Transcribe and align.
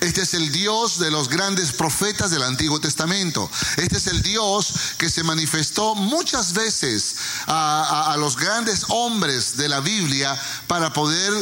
Este 0.00 0.22
es 0.22 0.34
el 0.34 0.52
Dios 0.52 1.00
de 1.00 1.10
los 1.10 1.28
grandes 1.28 1.72
profetas 1.72 2.30
del 2.30 2.44
Antiguo 2.44 2.80
Testamento. 2.80 3.50
Este 3.78 3.96
es 3.96 4.06
el 4.06 4.22
Dios 4.22 4.72
que 4.96 5.10
se 5.10 5.24
manifestó 5.24 5.96
muchas 5.96 6.52
veces 6.52 7.16
a, 7.46 8.12
a, 8.12 8.16
los 8.16 8.36
grandes 8.36 8.84
hombres 8.90 9.56
de 9.56 9.68
la 9.68 9.80
Biblia 9.80 10.40
para 10.68 10.92
poder 10.92 11.32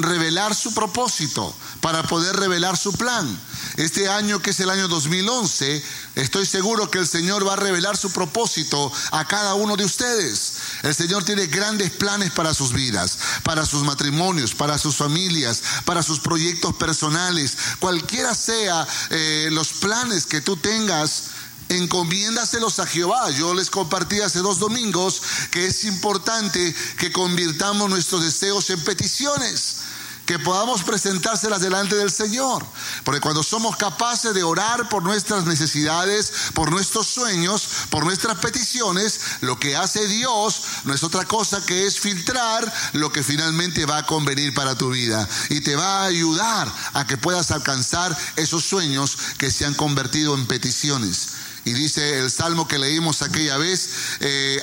revelar 0.00 0.56
su 0.56 0.74
propósito, 0.74 1.54
para 1.80 2.02
poder 2.02 2.34
revelar 2.36 2.76
su 2.76 2.92
plan. 2.94 3.40
Este 3.76 4.08
año 4.08 4.42
que 4.42 4.50
es 4.50 4.60
el 4.60 4.70
año 4.70 4.88
2011, 4.88 5.82
estoy 6.16 6.46
seguro 6.46 6.90
que 6.90 6.98
el 6.98 7.06
Señor 7.06 7.46
va 7.46 7.52
a 7.52 7.56
revelar 7.56 7.96
su 7.96 8.10
propósito 8.10 8.92
a 9.12 9.24
cada 9.26 9.54
uno 9.54 9.76
de 9.76 9.84
ustedes. 9.84 10.54
El 10.82 10.94
Señor 10.94 11.24
tiene 11.24 11.46
grandes 11.46 11.90
planes 11.90 12.30
para 12.30 12.54
sus 12.54 12.72
vidas, 12.72 13.18
para 13.42 13.66
sus 13.66 13.82
matrimonios, 13.82 14.54
para 14.54 14.78
sus 14.78 14.96
familias, 14.96 15.62
para 15.84 16.02
sus 16.02 16.20
proyectos 16.20 16.74
personales. 16.76 17.56
Cualquiera 17.78 18.34
sea 18.34 18.86
eh, 19.10 19.48
los 19.52 19.68
planes 19.74 20.26
que 20.26 20.40
tú 20.40 20.56
tengas, 20.56 21.24
encomiéndaselos 21.68 22.78
a 22.78 22.86
Jehová. 22.86 23.30
Yo 23.30 23.54
les 23.54 23.70
compartí 23.70 24.20
hace 24.20 24.40
dos 24.40 24.58
domingos 24.58 25.22
que 25.50 25.66
es 25.66 25.84
importante 25.84 26.74
que 26.98 27.12
convirtamos 27.12 27.90
nuestros 27.90 28.22
deseos 28.22 28.70
en 28.70 28.82
peticiones 28.82 29.89
que 30.30 30.38
podamos 30.38 30.84
presentárselas 30.84 31.60
delante 31.60 31.96
del 31.96 32.08
Señor. 32.08 32.64
Porque 33.02 33.20
cuando 33.20 33.42
somos 33.42 33.74
capaces 33.74 34.32
de 34.32 34.44
orar 34.44 34.88
por 34.88 35.02
nuestras 35.02 35.44
necesidades, 35.44 36.32
por 36.54 36.70
nuestros 36.70 37.08
sueños, 37.08 37.66
por 37.90 38.04
nuestras 38.04 38.38
peticiones, 38.38 39.18
lo 39.40 39.58
que 39.58 39.74
hace 39.74 40.06
Dios 40.06 40.62
no 40.84 40.94
es 40.94 41.02
otra 41.02 41.24
cosa 41.24 41.66
que 41.66 41.84
es 41.84 41.98
filtrar 41.98 42.72
lo 42.92 43.10
que 43.10 43.24
finalmente 43.24 43.86
va 43.86 43.98
a 43.98 44.06
convenir 44.06 44.54
para 44.54 44.78
tu 44.78 44.90
vida 44.90 45.28
y 45.48 45.62
te 45.62 45.74
va 45.74 46.02
a 46.02 46.04
ayudar 46.04 46.72
a 46.92 47.08
que 47.08 47.16
puedas 47.16 47.50
alcanzar 47.50 48.16
esos 48.36 48.62
sueños 48.62 49.18
que 49.36 49.50
se 49.50 49.66
han 49.66 49.74
convertido 49.74 50.36
en 50.36 50.46
peticiones. 50.46 51.30
Y 51.64 51.72
dice 51.72 52.18
el 52.18 52.30
salmo 52.30 52.66
que 52.66 52.78
leímos 52.78 53.22
aquella 53.22 53.56
vez, 53.58 53.90
eh, 54.20 54.60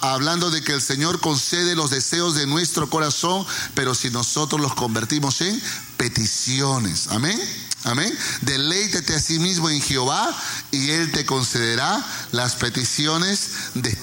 hablando 0.00 0.50
de 0.50 0.62
que 0.62 0.72
el 0.72 0.82
Señor 0.82 1.20
concede 1.20 1.74
los 1.74 1.90
deseos 1.90 2.34
de 2.34 2.46
nuestro 2.46 2.90
corazón, 2.90 3.46
pero 3.74 3.94
si 3.94 4.10
nosotros 4.10 4.60
los 4.60 4.74
convertimos 4.74 5.40
en 5.40 5.60
peticiones. 5.96 7.08
Amén. 7.08 7.40
Amén. 7.84 8.16
Deleítete 8.42 9.14
a 9.14 9.20
sí 9.20 9.38
mismo 9.38 9.68
en 9.68 9.80
Jehová 9.80 10.34
y 10.70 10.90
Él 10.90 11.12
te 11.12 11.26
concederá 11.26 12.04
las 12.32 12.54
peticiones 12.54 13.50
de, 13.74 13.96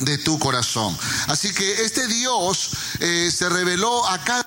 de 0.00 0.18
tu 0.18 0.38
corazón. 0.38 0.96
Así 1.26 1.52
que 1.52 1.82
este 1.82 2.06
Dios 2.08 2.70
eh, 3.00 3.30
se 3.30 3.48
reveló 3.48 4.06
a 4.08 4.22
cada 4.22 4.46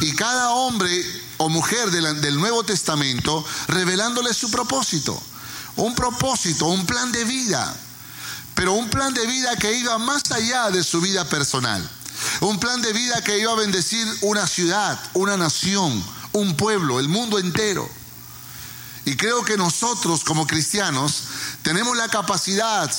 y 0.00 0.14
cada 0.14 0.50
hombre 0.50 1.04
o 1.44 1.48
mujer 1.48 1.90
del, 1.90 2.20
del 2.20 2.36
Nuevo 2.36 2.64
Testamento 2.64 3.44
revelándole 3.68 4.32
su 4.32 4.50
propósito. 4.50 5.20
Un 5.76 5.94
propósito, 5.94 6.66
un 6.66 6.86
plan 6.86 7.12
de 7.12 7.24
vida. 7.24 7.74
Pero 8.54 8.72
un 8.72 8.88
plan 8.88 9.12
de 9.12 9.26
vida 9.26 9.56
que 9.56 9.76
iba 9.76 9.98
más 9.98 10.30
allá 10.30 10.70
de 10.70 10.82
su 10.82 11.00
vida 11.00 11.28
personal. 11.28 11.88
Un 12.40 12.58
plan 12.58 12.80
de 12.80 12.92
vida 12.92 13.22
que 13.22 13.38
iba 13.38 13.52
a 13.52 13.56
bendecir 13.56 14.06
una 14.22 14.46
ciudad, 14.46 14.98
una 15.14 15.36
nación, 15.36 16.04
un 16.32 16.56
pueblo, 16.56 17.00
el 17.00 17.08
mundo 17.08 17.38
entero. 17.38 17.88
Y 19.04 19.16
creo 19.16 19.44
que 19.44 19.56
nosotros 19.56 20.24
como 20.24 20.46
cristianos 20.46 21.24
tenemos 21.62 21.96
la 21.96 22.08
capacidad 22.08 22.90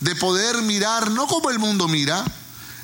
de 0.00 0.14
poder 0.16 0.60
mirar 0.62 1.10
no 1.10 1.26
como 1.26 1.50
el 1.50 1.58
mundo 1.58 1.88
mira, 1.88 2.24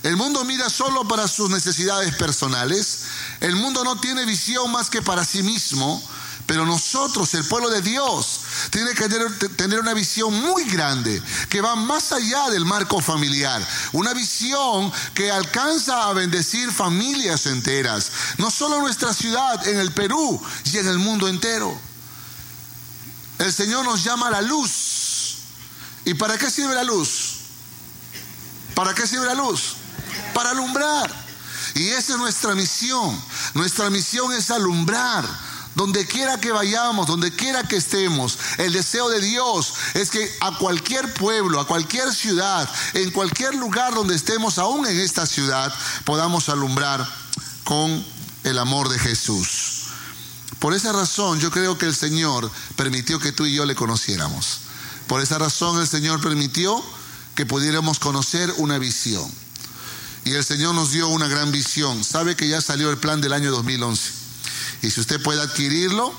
el 0.03 0.17
mundo 0.17 0.45
mira 0.45 0.71
solo 0.71 1.07
para 1.07 1.29
sus 1.29 1.51
necesidades 1.51 2.15
personales. 2.15 3.01
El 3.41 3.57
mundo 3.57 3.85
no 3.85 3.97
tiene 4.01 4.25
visión 4.25 4.71
más 4.71 4.91
que 4.91 5.03
para 5.03 5.25
sí 5.25 5.43
mismo. 5.43 6.03
Pero 6.47 6.67
nosotros, 6.67 7.33
el 7.35 7.45
pueblo 7.45 7.71
de 7.71 7.81
Dios, 7.81 8.41
tiene 8.71 8.93
que 8.95 9.09
tener, 9.57 9.79
una 9.79 9.95
visión 9.95 10.35
muy 10.35 10.65
grande 10.65 11.23
que 11.49 11.61
va 11.61 11.77
más 11.77 12.11
allá 12.11 12.51
del 12.51 12.65
marco 12.65 13.01
familiar. 13.01 13.65
Una 13.93 14.15
visión 14.15 14.93
que 15.15 15.31
alcanza 15.31 16.09
a 16.09 16.13
bendecir 16.13 16.73
familias 16.73 17.47
enteras. 17.47 18.11
No 18.39 18.51
solo 18.51 18.81
nuestra 18.81 19.15
ciudad, 19.15 19.65
en 19.69 19.79
el 19.79 19.93
Perú 19.93 20.43
y 20.73 20.79
en 20.79 20.89
el 20.89 20.99
mundo 20.99 21.29
entero. 21.29 21.79
El 23.39 23.53
Señor 23.53 23.85
nos 23.85 24.03
llama 24.03 24.27
a 24.27 24.33
la 24.33 24.43
luz. 24.43 25.37
¿Y 26.05 26.15
para 26.15 26.37
qué 26.37 26.51
sirve 26.51 26.75
la 26.75 26.83
luz? 26.83 27.37
¿Para 28.75 28.93
qué 28.93 29.07
sirve 29.07 29.27
la 29.27 29.35
luz? 29.35 29.77
para 30.35 30.51
alumbrar. 30.51 31.11
Y 31.75 31.89
esa 31.89 32.15
es 32.15 32.19
nuestra 32.19 32.55
misión. 32.55 33.21
Nuestra 33.55 33.91
misión 33.91 34.33
es 34.33 34.51
alumbrar. 34.51 35.25
Donde 35.77 36.05
quiera 36.05 36.41
que 36.41 36.51
vayamos, 36.51 37.07
donde 37.07 37.33
quiera 37.33 37.63
que 37.63 37.77
estemos, 37.77 38.39
el 38.59 38.73
deseo 38.73 39.09
de 39.09 39.21
Dios 39.21 39.73
es 39.95 40.11
que 40.11 40.29
a 40.41 40.59
cualquier 40.59 41.15
pueblo, 41.15 41.61
a 41.61 41.67
cualquier 41.67 42.13
ciudad, 42.13 42.69
en 42.93 43.13
cualquier 43.13 43.55
lugar 43.55 43.95
donde 43.95 44.17
estemos, 44.17 44.59
aún 44.59 44.85
en 44.87 44.99
esta 44.99 45.27
ciudad, 45.27 45.73
podamos 46.05 46.49
alumbrar 46.49 47.07
con 47.63 48.05
el 48.43 48.59
amor 48.59 48.89
de 48.89 48.99
Jesús. 48.99 49.85
Por 50.59 50.75
esa 50.75 50.93
razón 50.93 51.39
yo 51.39 51.51
creo 51.51 51.79
que 51.79 51.87
el 51.87 51.95
Señor 51.95 52.51
permitió 52.77 53.21
que 53.21 53.33
tú 53.33 53.47
y 53.47 53.55
yo 53.55 53.65
le 53.65 53.77
conociéramos. 53.77 54.59
Por 55.07 55.23
esa 55.23 55.39
razón 55.39 55.81
el 55.81 55.89
Señor 55.89 56.21
permitió 56.21 56.83
que 57.35 57.47
pudiéramos 57.47 57.99
conocer 57.99 58.53
una 58.59 58.79
visión. 58.79 59.31
Y 60.25 60.33
el 60.35 60.45
Señor 60.45 60.75
nos 60.75 60.93
dio 60.93 61.09
una 61.09 61.29
gran 61.29 61.51
visión. 61.51 62.05
Sabe 62.05 62.37
que 62.37 62.49
ya 62.49 62.61
salió 62.61 62.91
el 62.91 62.99
plan 62.99 63.21
del 63.21 63.33
año 63.33 63.51
2011. 63.51 64.13
Y 64.83 64.91
si 64.91 65.01
usted 65.01 65.23
puede 65.23 65.41
adquirirlo, 65.41 66.13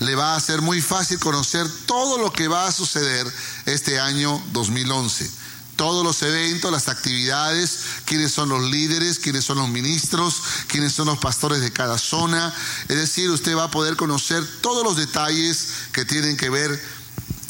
le 0.00 0.14
va 0.14 0.36
a 0.36 0.40
ser 0.40 0.62
muy 0.62 0.80
fácil 0.80 1.18
conocer 1.18 1.66
todo 1.86 2.18
lo 2.18 2.32
que 2.32 2.48
va 2.48 2.66
a 2.66 2.72
suceder 2.72 3.26
este 3.66 3.98
año 3.98 4.42
2011. 4.52 5.30
Todos 5.76 6.04
los 6.04 6.22
eventos, 6.22 6.72
las 6.72 6.88
actividades, 6.88 7.80
quiénes 8.06 8.32
son 8.32 8.48
los 8.48 8.70
líderes, 8.70 9.18
quiénes 9.18 9.44
son 9.44 9.58
los 9.58 9.68
ministros, 9.68 10.42
quiénes 10.68 10.92
son 10.92 11.06
los 11.06 11.18
pastores 11.18 11.60
de 11.60 11.70
cada 11.70 11.98
zona. 11.98 12.54
Es 12.88 12.96
decir, 12.96 13.28
usted 13.28 13.54
va 13.54 13.64
a 13.64 13.70
poder 13.70 13.96
conocer 13.96 14.42
todos 14.62 14.82
los 14.82 14.96
detalles 14.96 15.68
que 15.92 16.06
tienen 16.06 16.36
que 16.38 16.48
ver 16.48 16.82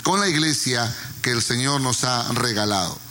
con 0.03 0.19
la 0.19 0.29
iglesia 0.29 0.93
que 1.23 1.31
el 1.31 1.43
Señor 1.43 1.81
nos 1.81 2.03
ha 2.03 2.33
regalado. 2.33 3.06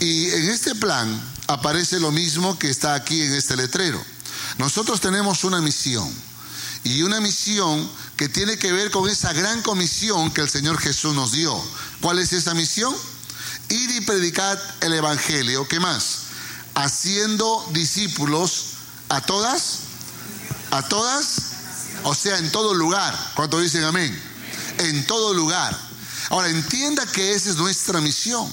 Y 0.00 0.30
en 0.30 0.48
este 0.50 0.74
plan 0.74 1.08
aparece 1.48 1.98
lo 1.98 2.12
mismo 2.12 2.58
que 2.58 2.70
está 2.70 2.94
aquí 2.94 3.20
en 3.22 3.34
este 3.34 3.56
letrero. 3.56 4.02
Nosotros 4.58 5.00
tenemos 5.00 5.44
una 5.44 5.60
misión 5.60 6.08
y 6.84 7.02
una 7.02 7.20
misión 7.20 7.90
que 8.16 8.28
tiene 8.28 8.58
que 8.58 8.72
ver 8.72 8.90
con 8.90 9.08
esa 9.08 9.32
gran 9.32 9.62
comisión 9.62 10.30
que 10.30 10.40
el 10.40 10.48
Señor 10.48 10.78
Jesús 10.78 11.14
nos 11.14 11.32
dio. 11.32 11.60
¿Cuál 12.00 12.18
es 12.18 12.32
esa 12.32 12.54
misión? 12.54 12.94
Ir 13.68 13.90
y 13.90 14.00
predicar 14.02 14.58
el 14.80 14.92
Evangelio. 14.92 15.66
¿Qué 15.68 15.80
más? 15.80 16.18
Haciendo 16.74 17.68
discípulos 17.72 18.66
a 19.08 19.20
todas, 19.20 19.80
a 20.70 20.82
todas, 20.88 21.42
o 22.04 22.14
sea, 22.14 22.38
en 22.38 22.50
todo 22.52 22.74
lugar. 22.74 23.16
¿Cuánto 23.34 23.60
dicen 23.60 23.84
amén? 23.84 24.16
En 24.78 25.06
todo 25.06 25.34
lugar. 25.34 25.76
Ahora, 26.30 26.48
entienda 26.48 27.04
que 27.06 27.34
esa 27.34 27.50
es 27.50 27.56
nuestra 27.56 28.00
misión. 28.00 28.48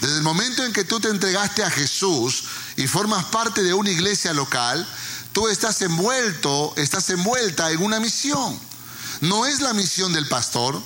Desde 0.00 0.16
el 0.16 0.22
momento 0.22 0.64
en 0.64 0.72
que 0.72 0.84
tú 0.84 0.98
te 0.98 1.08
entregaste 1.08 1.62
a 1.62 1.70
Jesús 1.70 2.44
y 2.76 2.86
formas 2.86 3.26
parte 3.26 3.62
de 3.62 3.74
una 3.74 3.90
iglesia 3.90 4.32
local, 4.32 4.86
tú 5.32 5.48
estás 5.48 5.82
envuelto, 5.82 6.72
estás 6.76 7.10
envuelta 7.10 7.70
en 7.70 7.82
una 7.82 8.00
misión. 8.00 8.58
No 9.20 9.44
es 9.44 9.60
la 9.60 9.74
misión 9.74 10.12
del 10.14 10.26
pastor, 10.26 10.80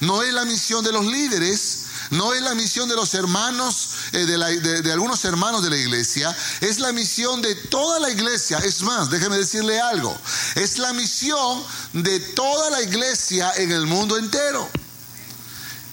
no 0.00 0.22
es 0.22 0.34
la 0.34 0.44
misión 0.44 0.84
de 0.84 0.92
los 0.92 1.06
líderes, 1.06 1.86
no 2.10 2.34
es 2.34 2.42
la 2.42 2.54
misión 2.54 2.88
de 2.90 2.96
los 2.96 3.14
hermanos, 3.14 3.90
eh, 4.12 4.26
de, 4.26 4.36
la, 4.36 4.48
de, 4.48 4.82
de, 4.82 4.92
algunos 4.92 5.24
hermanos 5.24 5.62
de 5.62 5.70
la 5.70 5.76
iglesia, 5.76 6.36
es 6.60 6.78
la 6.78 6.92
misión 6.92 7.40
de 7.40 7.54
toda 7.54 7.98
la 8.00 8.10
iglesia. 8.10 8.58
Es 8.58 8.82
más, 8.82 9.08
déjeme 9.08 9.38
decirle 9.38 9.80
algo, 9.80 10.14
es 10.56 10.76
la 10.78 10.92
misión 10.92 11.62
de 11.94 12.20
toda 12.20 12.68
la 12.70 12.82
iglesia 12.82 13.52
en 13.56 13.72
el 13.72 13.86
mundo 13.86 14.18
entero. 14.18 14.68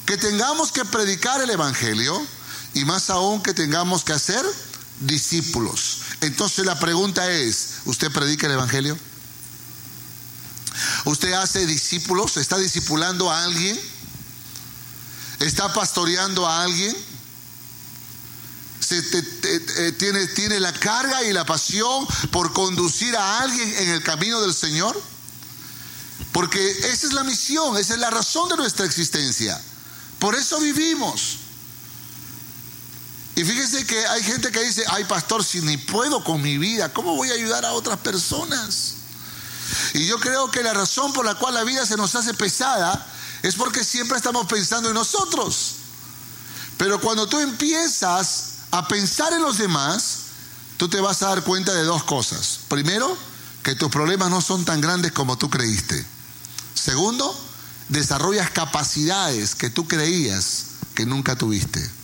Que 0.06 0.18
tengamos 0.18 0.72
que 0.72 0.86
predicar 0.86 1.42
el 1.42 1.50
Evangelio 1.50 2.26
y 2.76 2.84
más 2.84 3.10
aún 3.10 3.42
que 3.42 3.54
tengamos 3.54 4.04
que 4.04 4.14
hacer 4.14 4.46
discípulos. 5.00 6.00
Entonces 6.22 6.66
la 6.66 6.78
pregunta 6.78 7.32
es, 7.32 7.76
¿usted 7.86 8.12
predica 8.12 8.48
el 8.48 8.54
Evangelio? 8.54 9.00
¿Usted 11.06 11.32
hace 11.34 11.66
discípulos? 11.66 12.36
¿Está 12.36 12.58
discipulando 12.58 13.32
a 13.32 13.46
alguien? 13.46 13.80
¿Está 15.40 15.74
pastoreando 15.74 16.46
a 16.46 16.64
alguien? 16.64 16.96
Se 18.82 18.98
eh, 19.00 19.92
tiene, 19.98 20.28
¿Tiene 20.28 20.60
la 20.60 20.74
carga 20.74 21.24
y 21.24 21.32
la 21.32 21.46
pasión 21.46 22.06
por 22.30 22.52
conducir 22.52 23.16
a 23.16 23.40
alguien 23.40 23.74
en 23.78 23.90
el 23.90 24.04
camino 24.04 24.42
del 24.42 24.54
Señor? 24.54 25.02
Porque 26.34 26.72
esa 26.92 27.08
es 27.08 27.14
la 27.14 27.24
misión, 27.24 27.78
esa 27.78 27.94
es 27.94 28.00
la 28.00 28.10
razón 28.10 28.50
de 28.50 28.58
nuestra 28.58 28.86
existencia. 28.86 29.60
Por 30.20 30.36
eso 30.36 30.60
vivimos. 30.60 31.45
Y 33.36 33.44
fíjese 33.44 33.86
que 33.86 34.06
hay 34.08 34.24
gente 34.24 34.52
que 34.52 34.64
dice, 34.64 34.84
ay 34.88 35.04
pastor, 35.04 35.44
si 35.44 35.62
ni 35.62 35.78
puedo 35.78 36.24
con 36.24 36.42
mi 36.42 36.58
vida, 36.58 36.94
¿cómo 36.94 37.16
voy 37.16 37.30
a 37.30 37.34
ayudar 37.34 37.66
a 37.66 37.74
otras 37.74 38.00
personas? 38.00 38.94
Y 39.94 40.06
yo 40.08 40.20
creo 40.20 40.50
que 40.50 40.64
la 40.64 40.74
razón 40.74 41.12
por 41.12 41.26
la 41.26 41.36
cual 41.36 41.54
la 41.54 41.64
vida 41.64 41.86
se 41.86 41.98
nos 41.98 42.16
hace 42.16 42.34
pesada 42.34 43.06
es 43.44 43.56
porque 43.56 43.84
siempre 43.84 44.18
estamos 44.18 44.48
pensando 44.48 44.90
en 44.90 44.96
nosotros. 44.96 45.76
Pero 46.78 47.00
cuando 47.02 47.28
tú 47.28 47.40
empiezas 47.40 48.54
a 48.72 48.88
pensar 48.88 49.34
en 49.34 49.42
los 49.42 49.58
demás, 49.58 50.18
tú 50.78 50.88
te 50.88 51.02
vas 51.02 51.22
a 51.22 51.30
dar 51.30 51.44
cuenta 51.44 51.74
de 51.74 51.84
dos 51.84 52.04
cosas. 52.04 52.60
Primero, 52.68 53.18
que 53.64 53.76
tus 53.76 53.90
problemas 53.90 54.30
no 54.30 54.42
son 54.42 54.64
tan 54.64 54.80
grandes 54.80 55.12
como 55.12 55.38
tú 55.38 55.50
creíste. 55.50 56.06
Segundo, 56.74 57.36
desarrollas 57.90 58.52
capacidades 58.52 59.56
que 59.56 59.70
tú 59.70 59.88
creías 59.88 60.66
que 60.94 61.06
nunca 61.06 61.36
tuviste. 61.36 61.95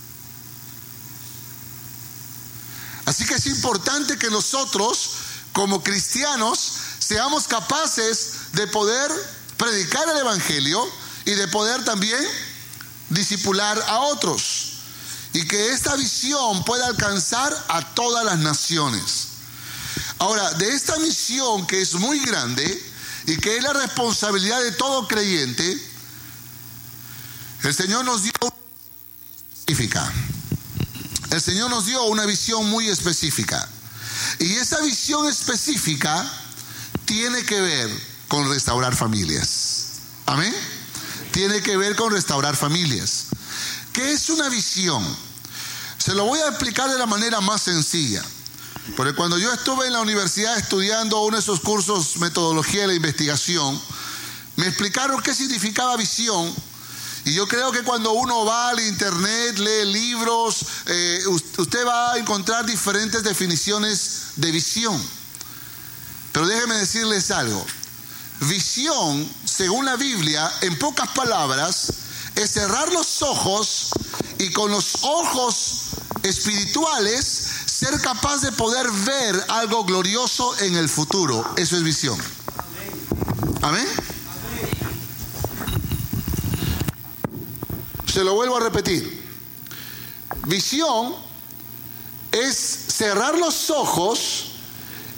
Así 3.04 3.24
que 3.26 3.34
es 3.34 3.46
importante 3.46 4.16
que 4.18 4.30
nosotros, 4.30 5.10
como 5.52 5.82
cristianos, 5.82 6.72
seamos 6.98 7.48
capaces 7.48 8.32
de 8.52 8.66
poder 8.68 9.10
predicar 9.56 10.08
el 10.08 10.18
Evangelio 10.18 10.84
y 11.24 11.32
de 11.32 11.48
poder 11.48 11.84
también 11.84 12.24
disipular 13.10 13.82
a 13.88 14.00
otros. 14.00 14.68
Y 15.32 15.46
que 15.46 15.70
esta 15.70 15.96
visión 15.96 16.64
pueda 16.64 16.86
alcanzar 16.86 17.52
a 17.68 17.94
todas 17.94 18.24
las 18.24 18.38
naciones. 18.38 19.28
Ahora, 20.18 20.52
de 20.54 20.72
esta 20.74 20.96
misión 20.98 21.66
que 21.66 21.80
es 21.80 21.94
muy 21.94 22.20
grande 22.20 22.92
y 23.26 23.36
que 23.38 23.56
es 23.56 23.62
la 23.62 23.72
responsabilidad 23.72 24.62
de 24.62 24.72
todo 24.72 25.08
creyente, 25.08 25.90
el 27.62 27.74
Señor 27.74 28.04
nos 28.04 28.22
dio 28.22 28.32
específica. 29.66 30.12
El 31.32 31.40
Señor 31.40 31.70
nos 31.70 31.86
dio 31.86 32.04
una 32.04 32.26
visión 32.26 32.68
muy 32.68 32.90
específica. 32.90 33.66
Y 34.38 34.52
esa 34.52 34.82
visión 34.82 35.26
específica 35.26 36.30
tiene 37.06 37.42
que 37.44 37.58
ver 37.58 37.90
con 38.28 38.50
restaurar 38.50 38.94
familias. 38.94 39.84
Amén. 40.26 40.54
Tiene 41.30 41.62
que 41.62 41.78
ver 41.78 41.96
con 41.96 42.12
restaurar 42.12 42.54
familias. 42.54 43.28
¿Qué 43.94 44.12
es 44.12 44.28
una 44.28 44.50
visión? 44.50 45.02
Se 45.96 46.12
lo 46.12 46.26
voy 46.26 46.38
a 46.38 46.48
explicar 46.48 46.90
de 46.90 46.98
la 46.98 47.06
manera 47.06 47.40
más 47.40 47.62
sencilla. 47.62 48.22
Porque 48.94 49.14
cuando 49.14 49.38
yo 49.38 49.50
estuve 49.54 49.86
en 49.86 49.94
la 49.94 50.02
universidad 50.02 50.58
estudiando 50.58 51.22
uno 51.22 51.38
de 51.38 51.42
esos 51.42 51.60
cursos, 51.60 52.18
metodología 52.18 52.82
de 52.82 52.88
la 52.88 52.94
investigación, 52.94 53.80
me 54.56 54.66
explicaron 54.66 55.22
qué 55.22 55.34
significaba 55.34 55.96
visión 55.96 56.54
y 57.24 57.34
yo 57.34 57.46
creo 57.46 57.70
que 57.70 57.82
cuando 57.82 58.12
uno 58.12 58.44
va 58.44 58.70
al 58.70 58.80
internet, 58.80 59.58
lee 59.58 59.92
libros, 59.92 60.64
eh, 60.86 61.22
usted 61.58 61.86
va 61.86 62.14
a 62.14 62.18
encontrar 62.18 62.66
diferentes 62.66 63.22
definiciones 63.22 64.32
de 64.36 64.50
visión. 64.50 65.00
Pero 66.32 66.46
déjeme 66.46 66.74
decirles 66.76 67.30
algo. 67.30 67.64
Visión, 68.40 69.30
según 69.44 69.84
la 69.84 69.94
Biblia, 69.96 70.50
en 70.62 70.76
pocas 70.78 71.08
palabras, 71.10 71.92
es 72.34 72.50
cerrar 72.50 72.90
los 72.92 73.22
ojos 73.22 73.90
y 74.38 74.50
con 74.50 74.72
los 74.72 74.96
ojos 75.02 75.90
espirituales 76.24 77.24
ser 77.66 78.00
capaz 78.00 78.40
de 78.40 78.50
poder 78.52 78.90
ver 78.90 79.44
algo 79.48 79.84
glorioso 79.84 80.58
en 80.58 80.76
el 80.76 80.88
futuro. 80.88 81.44
Eso 81.56 81.76
es 81.76 81.84
visión. 81.84 82.18
Amén. 83.60 83.86
Se 88.12 88.22
lo 88.22 88.34
vuelvo 88.34 88.58
a 88.58 88.60
repetir. 88.60 89.22
Visión 90.46 91.14
es 92.30 92.56
cerrar 92.56 93.38
los 93.38 93.70
ojos 93.70 94.48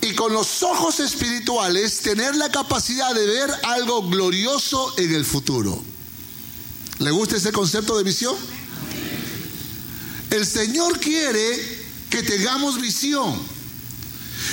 y 0.00 0.14
con 0.14 0.32
los 0.32 0.62
ojos 0.62 1.00
espirituales 1.00 2.00
tener 2.00 2.36
la 2.36 2.52
capacidad 2.52 3.12
de 3.12 3.26
ver 3.26 3.50
algo 3.64 4.08
glorioso 4.08 4.94
en 4.96 5.12
el 5.12 5.24
futuro. 5.24 5.82
¿Le 7.00 7.10
gusta 7.10 7.36
ese 7.36 7.50
concepto 7.50 7.96
de 7.98 8.04
visión? 8.04 8.36
El 10.30 10.46
Señor 10.46 11.00
quiere 11.00 11.86
que 12.10 12.22
tengamos 12.22 12.80
visión. 12.80 13.40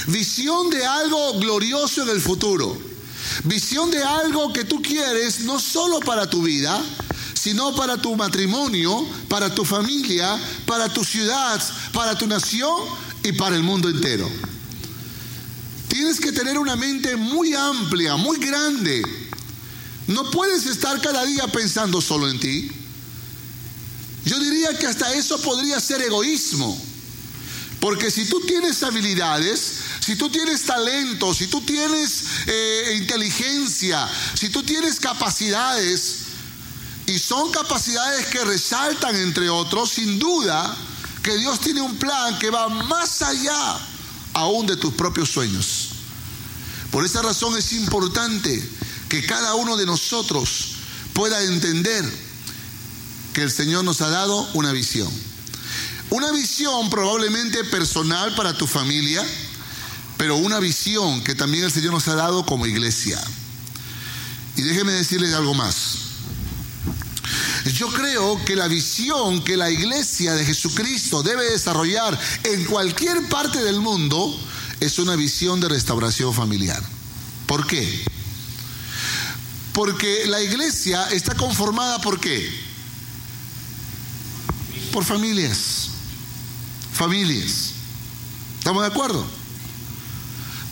Visión 0.08 0.72
de 0.72 0.84
algo 0.84 1.38
glorioso 1.38 2.02
en 2.02 2.10
el 2.10 2.22
futuro. 2.22 2.76
Visión 3.44 3.92
de 3.92 4.04
algo 4.04 4.52
que 4.52 4.64
tú 4.64 4.82
quieres 4.82 5.42
no 5.42 5.60
solo 5.60 6.00
para 6.00 6.28
tu 6.28 6.42
vida, 6.42 6.82
sino 7.42 7.76
para 7.76 7.98
tu 7.98 8.16
matrimonio, 8.16 9.04
para 9.28 9.54
tu 9.56 9.66
familia, 9.66 10.40
para 10.68 10.94
tu 10.94 11.04
ciudad, 11.04 11.60
para 11.92 12.16
tu 12.16 12.28
nación 12.28 12.72
y 13.24 13.32
para 13.32 13.56
el 13.56 13.64
mundo 13.64 13.90
entero. 13.90 14.30
Tienes 15.88 16.20
que 16.20 16.32
tener 16.32 16.60
una 16.60 16.76
mente 16.76 17.16
muy 17.16 17.56
amplia, 17.56 18.16
muy 18.16 18.38
grande. 18.38 19.02
No 20.06 20.30
puedes 20.30 20.68
estar 20.68 21.02
cada 21.02 21.26
día 21.26 21.48
pensando 21.48 22.00
solo 22.00 22.30
en 22.30 22.40
ti. 22.40 22.72
Yo 24.24 24.38
diría 24.40 24.78
que 24.78 24.86
hasta 24.86 25.12
eso 25.16 25.42
podría 25.42 25.80
ser 25.80 26.00
egoísmo. 26.04 26.80
Porque 27.80 28.12
si 28.12 28.26
tú 28.26 28.40
tienes 28.42 28.84
habilidades, 28.84 29.78
si 30.06 30.16
tú 30.16 30.30
tienes 30.30 30.62
talento, 30.62 31.34
si 31.34 31.48
tú 31.48 31.60
tienes 31.62 32.24
eh, 32.46 32.98
inteligencia, 33.02 34.08
si 34.40 34.50
tú 34.50 34.62
tienes 34.62 35.00
capacidades, 35.00 36.31
y 37.12 37.20
son 37.20 37.52
capacidades 37.52 38.28
que 38.28 38.44
resaltan, 38.46 39.16
entre 39.18 39.50
otros, 39.50 39.92
sin 39.92 40.18
duda, 40.18 40.76
que 41.22 41.36
Dios 41.38 41.60
tiene 41.60 41.82
un 41.82 41.98
plan 41.98 42.40
que 42.40 42.50
va 42.50 42.70
más 42.70 43.22
allá 43.22 43.78
aún 44.34 44.66
de 44.66 44.78
tus 44.78 44.94
propios 44.94 45.30
sueños. 45.30 45.90
Por 46.90 47.06
esa 47.06 47.22
razón 47.22 47.58
es 47.58 47.74
importante 47.74 48.70
que 49.10 49.26
cada 49.26 49.56
uno 49.56 49.76
de 49.76 49.86
nosotros 49.86 50.76
pueda 51.14 51.44
entender 51.44 52.06
que 53.34 53.44
el 53.44 53.52
Señor 53.52 53.84
nos 53.84 54.00
ha 54.02 54.10
dado 54.10 54.48
una 54.54 54.72
visión. 54.72 55.12
Una 56.12 56.32
visión 56.32 56.90
probablemente 56.90 57.64
personal 57.66 58.36
para 58.36 58.58
tu 58.58 58.68
familia, 58.68 59.26
pero 60.18 60.38
una 60.38 60.60
visión 60.60 61.22
que 61.24 61.36
también 61.36 61.66
el 61.66 61.72
Señor 61.72 61.92
nos 61.92 62.08
ha 62.08 62.16
dado 62.16 62.46
como 62.46 62.66
iglesia. 62.66 63.22
Y 64.56 64.62
déjeme 64.62 64.94
decirles 64.94 65.34
algo 65.34 65.54
más. 65.54 66.11
Yo 67.66 67.88
creo 67.90 68.44
que 68.44 68.56
la 68.56 68.68
visión 68.68 69.44
que 69.44 69.58
la 69.58 69.70
iglesia 69.70 70.34
de 70.34 70.46
Jesucristo 70.46 71.22
debe 71.22 71.50
desarrollar 71.50 72.20
en 72.44 72.66
cualquier 72.66 73.28
parte 73.30 73.64
del 73.64 73.80
mundo 73.80 74.36
es 74.80 74.98
una 74.98 75.16
visión 75.16 75.60
de 75.60 75.70
restauración 75.70 76.34
familiar. 76.34 76.82
¿Por 77.46 77.68
qué? 77.68 78.04
Porque 79.74 80.26
la 80.26 80.42
iglesia 80.42 81.08
está 81.12 81.36
conformada 81.36 82.02
por 82.02 82.20
qué? 82.20 82.52
Por 84.92 85.06
familias. 85.06 85.90
Familias. 86.94 87.72
¿Estamos 88.58 88.82
de 88.82 88.88
acuerdo? 88.88 89.26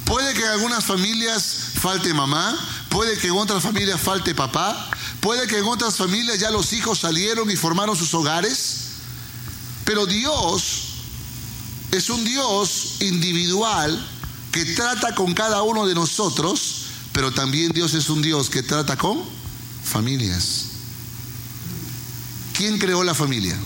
Puede 0.05 0.33
que 0.33 0.41
en 0.41 0.49
algunas 0.49 0.83
familias 0.83 1.69
falte 1.75 2.13
mamá, 2.13 2.57
puede 2.89 3.17
que 3.17 3.27
en 3.27 3.33
otras 3.33 3.61
familias 3.61 4.01
falte 4.01 4.33
papá, 4.33 4.89
Puede 5.21 5.47
que 5.47 5.57
en 5.57 5.65
otras 5.65 5.97
familias 5.97 6.39
ya 6.39 6.49
los 6.49 6.71
hijos 6.73 6.99
salieron 6.99 7.51
y 7.51 7.55
formaron 7.55 7.95
sus 7.95 8.13
hogares, 8.13 8.85
pero 9.83 10.05
Dios 10.05 10.89
es 11.91 12.09
un 12.09 12.23
Dios 12.23 12.95
individual 13.01 14.07
que 14.51 14.65
trata 14.65 15.13
con 15.15 15.33
cada 15.33 15.61
uno 15.63 15.85
de 15.85 15.93
nosotros, 15.93 16.85
pero 17.11 17.31
también 17.31 17.71
Dios 17.71 17.93
es 17.93 18.09
un 18.09 18.21
Dios 18.21 18.49
que 18.49 18.63
trata 18.63 18.97
con 18.97 19.21
familias. 19.83 20.65
¿Quién 22.53 22.77
creó 22.77 23.03
la 23.03 23.13
familia? 23.13 23.57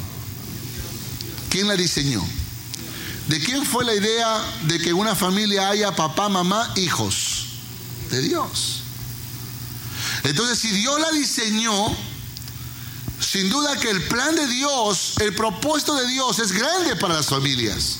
¿Quién 1.50 1.68
la 1.68 1.76
diseñó? 1.76 2.24
¿De 3.28 3.40
quién 3.40 3.66
fue 3.66 3.86
la 3.86 3.94
idea 3.94 4.44
de 4.64 4.80
que 4.80 4.90
en 4.90 4.96
una 4.96 5.16
familia 5.16 5.70
haya 5.70 5.96
papá, 5.96 6.30
mamá, 6.30 6.72
hijos? 6.76 7.46
De 8.10 8.22
Dios. 8.22 8.83
Entonces, 10.24 10.60
si 10.60 10.70
Dios 10.70 11.00
la 11.00 11.12
diseñó, 11.12 11.96
sin 13.20 13.50
duda 13.50 13.78
que 13.78 13.90
el 13.90 14.04
plan 14.04 14.36
de 14.36 14.48
Dios, 14.48 15.14
el 15.20 15.34
propósito 15.36 15.96
de 15.96 16.08
Dios 16.08 16.40
es 16.40 16.52
grande 16.52 16.96
para 16.96 17.16
las 17.16 17.28
familias. 17.28 17.98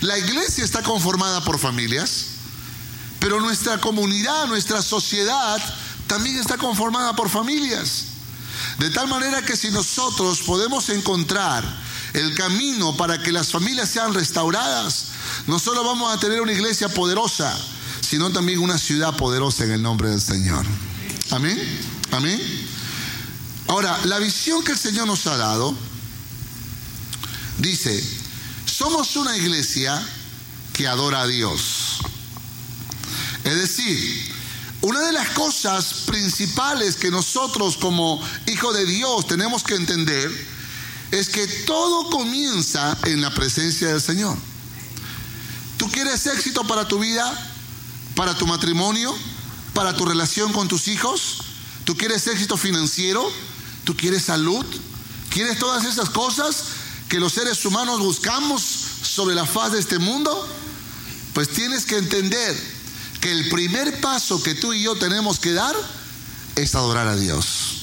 La 0.00 0.18
iglesia 0.18 0.64
está 0.64 0.82
conformada 0.82 1.42
por 1.42 1.58
familias, 1.58 2.26
pero 3.20 3.40
nuestra 3.40 3.78
comunidad, 3.78 4.46
nuestra 4.46 4.82
sociedad 4.82 5.60
también 6.06 6.38
está 6.38 6.56
conformada 6.58 7.14
por 7.14 7.28
familias. 7.28 8.04
De 8.78 8.90
tal 8.90 9.08
manera 9.08 9.42
que 9.42 9.56
si 9.56 9.70
nosotros 9.70 10.40
podemos 10.40 10.88
encontrar 10.90 11.64
el 12.12 12.34
camino 12.34 12.96
para 12.96 13.18
que 13.22 13.32
las 13.32 13.50
familias 13.50 13.90
sean 13.90 14.14
restauradas, 14.14 15.06
no 15.46 15.58
solo 15.58 15.84
vamos 15.84 16.12
a 16.12 16.18
tener 16.18 16.40
una 16.40 16.52
iglesia 16.52 16.88
poderosa, 16.88 17.56
sino 18.00 18.30
también 18.30 18.60
una 18.60 18.78
ciudad 18.78 19.16
poderosa 19.16 19.64
en 19.64 19.72
el 19.72 19.82
nombre 19.82 20.10
del 20.10 20.20
Señor. 20.20 20.64
Amén. 21.30 21.58
Amén. 22.10 22.40
Ahora, 23.66 23.98
la 24.06 24.18
visión 24.18 24.64
que 24.64 24.72
el 24.72 24.78
Señor 24.78 25.06
nos 25.06 25.26
ha 25.26 25.36
dado 25.36 25.76
dice, 27.58 28.02
somos 28.64 29.14
una 29.16 29.36
iglesia 29.36 30.02
que 30.72 30.86
adora 30.86 31.22
a 31.22 31.26
Dios. 31.26 31.98
Es 33.44 33.56
decir, 33.56 34.32
una 34.80 35.00
de 35.00 35.12
las 35.12 35.28
cosas 35.30 36.04
principales 36.06 36.96
que 36.96 37.10
nosotros 37.10 37.76
como 37.76 38.22
hijos 38.46 38.74
de 38.74 38.86
Dios 38.86 39.26
tenemos 39.26 39.62
que 39.62 39.74
entender 39.74 40.30
es 41.10 41.28
que 41.28 41.46
todo 41.46 42.10
comienza 42.10 42.96
en 43.04 43.20
la 43.20 43.34
presencia 43.34 43.88
del 43.88 44.00
Señor. 44.00 44.36
¿Tú 45.76 45.90
quieres 45.90 46.26
éxito 46.26 46.66
para 46.66 46.86
tu 46.86 46.98
vida, 46.98 47.50
para 48.14 48.36
tu 48.36 48.46
matrimonio, 48.46 49.14
para 49.78 49.94
tu 49.94 50.04
relación 50.04 50.52
con 50.52 50.66
tus 50.66 50.88
hijos? 50.88 51.38
¿Tú 51.84 51.96
quieres 51.96 52.26
éxito 52.26 52.56
financiero? 52.56 53.30
¿Tú 53.84 53.96
quieres 53.96 54.24
salud? 54.24 54.66
¿Quieres 55.30 55.56
todas 55.60 55.84
esas 55.84 56.10
cosas 56.10 56.64
que 57.08 57.20
los 57.20 57.34
seres 57.34 57.64
humanos 57.64 58.00
buscamos 58.00 58.60
sobre 58.60 59.36
la 59.36 59.46
faz 59.46 59.70
de 59.70 59.78
este 59.78 60.00
mundo? 60.00 60.48
Pues 61.32 61.50
tienes 61.50 61.86
que 61.86 61.96
entender 61.96 62.56
que 63.20 63.30
el 63.30 63.48
primer 63.50 64.00
paso 64.00 64.42
que 64.42 64.56
tú 64.56 64.72
y 64.72 64.82
yo 64.82 64.96
tenemos 64.96 65.38
que 65.38 65.52
dar 65.52 65.76
es 66.56 66.74
adorar 66.74 67.06
a 67.06 67.14
Dios. 67.14 67.82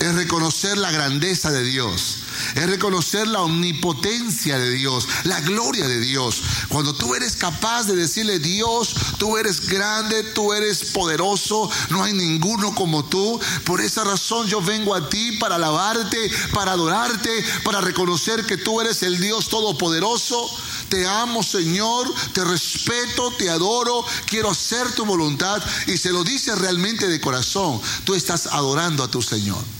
Es 0.00 0.16
reconocer 0.16 0.76
la 0.76 0.90
grandeza 0.90 1.52
de 1.52 1.62
Dios 1.62 2.16
es 2.54 2.66
reconocer 2.68 3.26
la 3.28 3.42
omnipotencia 3.42 4.58
de 4.58 4.70
Dios, 4.70 5.08
la 5.24 5.40
gloria 5.40 5.86
de 5.86 6.00
Dios. 6.00 6.42
Cuando 6.68 6.94
tú 6.94 7.14
eres 7.14 7.36
capaz 7.36 7.84
de 7.84 7.96
decirle, 7.96 8.38
Dios, 8.38 8.94
tú 9.18 9.36
eres 9.36 9.68
grande, 9.68 10.22
tú 10.34 10.52
eres 10.52 10.86
poderoso, 10.92 11.70
no 11.90 12.02
hay 12.02 12.12
ninguno 12.12 12.74
como 12.74 13.04
tú. 13.04 13.40
Por 13.64 13.80
esa 13.80 14.04
razón 14.04 14.46
yo 14.46 14.60
vengo 14.60 14.94
a 14.94 15.08
ti 15.08 15.32
para 15.38 15.56
alabarte, 15.56 16.30
para 16.52 16.72
adorarte, 16.72 17.44
para 17.64 17.80
reconocer 17.80 18.44
que 18.46 18.56
tú 18.56 18.80
eres 18.80 19.02
el 19.02 19.20
Dios 19.20 19.48
todopoderoso. 19.48 20.48
Te 20.88 21.06
amo, 21.06 21.42
Señor, 21.42 22.12
te 22.32 22.44
respeto, 22.44 23.32
te 23.32 23.50
adoro, 23.50 24.04
quiero 24.26 24.50
hacer 24.50 24.90
tu 24.92 25.04
voluntad. 25.04 25.62
Y 25.86 25.98
se 25.98 26.10
lo 26.10 26.24
dice 26.24 26.54
realmente 26.54 27.08
de 27.08 27.20
corazón. 27.20 27.80
Tú 28.04 28.14
estás 28.14 28.46
adorando 28.46 29.04
a 29.04 29.10
tu 29.10 29.20
Señor. 29.20 29.77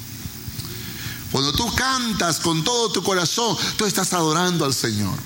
Cuando 1.39 1.53
tú 1.53 1.73
cantas 1.73 2.41
con 2.41 2.65
todo 2.65 2.91
tu 2.91 3.01
corazón, 3.01 3.57
tú 3.77 3.85
estás 3.85 4.13
adorando 4.13 4.65
al 4.65 4.75
Señor. 4.75 5.17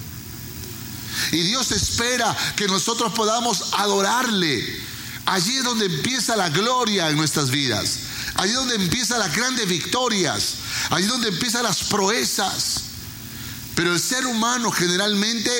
Y 1.31 1.41
Dios 1.41 1.73
espera 1.73 2.37
que 2.55 2.67
nosotros 2.69 3.15
podamos 3.15 3.73
adorarle. 3.79 4.79
Allí 5.25 5.57
es 5.57 5.65
donde 5.65 5.87
empieza 5.87 6.37
la 6.37 6.51
gloria 6.51 7.09
en 7.09 7.17
nuestras 7.17 7.49
vidas. 7.49 8.01
Allí 8.35 8.51
es 8.51 8.57
donde 8.59 8.75
empiezan 8.75 9.21
las 9.21 9.35
grandes 9.35 9.67
victorias. 9.67 10.57
Allí 10.91 11.05
es 11.05 11.11
donde 11.11 11.29
empiezan 11.29 11.63
las 11.63 11.85
proezas. 11.85 12.83
Pero 13.75 13.95
el 13.95 13.99
ser 13.99 14.27
humano 14.27 14.71
generalmente 14.71 15.51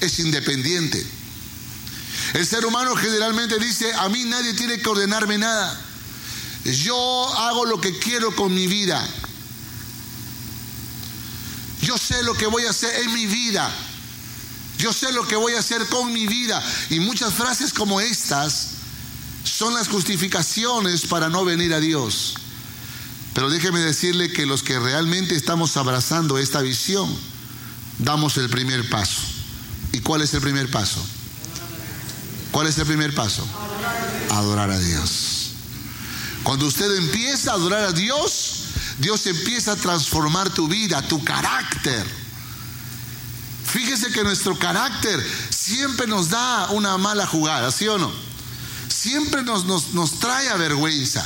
es 0.00 0.18
independiente. 0.18 1.06
El 2.32 2.44
ser 2.48 2.66
humano 2.66 2.96
generalmente 2.96 3.60
dice, 3.60 3.94
a 3.94 4.08
mí 4.08 4.24
nadie 4.24 4.54
tiene 4.54 4.80
que 4.82 4.88
ordenarme 4.88 5.38
nada. 5.38 5.80
Yo 6.64 7.32
hago 7.38 7.64
lo 7.64 7.80
que 7.80 7.96
quiero 8.00 8.34
con 8.34 8.52
mi 8.52 8.66
vida. 8.66 9.08
Yo 11.90 11.98
sé 11.98 12.22
lo 12.22 12.34
que 12.34 12.46
voy 12.46 12.64
a 12.66 12.70
hacer 12.70 13.02
en 13.02 13.12
mi 13.12 13.26
vida. 13.26 13.68
Yo 14.78 14.92
sé 14.92 15.10
lo 15.10 15.26
que 15.26 15.34
voy 15.34 15.54
a 15.54 15.58
hacer 15.58 15.84
con 15.88 16.12
mi 16.12 16.28
vida. 16.28 16.62
Y 16.88 17.00
muchas 17.00 17.34
frases 17.34 17.72
como 17.72 18.00
estas 18.00 18.68
son 19.42 19.74
las 19.74 19.88
justificaciones 19.88 21.06
para 21.06 21.28
no 21.28 21.44
venir 21.44 21.74
a 21.74 21.80
Dios. 21.80 22.34
Pero 23.34 23.50
déjeme 23.50 23.80
decirle 23.80 24.32
que 24.32 24.46
los 24.46 24.62
que 24.62 24.78
realmente 24.78 25.34
estamos 25.34 25.76
abrazando 25.76 26.38
esta 26.38 26.60
visión, 26.60 27.12
damos 27.98 28.36
el 28.36 28.48
primer 28.48 28.88
paso. 28.88 29.22
¿Y 29.90 29.98
cuál 29.98 30.22
es 30.22 30.32
el 30.32 30.42
primer 30.42 30.70
paso? 30.70 31.04
¿Cuál 32.52 32.68
es 32.68 32.78
el 32.78 32.86
primer 32.86 33.12
paso? 33.16 33.44
Adorar 34.30 34.70
a 34.70 34.78
Dios. 34.78 35.54
Cuando 36.44 36.66
usted 36.66 36.94
empieza 36.98 37.50
a 37.50 37.54
adorar 37.54 37.82
a 37.82 37.92
Dios, 37.92 38.59
Dios 39.00 39.26
empieza 39.26 39.72
a 39.72 39.76
transformar 39.76 40.50
tu 40.50 40.68
vida, 40.68 41.00
tu 41.00 41.24
carácter. 41.24 42.06
Fíjese 43.64 44.10
que 44.12 44.22
nuestro 44.22 44.58
carácter 44.58 45.24
siempre 45.48 46.06
nos 46.06 46.28
da 46.28 46.68
una 46.70 46.98
mala 46.98 47.26
jugada, 47.26 47.72
¿sí 47.72 47.88
o 47.88 47.96
no? 47.96 48.12
Siempre 48.88 49.42
nos, 49.42 49.64
nos, 49.64 50.18
trae 50.18 50.50
a 50.50 50.56
vergüenza. 50.56 51.22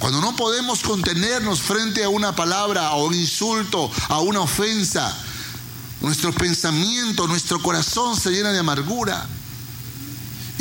Cuando 0.00 0.20
no 0.20 0.34
podemos 0.34 0.80
contenernos 0.80 1.60
frente 1.60 2.02
a 2.02 2.08
una 2.08 2.34
palabra, 2.34 2.88
a 2.88 2.96
un 2.96 3.14
insulto, 3.14 3.88
a 4.08 4.18
una 4.18 4.40
ofensa, 4.40 5.16
nuestro 6.00 6.32
pensamiento, 6.32 7.28
nuestro 7.28 7.62
corazón 7.62 8.18
se 8.18 8.30
llena 8.30 8.50
de 8.50 8.58
amargura. 8.58 9.24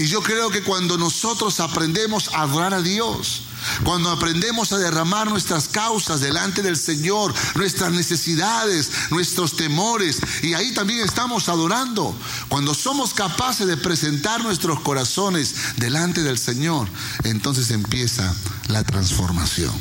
Y 0.02 0.08
yo 0.08 0.24
creo 0.24 0.50
que 0.50 0.64
cuando 0.64 0.98
nosotros 0.98 1.60
aprendemos 1.60 2.30
a 2.34 2.42
adorar 2.42 2.74
a 2.74 2.82
Dios, 2.82 3.44
cuando 3.84 4.10
aprendemos 4.10 4.72
a 4.72 4.80
derramar 4.80 5.30
nuestras 5.30 5.68
causas 5.68 6.22
delante 6.22 6.64
del 6.64 6.76
Señor, 6.76 7.32
nuestras 7.54 7.92
necesidades, 7.92 8.90
nuestros 9.12 9.56
temores, 9.56 10.18
y 10.42 10.56
ahí 10.56 10.74
también 10.74 11.02
estamos 11.02 11.50
adorando. 11.50 12.18
Cuando 12.50 12.74
somos 12.74 13.14
capaces 13.14 13.68
de 13.68 13.78
presentar 13.78 14.42
nuestros 14.42 14.80
corazones 14.80 15.54
delante 15.78 16.24
del 16.24 16.40
Señor, 16.40 16.88
entonces 17.24 17.70
empieza 17.70 18.34
la 18.70 18.84
transformación. 18.84 19.72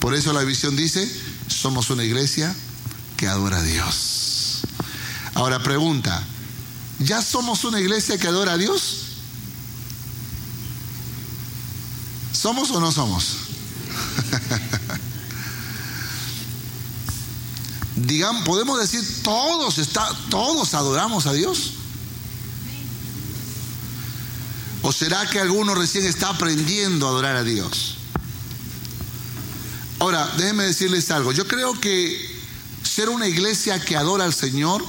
Por 0.00 0.16
eso 0.16 0.32
la 0.32 0.42
visión 0.42 0.74
dice, 0.74 1.08
somos 1.46 1.90
una 1.90 2.02
iglesia 2.02 2.52
que 3.16 3.28
adora 3.28 3.58
a 3.58 3.62
Dios. 3.62 4.62
Ahora 5.34 5.62
pregunta, 5.62 6.20
¿ya 6.98 7.22
somos 7.22 7.62
una 7.62 7.78
iglesia 7.78 8.18
que 8.18 8.26
adora 8.26 8.54
a 8.54 8.58
Dios? 8.58 9.06
¿Somos 12.40 12.70
o 12.70 12.80
no 12.80 12.90
somos? 12.90 13.26
Digamos, 17.96 18.44
podemos 18.44 18.80
decir 18.80 19.02
todos 19.22 19.76
está, 19.76 20.08
todos 20.30 20.72
adoramos 20.72 21.26
a 21.26 21.34
Dios. 21.34 21.72
¿O 24.80 24.90
será 24.90 25.28
que 25.28 25.38
alguno 25.38 25.74
recién 25.74 26.06
está 26.06 26.30
aprendiendo 26.30 27.06
a 27.06 27.10
adorar 27.10 27.36
a 27.36 27.44
Dios? 27.44 27.96
Ahora, 29.98 30.26
déjenme 30.38 30.64
decirles 30.64 31.10
algo. 31.10 31.32
Yo 31.32 31.46
creo 31.46 31.78
que 31.78 32.40
ser 32.82 33.10
una 33.10 33.28
iglesia 33.28 33.84
que 33.84 33.98
adora 33.98 34.24
al 34.24 34.32
Señor 34.32 34.82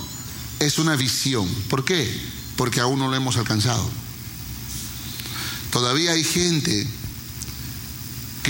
es 0.60 0.80
una 0.80 0.96
visión. 0.96 1.50
¿Por 1.70 1.84
qué? 1.84 2.18
Porque 2.56 2.80
aún 2.80 3.00
no 3.00 3.10
lo 3.10 3.16
hemos 3.18 3.36
alcanzado. 3.36 3.90
Todavía 5.70 6.14
hay 6.14 6.24
gente 6.24 6.88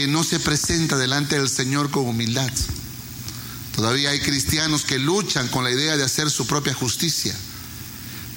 no 0.07 0.23
se 0.23 0.39
presenta 0.39 0.97
delante 0.97 1.37
del 1.37 1.49
Señor 1.49 1.91
con 1.91 2.07
humildad. 2.07 2.51
Todavía 3.75 4.09
hay 4.09 4.19
cristianos 4.19 4.83
que 4.83 4.99
luchan 4.99 5.47
con 5.47 5.63
la 5.63 5.71
idea 5.71 5.97
de 5.97 6.03
hacer 6.03 6.29
su 6.29 6.45
propia 6.45 6.73
justicia. 6.73 7.35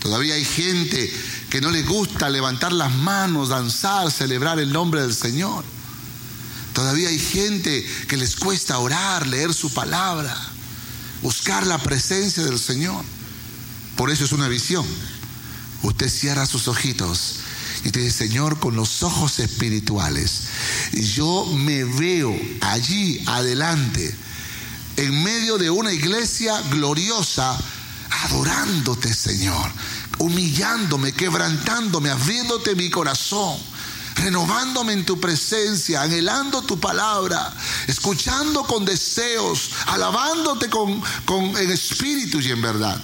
Todavía 0.00 0.34
hay 0.34 0.44
gente 0.44 1.12
que 1.50 1.60
no 1.60 1.70
le 1.70 1.82
gusta 1.82 2.28
levantar 2.28 2.72
las 2.72 2.92
manos, 2.94 3.48
danzar, 3.48 4.10
celebrar 4.10 4.58
el 4.58 4.72
nombre 4.72 5.00
del 5.00 5.14
Señor. 5.14 5.64
Todavía 6.72 7.08
hay 7.08 7.18
gente 7.18 7.86
que 8.08 8.16
les 8.16 8.36
cuesta 8.36 8.78
orar, 8.78 9.26
leer 9.26 9.54
su 9.54 9.72
palabra, 9.72 10.36
buscar 11.22 11.66
la 11.66 11.78
presencia 11.78 12.42
del 12.44 12.58
Señor. 12.58 13.04
Por 13.96 14.10
eso 14.10 14.24
es 14.24 14.32
una 14.32 14.48
visión. 14.48 14.84
Usted 15.82 16.08
cierra 16.10 16.46
sus 16.46 16.68
ojitos 16.68 17.36
y 17.84 17.90
te 17.90 18.00
dice, 18.00 18.26
Señor, 18.28 18.58
con 18.58 18.74
los 18.76 19.02
ojos 19.02 19.38
espirituales, 19.38 20.44
yo 20.92 21.44
me 21.56 21.84
veo 21.84 22.34
allí 22.62 23.22
adelante, 23.26 24.14
en 24.96 25.22
medio 25.22 25.58
de 25.58 25.70
una 25.70 25.92
iglesia 25.92 26.60
gloriosa, 26.70 27.58
adorándote, 28.24 29.12
Señor, 29.12 29.70
humillándome, 30.18 31.12
quebrantándome, 31.12 32.10
abriéndote 32.10 32.74
mi 32.74 32.90
corazón 32.90 33.58
renovándome 34.16 34.92
en 34.92 35.04
tu 35.04 35.18
presencia, 35.18 36.02
anhelando 36.02 36.62
tu 36.62 36.78
palabra, 36.78 37.52
escuchando 37.88 38.62
con 38.62 38.84
deseos, 38.84 39.70
alabándote 39.86 40.70
con, 40.70 41.02
con, 41.24 41.44
en 41.56 41.70
espíritu 41.72 42.38
y 42.40 42.52
en 42.52 42.62
verdad. 42.62 43.02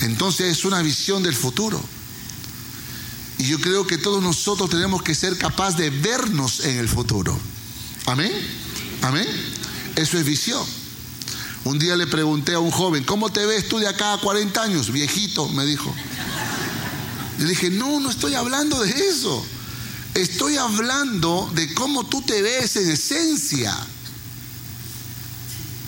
Entonces 0.00 0.58
es 0.58 0.64
una 0.64 0.82
visión 0.82 1.22
del 1.22 1.34
futuro. 1.34 1.80
Y 3.38 3.44
yo 3.44 3.60
creo 3.60 3.86
que 3.86 3.98
todos 3.98 4.22
nosotros 4.22 4.68
tenemos 4.68 5.02
que 5.02 5.14
ser 5.14 5.38
capaces 5.38 5.76
de 5.76 5.90
vernos 5.90 6.60
en 6.60 6.78
el 6.78 6.88
futuro. 6.88 7.38
Amén. 8.06 8.32
Amén. 9.02 9.26
Eso 9.96 10.18
es 10.18 10.24
visión. 10.24 10.64
Un 11.64 11.78
día 11.78 11.96
le 11.96 12.06
pregunté 12.06 12.54
a 12.54 12.60
un 12.60 12.70
joven, 12.70 13.04
¿cómo 13.04 13.30
te 13.30 13.44
ves 13.46 13.68
tú 13.68 13.78
de 13.78 13.88
acá 13.88 14.14
a 14.14 14.18
40 14.18 14.62
años? 14.62 14.90
Viejito, 14.90 15.48
me 15.48 15.64
dijo. 15.64 15.94
Le 17.38 17.44
dije, 17.46 17.70
no, 17.70 18.00
no 18.00 18.10
estoy 18.10 18.34
hablando 18.34 18.80
de 18.80 18.90
eso. 18.90 19.44
Estoy 20.14 20.56
hablando 20.56 21.50
de 21.54 21.72
cómo 21.74 22.06
tú 22.06 22.22
te 22.22 22.42
ves 22.42 22.76
en 22.76 22.90
esencia. 22.90 23.76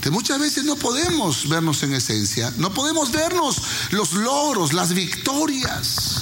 Que 0.00 0.10
muchas 0.10 0.38
veces 0.38 0.64
no 0.64 0.76
podemos 0.76 1.48
vernos 1.48 1.82
en 1.82 1.94
esencia, 1.94 2.52
no 2.56 2.72
podemos 2.72 3.12
vernos 3.12 3.60
los 3.90 4.12
logros, 4.12 4.72
las 4.72 4.94
victorias. 4.94 6.19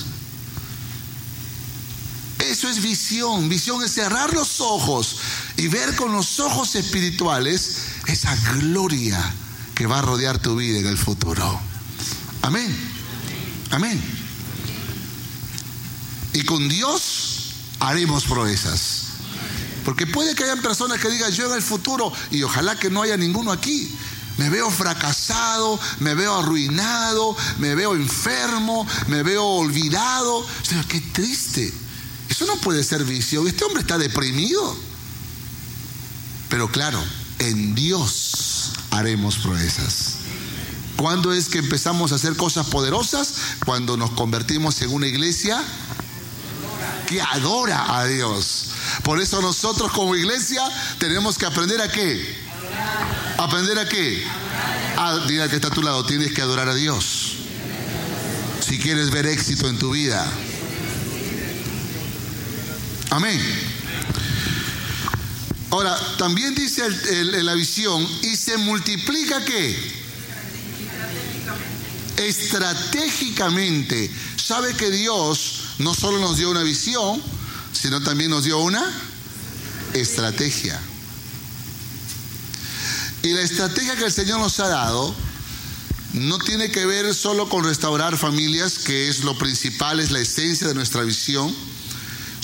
Eso 2.59 2.69
es 2.69 2.83
visión. 2.83 3.49
Visión 3.49 3.85
es 3.85 3.93
cerrar 3.93 4.35
los 4.35 4.61
ojos 4.61 5.19
y 5.57 5.69
ver 5.69 5.95
con 5.95 6.13
los 6.13 6.41
ojos 6.41 6.75
espirituales 6.75 7.77
esa 8.09 8.35
gloria 8.57 9.33
que 9.77 9.87
va 9.87 10.01
a 10.01 10.03
rodear 10.03 10.41
tu 10.41 10.57
vida 10.57 10.81
en 10.81 10.89
el 10.89 10.99
futuro. 10.99 11.61
Amén. 12.43 12.77
Amén. 13.71 14.03
Y 16.33 16.43
con 16.43 16.69
Dios 16.69 17.53
haremos 17.79 18.25
proezas. 18.25 19.03
Porque 19.85 20.09
puede 20.09 20.35
que 20.35 20.43
hayan 20.43 20.61
personas 20.61 20.99
que 20.99 21.11
digan, 21.11 21.31
yo 21.31 21.47
en 21.47 21.55
el 21.55 21.63
futuro, 21.63 22.13
y 22.33 22.43
ojalá 22.43 22.77
que 22.77 22.91
no 22.91 23.03
haya 23.03 23.17
ninguno 23.17 23.53
aquí, 23.53 23.89
me 24.37 24.51
veo 24.51 24.69
fracasado, 24.69 25.79
me 26.01 26.15
veo 26.15 26.37
arruinado, 26.41 27.37
me 27.59 27.77
veo 27.77 27.95
enfermo, 27.95 28.85
me 29.07 29.23
veo 29.23 29.45
olvidado. 29.45 30.45
Pero 30.69 30.83
qué 30.89 31.01
triste. 31.01 31.73
Eso 32.39 32.47
no 32.47 32.61
puede 32.61 32.85
ser 32.85 33.03
visión. 33.03 33.49
Este 33.49 33.65
hombre 33.65 33.81
está 33.81 33.99
deprimido. 33.99 34.77
Pero 36.49 36.71
claro, 36.71 37.03
en 37.41 37.75
Dios 37.75 38.71
haremos 38.93 39.39
proezas. 39.39 40.19
¿Cuándo 40.97 41.33
es 41.33 41.49
que 41.49 41.59
empezamos 41.59 42.13
a 42.13 42.15
hacer 42.15 42.37
cosas 42.37 42.69
poderosas? 42.69 43.35
Cuando 43.67 43.97
nos 43.97 44.13
convertimos 44.13 44.81
en 44.83 44.91
una 44.91 45.09
iglesia 45.09 45.61
que 47.09 47.21
adora 47.21 47.99
a 47.99 48.05
Dios. 48.05 48.67
Por 49.03 49.21
eso 49.21 49.43
nosotros 49.43 49.91
como 49.91 50.15
iglesia 50.15 50.63
tenemos 50.99 51.39
que 51.39 51.47
aprender 51.47 51.81
a 51.81 51.91
qué. 51.91 52.37
¿Aprender 53.37 53.81
a 53.81 53.89
qué? 53.89 54.25
Ah, 54.97 55.25
diga 55.27 55.49
que 55.49 55.57
está 55.57 55.67
a 55.67 55.73
tu 55.73 55.83
lado, 55.83 56.07
tienes 56.07 56.33
que 56.33 56.41
adorar 56.41 56.69
a 56.69 56.75
Dios. 56.77 57.35
Si 58.61 58.79
quieres 58.79 59.11
ver 59.11 59.27
éxito 59.27 59.69
en 59.69 59.77
tu 59.77 59.91
vida. 59.91 60.25
Amén. 63.11 63.41
Ahora, 65.71 65.99
también 66.17 66.55
dice 66.55 66.83
la 67.43 67.55
visión, 67.55 68.07
y 68.23 68.37
se 68.37 68.57
multiplica 68.57 69.45
qué? 69.45 69.77
Estratégicamente. 72.17 74.11
¿Sabe 74.37 74.75
que 74.75 74.91
Dios 74.91 75.75
no 75.79 75.95
solo 75.95 76.19
nos 76.19 76.39
dio 76.39 76.51
una 76.51 76.63
visión, 76.63 77.23
sino 77.73 78.03
también 78.03 78.31
nos 78.31 78.45
dio 78.45 78.59
una 78.59 78.85
estrategia? 79.93 80.81
Y 83.23 83.33
la 83.33 83.43
estrategia 83.43 83.97
que 83.97 84.05
el 84.05 84.13
Señor 84.13 84.41
nos 84.41 84.59
ha 84.61 84.69
dado 84.69 85.15
no 86.15 86.39
tiene 86.39 86.71
que 86.71 86.87
ver 86.87 87.15
solo 87.15 87.49
con 87.49 87.65
restaurar 87.65 88.17
familias, 88.17 88.79
que 88.79 89.09
es 89.09 89.25
lo 89.25 89.37
principal, 89.37 90.01
es 90.01 90.11
la 90.11 90.21
esencia 90.21 90.67
de 90.67 90.75
nuestra 90.75 91.03
visión, 91.03 91.55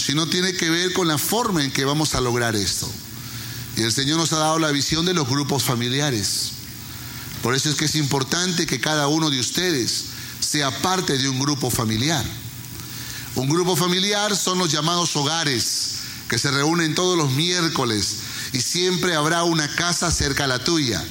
sino 0.05 0.27
tiene 0.27 0.53
que 0.53 0.69
ver 0.69 0.93
con 0.93 1.09
la 1.09 1.19
forma 1.19 1.65
en 1.65 1.71
que 1.71 1.85
vamos 1.85 2.15
a 2.15 2.21
lograr 2.21 2.57
esto. 2.57 2.91
Y 3.77 3.83
el 3.83 3.93
Señor 3.93 4.19
nos 4.19 4.33
ha 4.33 4.39
dado 4.39 4.59
la 4.59 4.71
visión 4.71 5.07
de 5.07 5.15
los 5.15 5.29
grupos 5.29 5.63
familiares. 5.63 6.51
Por 7.43 7.55
eso 7.55 7.71
es 7.71 7.77
que 7.77 7.87
es 7.87 7.95
importante 7.95 8.67
que 8.67 8.81
cada 8.81 9.09
uno 9.09 9.31
de 9.31 9.41
ustedes 9.41 10.05
sea 10.41 10.71
parte 10.83 11.17
de 11.17 11.29
un 11.29 11.39
grupo 11.41 11.71
familiar. 11.71 12.25
Un 13.35 13.49
grupo 13.49 13.77
familiar 13.77 14.37
son 14.37 14.59
los 14.59 14.71
llamados 14.71 15.17
hogares, 15.17 15.95
que 16.29 16.39
se 16.39 16.51
reúnen 16.51 16.95
todos 16.95 17.17
los 17.17 17.33
miércoles 17.33 18.17
y 18.53 18.61
siempre 18.61 19.15
habrá 19.15 19.43
una 19.45 19.69
casa 19.75 20.11
cerca 20.11 20.45
a 20.45 20.49
la 20.49 20.63
tuya. 20.63 21.03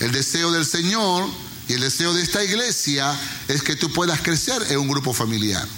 El 0.00 0.12
deseo 0.12 0.50
del 0.52 0.64
Señor 0.64 1.28
y 1.68 1.74
el 1.74 1.80
deseo 1.80 2.14
de 2.14 2.22
esta 2.22 2.42
iglesia 2.42 3.14
es 3.46 3.62
que 3.62 3.76
tú 3.76 3.92
puedas 3.92 4.20
crecer 4.22 4.60
en 4.70 4.78
un 4.78 4.88
grupo 4.88 5.12
familiar, 5.12 5.68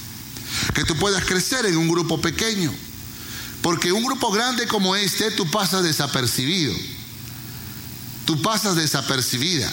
que 0.74 0.84
tú 0.84 0.96
puedas 0.96 1.24
crecer 1.24 1.66
en 1.66 1.76
un 1.76 1.88
grupo 1.88 2.20
pequeño. 2.20 2.72
Porque 3.62 3.92
un 3.92 4.04
grupo 4.04 4.30
grande 4.32 4.66
como 4.66 4.96
este, 4.96 5.30
tú 5.30 5.48
pasas 5.50 5.84
desapercibido. 5.84 6.74
Tú 8.26 8.40
pasas 8.42 8.76
desapercibida. 8.76 9.70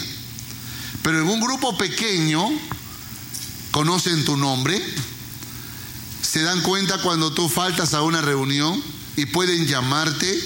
Pero 1.02 1.22
en 1.22 1.28
un 1.28 1.40
grupo 1.40 1.76
pequeño, 1.76 2.48
conocen 3.70 4.24
tu 4.24 4.36
nombre, 4.36 4.80
se 6.22 6.42
dan 6.42 6.60
cuenta 6.60 6.98
cuando 6.98 7.32
tú 7.32 7.48
faltas 7.48 7.94
a 7.94 8.02
una 8.02 8.20
reunión 8.20 8.80
y 9.16 9.26
pueden 9.26 9.66
llamarte, 9.66 10.40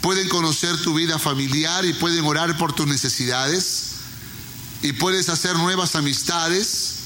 pueden 0.00 0.28
conocer 0.28 0.80
tu 0.82 0.94
vida 0.94 1.18
familiar 1.18 1.84
y 1.84 1.92
pueden 1.92 2.24
orar 2.24 2.56
por 2.56 2.72
tus 2.72 2.86
necesidades 2.86 3.94
y 4.82 4.92
puedes 4.92 5.28
hacer 5.28 5.56
nuevas 5.56 5.94
amistades 5.96 6.96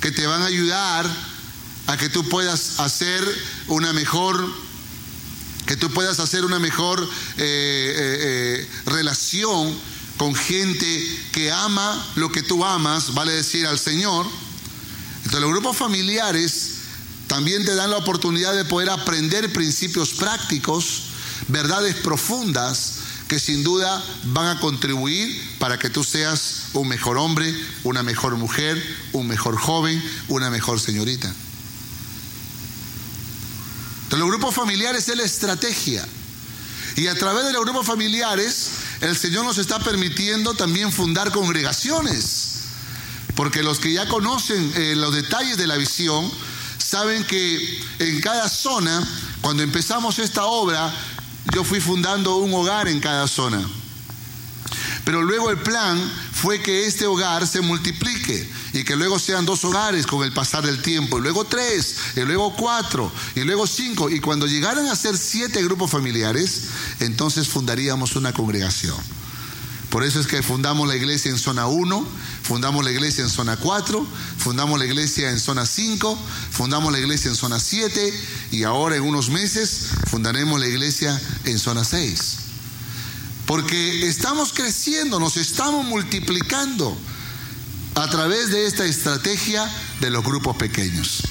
que 0.00 0.10
te 0.10 0.26
van 0.26 0.42
a 0.42 0.46
ayudar 0.46 1.33
a 1.86 1.96
que 1.96 2.08
tú 2.08 2.28
puedas 2.28 2.80
hacer 2.80 3.22
una 3.68 3.92
mejor 3.92 4.44
que 5.66 5.76
tú 5.76 5.90
puedas 5.90 6.20
hacer 6.20 6.44
una 6.44 6.58
mejor 6.58 7.02
eh, 7.02 7.06
eh, 7.38 8.66
eh, 8.66 8.68
relación 8.86 9.74
con 10.16 10.34
gente 10.34 11.20
que 11.32 11.50
ama 11.50 12.06
lo 12.16 12.30
que 12.30 12.42
tú 12.42 12.64
amas, 12.64 13.14
vale 13.14 13.32
decir 13.32 13.66
al 13.66 13.78
Señor. 13.78 14.26
Entonces 15.16 15.40
los 15.40 15.50
grupos 15.50 15.76
familiares 15.76 16.70
también 17.26 17.64
te 17.64 17.74
dan 17.74 17.90
la 17.90 17.96
oportunidad 17.96 18.54
de 18.54 18.64
poder 18.64 18.90
aprender 18.90 19.52
principios 19.52 20.10
prácticos, 20.10 21.04
verdades 21.48 21.94
profundas 21.96 22.96
que 23.26 23.40
sin 23.40 23.64
duda 23.64 24.04
van 24.24 24.58
a 24.58 24.60
contribuir 24.60 25.56
para 25.58 25.78
que 25.78 25.88
tú 25.88 26.04
seas 26.04 26.66
un 26.74 26.88
mejor 26.88 27.16
hombre, 27.16 27.54
una 27.82 28.02
mejor 28.02 28.36
mujer, 28.36 28.80
un 29.12 29.26
mejor 29.26 29.56
joven, 29.56 30.02
una 30.28 30.50
mejor 30.50 30.78
señorita 30.78 31.34
los 34.10 34.28
grupos 34.28 34.54
familiares 34.54 35.08
es 35.08 35.16
la 35.16 35.24
estrategia. 35.24 36.06
Y 36.96 37.08
a 37.08 37.14
través 37.16 37.44
de 37.44 37.52
los 37.52 37.62
grupos 37.62 37.86
familiares, 37.86 38.70
el 39.00 39.16
Señor 39.16 39.44
nos 39.44 39.58
está 39.58 39.78
permitiendo 39.80 40.54
también 40.54 40.92
fundar 40.92 41.32
congregaciones. 41.32 42.50
Porque 43.34 43.62
los 43.62 43.80
que 43.80 43.92
ya 43.92 44.06
conocen 44.08 44.72
eh, 44.76 44.94
los 44.96 45.12
detalles 45.12 45.56
de 45.56 45.66
la 45.66 45.76
visión, 45.76 46.30
saben 46.78 47.24
que 47.24 47.82
en 47.98 48.20
cada 48.20 48.48
zona, 48.48 49.02
cuando 49.40 49.62
empezamos 49.62 50.18
esta 50.20 50.44
obra, 50.44 50.94
yo 51.52 51.64
fui 51.64 51.80
fundando 51.80 52.36
un 52.36 52.54
hogar 52.54 52.86
en 52.86 53.00
cada 53.00 53.26
zona. 53.26 53.60
Pero 55.04 55.22
luego 55.22 55.50
el 55.50 55.58
plan 55.58 55.98
fue 56.32 56.62
que 56.62 56.86
este 56.86 57.06
hogar 57.06 57.46
se 57.46 57.60
multiplique 57.60 58.48
y 58.74 58.82
que 58.82 58.96
luego 58.96 59.20
sean 59.20 59.46
dos 59.46 59.64
hogares 59.64 60.04
con 60.04 60.24
el 60.24 60.32
pasar 60.32 60.66
del 60.66 60.82
tiempo, 60.82 61.18
y 61.18 61.22
luego 61.22 61.44
tres, 61.44 61.94
y 62.16 62.20
luego 62.20 62.54
cuatro, 62.56 63.10
y 63.36 63.42
luego 63.42 63.68
cinco. 63.68 64.10
Y 64.10 64.18
cuando 64.18 64.48
llegaran 64.48 64.88
a 64.88 64.96
ser 64.96 65.16
siete 65.16 65.62
grupos 65.62 65.92
familiares, 65.92 66.62
entonces 66.98 67.48
fundaríamos 67.48 68.16
una 68.16 68.32
congregación. 68.32 68.96
Por 69.90 70.02
eso 70.02 70.18
es 70.18 70.26
que 70.26 70.42
fundamos 70.42 70.88
la 70.88 70.96
iglesia 70.96 71.30
en 71.30 71.38
zona 71.38 71.68
1, 71.68 72.04
fundamos 72.42 72.84
la 72.84 72.90
iglesia 72.90 73.22
en 73.22 73.30
zona 73.30 73.56
4, 73.56 74.04
fundamos 74.38 74.76
la 74.76 74.86
iglesia 74.86 75.30
en 75.30 75.38
zona 75.38 75.66
5, 75.66 76.18
fundamos 76.50 76.92
la 76.92 76.98
iglesia 76.98 77.28
en 77.28 77.36
zona 77.36 77.60
7 77.60 78.12
y 78.50 78.64
ahora 78.64 78.96
en 78.96 79.04
unos 79.04 79.30
meses 79.30 79.90
fundaremos 80.10 80.58
la 80.58 80.66
iglesia 80.66 81.20
en 81.44 81.60
zona 81.60 81.84
6. 81.84 82.38
Porque 83.46 84.08
estamos 84.08 84.52
creciendo, 84.52 85.20
nos 85.20 85.36
estamos 85.36 85.84
multiplicando 85.84 86.98
a 87.94 88.08
través 88.08 88.50
de 88.50 88.66
esta 88.66 88.84
estrategia 88.84 89.70
de 90.00 90.10
los 90.10 90.24
grupos 90.24 90.56
pequeños. 90.56 91.22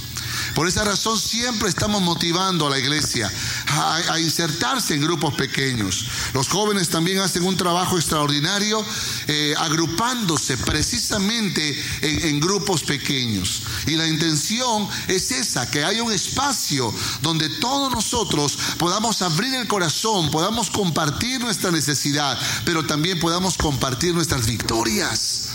Por 0.56 0.67
esa 0.67 0.84
razón 0.84 1.19
siempre 1.19 1.67
estamos 1.67 2.02
motivando 2.02 2.67
a 2.67 2.69
la 2.69 2.78
iglesia 2.78 3.32
a, 3.67 4.19
insertarse 4.19 4.93
en 4.93 5.02
grupos 5.02 5.34
pequeños. 5.34 6.06
Los 6.34 6.47
jóvenes 6.47 6.89
también 6.89 7.19
hacen 7.19 7.43
un 7.43 7.58
trabajo 7.58 7.97
extraordinario 7.97 8.86
eh, 9.28 9.56
agrupándose 9.58 10.58
precisamente 10.58 11.76
en, 12.02 12.28
en 12.28 12.39
grupos 12.39 12.84
pequeños. 12.84 13.63
Y 13.88 13.95
la 13.95 14.08
intención 14.08 14.88
es 15.08 15.32
esa, 15.32 15.69
que 15.69 15.84
haya 15.84 16.04
un 16.04 16.13
espacio 16.13 16.93
donde 17.21 17.49
todos 17.49 17.91
nosotros 17.91 18.58
podamos 18.78 19.21
abrir 19.23 19.56
el 19.56 19.67
corazón, 19.67 20.30
podamos 20.30 20.69
compartir 20.69 21.41
nuestra 21.41 21.71
necesidad, 21.71 22.38
pero 22.63 22.86
también 22.86 23.19
podamos 23.19 23.58
compartir 23.58 24.13
nuestras 24.13 24.45
victorias. 24.45 25.52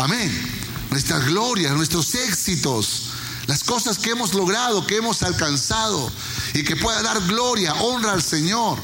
Amén. 0.00 0.30
Nuestras 0.90 1.26
glorias, 1.26 1.72
nuestros 1.72 2.14
éxitos 2.14 3.10
las 3.50 3.64
cosas 3.64 3.98
que 3.98 4.10
hemos 4.10 4.32
logrado, 4.32 4.86
que 4.86 4.98
hemos 4.98 5.24
alcanzado 5.24 6.08
y 6.54 6.62
que 6.62 6.76
pueda 6.76 7.02
dar 7.02 7.20
gloria, 7.26 7.74
honra 7.74 8.12
al 8.12 8.22
Señor. 8.22 8.78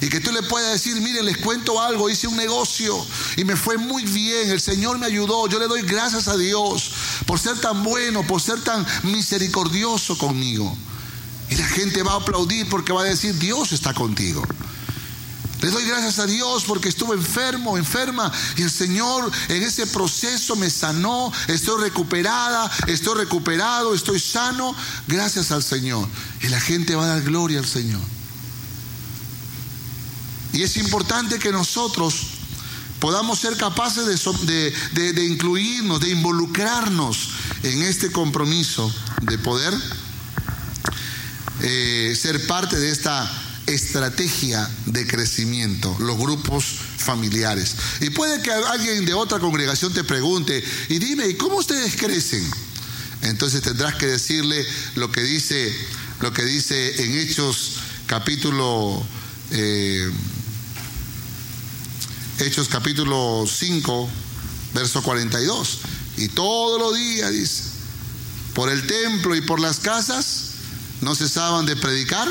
Y 0.00 0.08
que 0.08 0.20
tú 0.20 0.30
le 0.30 0.42
puedas 0.44 0.72
decir, 0.72 1.00
mire, 1.00 1.20
les 1.24 1.38
cuento 1.38 1.80
algo, 1.80 2.08
hice 2.08 2.28
un 2.28 2.36
negocio 2.36 2.94
y 3.36 3.44
me 3.44 3.56
fue 3.56 3.76
muy 3.76 4.04
bien, 4.04 4.50
el 4.50 4.60
Señor 4.60 4.98
me 4.98 5.06
ayudó, 5.06 5.48
yo 5.48 5.58
le 5.58 5.66
doy 5.66 5.82
gracias 5.82 6.28
a 6.28 6.36
Dios 6.36 6.92
por 7.26 7.40
ser 7.40 7.58
tan 7.60 7.82
bueno, 7.82 8.24
por 8.24 8.40
ser 8.40 8.60
tan 8.62 8.86
misericordioso 9.02 10.16
conmigo. 10.16 10.76
Y 11.50 11.56
la 11.56 11.66
gente 11.66 12.04
va 12.04 12.12
a 12.12 12.16
aplaudir 12.16 12.68
porque 12.68 12.92
va 12.92 13.00
a 13.00 13.04
decir, 13.04 13.36
Dios 13.38 13.72
está 13.72 13.94
contigo. 13.94 14.44
Le 15.64 15.70
doy 15.70 15.86
gracias 15.86 16.18
a 16.18 16.26
Dios 16.26 16.64
porque 16.64 16.90
estuve 16.90 17.14
enfermo, 17.14 17.78
enferma, 17.78 18.30
y 18.58 18.60
el 18.60 18.70
Señor 18.70 19.32
en 19.48 19.62
ese 19.62 19.86
proceso 19.86 20.56
me 20.56 20.68
sanó, 20.68 21.32
estoy 21.48 21.80
recuperada, 21.80 22.70
estoy 22.86 23.16
recuperado, 23.16 23.94
estoy 23.94 24.20
sano, 24.20 24.76
gracias 25.08 25.52
al 25.52 25.62
Señor. 25.62 26.06
Y 26.42 26.48
la 26.48 26.60
gente 26.60 26.94
va 26.94 27.04
a 27.04 27.06
dar 27.06 27.22
gloria 27.22 27.60
al 27.60 27.66
Señor. 27.66 28.02
Y 30.52 30.62
es 30.64 30.76
importante 30.76 31.38
que 31.38 31.50
nosotros 31.50 32.26
podamos 33.00 33.38
ser 33.38 33.56
capaces 33.56 34.04
de, 34.04 35.24
incluirnos, 35.24 35.98
de 35.98 36.10
involucrarnos 36.10 37.30
en 37.62 37.84
este 37.84 38.12
compromiso, 38.12 38.94
de 39.22 39.38
poder 39.38 39.72
eh, 41.62 42.14
ser 42.20 42.46
parte 42.46 42.78
de 42.78 42.90
esta 42.90 43.43
estrategia 43.66 44.68
de 44.86 45.06
crecimiento, 45.06 45.96
los 46.00 46.18
grupos 46.18 46.64
familiares. 46.98 47.74
Y 48.00 48.10
puede 48.10 48.42
que 48.42 48.52
alguien 48.52 49.04
de 49.04 49.14
otra 49.14 49.38
congregación 49.38 49.92
te 49.92 50.04
pregunte, 50.04 50.62
y 50.88 50.98
dime, 50.98 51.26
¿y 51.28 51.34
cómo 51.34 51.56
ustedes 51.56 51.96
crecen? 51.96 52.48
Entonces 53.22 53.62
tendrás 53.62 53.94
que 53.94 54.06
decirle 54.06 54.66
lo 54.96 55.10
que 55.10 55.22
dice, 55.22 55.74
lo 56.20 56.32
que 56.32 56.44
dice 56.44 57.02
en 57.02 57.18
Hechos 57.18 57.76
capítulo 58.06 59.02
eh, 59.50 60.10
Hechos 62.40 62.68
capítulo 62.68 63.44
5, 63.46 64.08
verso 64.74 65.02
42. 65.02 65.78
Y 66.16 66.28
todos 66.28 66.80
los 66.80 66.96
días, 66.96 67.30
dice, 67.32 67.62
por 68.54 68.70
el 68.70 68.86
templo 68.86 69.36
y 69.36 69.40
por 69.40 69.60
las 69.60 69.78
casas, 69.78 70.50
no 71.00 71.14
cesaban 71.14 71.64
de 71.66 71.76
predicar 71.76 72.28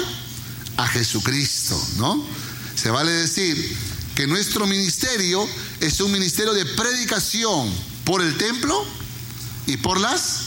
a 0.77 0.87
Jesucristo, 0.87 1.81
¿no? 1.97 2.23
Se 2.75 2.89
vale 2.89 3.11
decir 3.11 3.77
que 4.15 4.27
nuestro 4.27 4.67
ministerio 4.67 5.47
es 5.79 5.99
un 6.01 6.11
ministerio 6.11 6.53
de 6.53 6.65
predicación 6.65 7.71
por 8.03 8.21
el 8.21 8.37
templo 8.37 8.85
y 9.67 9.77
por 9.77 9.99
las 9.99 10.39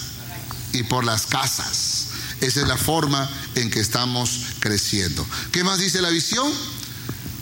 y 0.72 0.82
por 0.82 1.04
las 1.04 1.26
casas. 1.26 2.08
Esa 2.40 2.60
es 2.60 2.68
la 2.68 2.76
forma 2.76 3.28
en 3.54 3.70
que 3.70 3.80
estamos 3.80 4.40
creciendo. 4.60 5.26
¿Qué 5.52 5.64
más 5.64 5.78
dice 5.78 6.02
la 6.02 6.10
visión? 6.10 6.52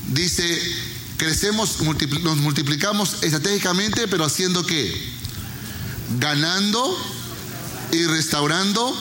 Dice 0.08 0.60
crecemos, 1.16 1.80
nos 1.80 2.36
multiplicamos 2.38 3.16
estratégicamente, 3.22 4.08
pero 4.08 4.24
haciendo 4.24 4.64
qué? 4.66 5.14
Ganando 6.18 6.96
y 7.92 8.04
restaurando 8.04 8.96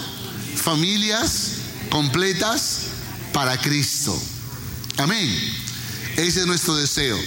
familias 0.55 1.53
completas 1.89 2.92
para 3.33 3.59
Cristo. 3.59 4.17
Amén. 4.97 5.27
Ese 6.15 6.41
es 6.41 6.45
nuestro 6.45 6.75
deseo, 6.75 7.17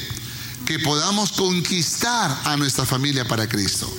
que 0.64 0.79
podamos 0.79 1.33
conquistar 1.33 2.40
a 2.45 2.57
nuestra 2.57 2.87
familia 2.87 3.27
para 3.27 3.49
Cristo. 3.49 3.92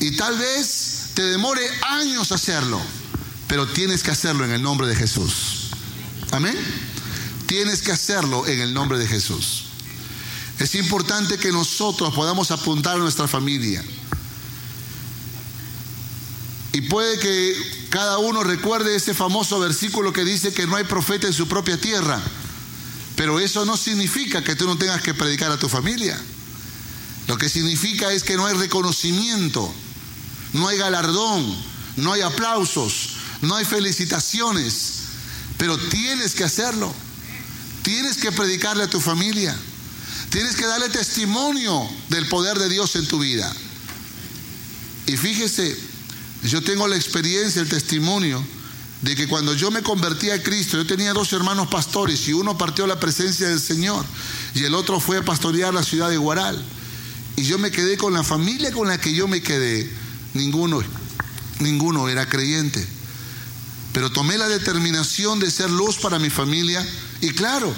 Y 0.00 0.16
tal 0.16 0.36
vez 0.36 1.10
te 1.14 1.22
demore 1.22 1.62
años 1.82 2.32
hacerlo, 2.32 2.80
pero 3.46 3.66
tienes 3.68 4.02
que 4.02 4.10
hacerlo 4.10 4.44
en 4.44 4.50
el 4.50 4.62
nombre 4.62 4.88
de 4.88 4.96
Jesús. 4.96 5.70
Amén. 6.32 6.56
Tienes 7.46 7.82
que 7.82 7.92
hacerlo 7.92 8.46
en 8.46 8.60
el 8.60 8.74
nombre 8.74 8.98
de 8.98 9.06
Jesús. 9.06 9.64
Es 10.58 10.74
importante 10.74 11.38
que 11.38 11.52
nosotros 11.52 12.14
podamos 12.14 12.50
apuntar 12.50 12.96
a 12.96 12.98
nuestra 12.98 13.26
familia. 13.26 13.82
Y 16.72 16.82
puede 16.82 17.18
que 17.18 17.79
cada 17.90 18.18
uno 18.18 18.44
recuerde 18.44 18.94
ese 18.94 19.14
famoso 19.14 19.58
versículo 19.58 20.12
que 20.12 20.24
dice 20.24 20.52
que 20.52 20.66
no 20.66 20.76
hay 20.76 20.84
profeta 20.84 21.26
en 21.26 21.32
su 21.32 21.48
propia 21.48 21.76
tierra. 21.76 22.22
Pero 23.16 23.40
eso 23.40 23.64
no 23.64 23.76
significa 23.76 24.42
que 24.42 24.54
tú 24.54 24.66
no 24.66 24.78
tengas 24.78 25.02
que 25.02 25.12
predicar 25.12 25.50
a 25.50 25.58
tu 25.58 25.68
familia. 25.68 26.18
Lo 27.26 27.36
que 27.36 27.48
significa 27.48 28.12
es 28.12 28.22
que 28.22 28.36
no 28.36 28.46
hay 28.46 28.54
reconocimiento, 28.54 29.72
no 30.52 30.68
hay 30.68 30.78
galardón, 30.78 31.54
no 31.96 32.12
hay 32.12 32.22
aplausos, 32.22 33.10
no 33.42 33.56
hay 33.56 33.64
felicitaciones. 33.64 35.00
Pero 35.58 35.76
tienes 35.76 36.34
que 36.34 36.44
hacerlo. 36.44 36.94
Tienes 37.82 38.18
que 38.18 38.30
predicarle 38.30 38.84
a 38.84 38.90
tu 38.90 39.00
familia. 39.00 39.56
Tienes 40.30 40.54
que 40.54 40.66
darle 40.66 40.88
testimonio 40.90 41.88
del 42.08 42.28
poder 42.28 42.56
de 42.58 42.68
Dios 42.68 42.94
en 42.94 43.06
tu 43.08 43.18
vida. 43.18 43.52
Y 45.06 45.16
fíjese, 45.16 45.76
yo 46.48 46.62
tengo 46.62 46.88
la 46.88 46.96
experiencia, 46.96 47.60
el 47.60 47.68
testimonio 47.68 48.44
de 49.02 49.16
que 49.16 49.28
cuando 49.28 49.54
yo 49.54 49.70
me 49.70 49.82
convertí 49.82 50.30
a 50.30 50.42
Cristo, 50.42 50.76
yo 50.76 50.86
tenía 50.86 51.12
dos 51.12 51.32
hermanos 51.32 51.68
pastores 51.68 52.26
y 52.28 52.32
uno 52.32 52.58
partió 52.58 52.84
a 52.84 52.88
la 52.88 53.00
presencia 53.00 53.48
del 53.48 53.60
Señor 53.60 54.04
y 54.54 54.64
el 54.64 54.74
otro 54.74 55.00
fue 55.00 55.18
a 55.18 55.24
pastorear 55.24 55.72
la 55.72 55.82
ciudad 55.82 56.10
de 56.10 56.16
Guaral. 56.16 56.62
Y 57.36 57.44
yo 57.44 57.58
me 57.58 57.70
quedé 57.70 57.96
con 57.96 58.12
la 58.12 58.22
familia 58.22 58.72
con 58.72 58.88
la 58.88 58.98
que 58.98 59.14
yo 59.14 59.26
me 59.26 59.42
quedé. 59.42 59.90
Ninguno, 60.34 60.82
ninguno 61.60 62.08
era 62.08 62.28
creyente. 62.28 62.86
Pero 63.92 64.10
tomé 64.10 64.38
la 64.38 64.48
determinación 64.48 65.40
de 65.40 65.50
ser 65.50 65.70
luz 65.70 65.96
para 65.96 66.18
mi 66.18 66.30
familia 66.30 66.86
y 67.20 67.30
claro, 67.30 67.74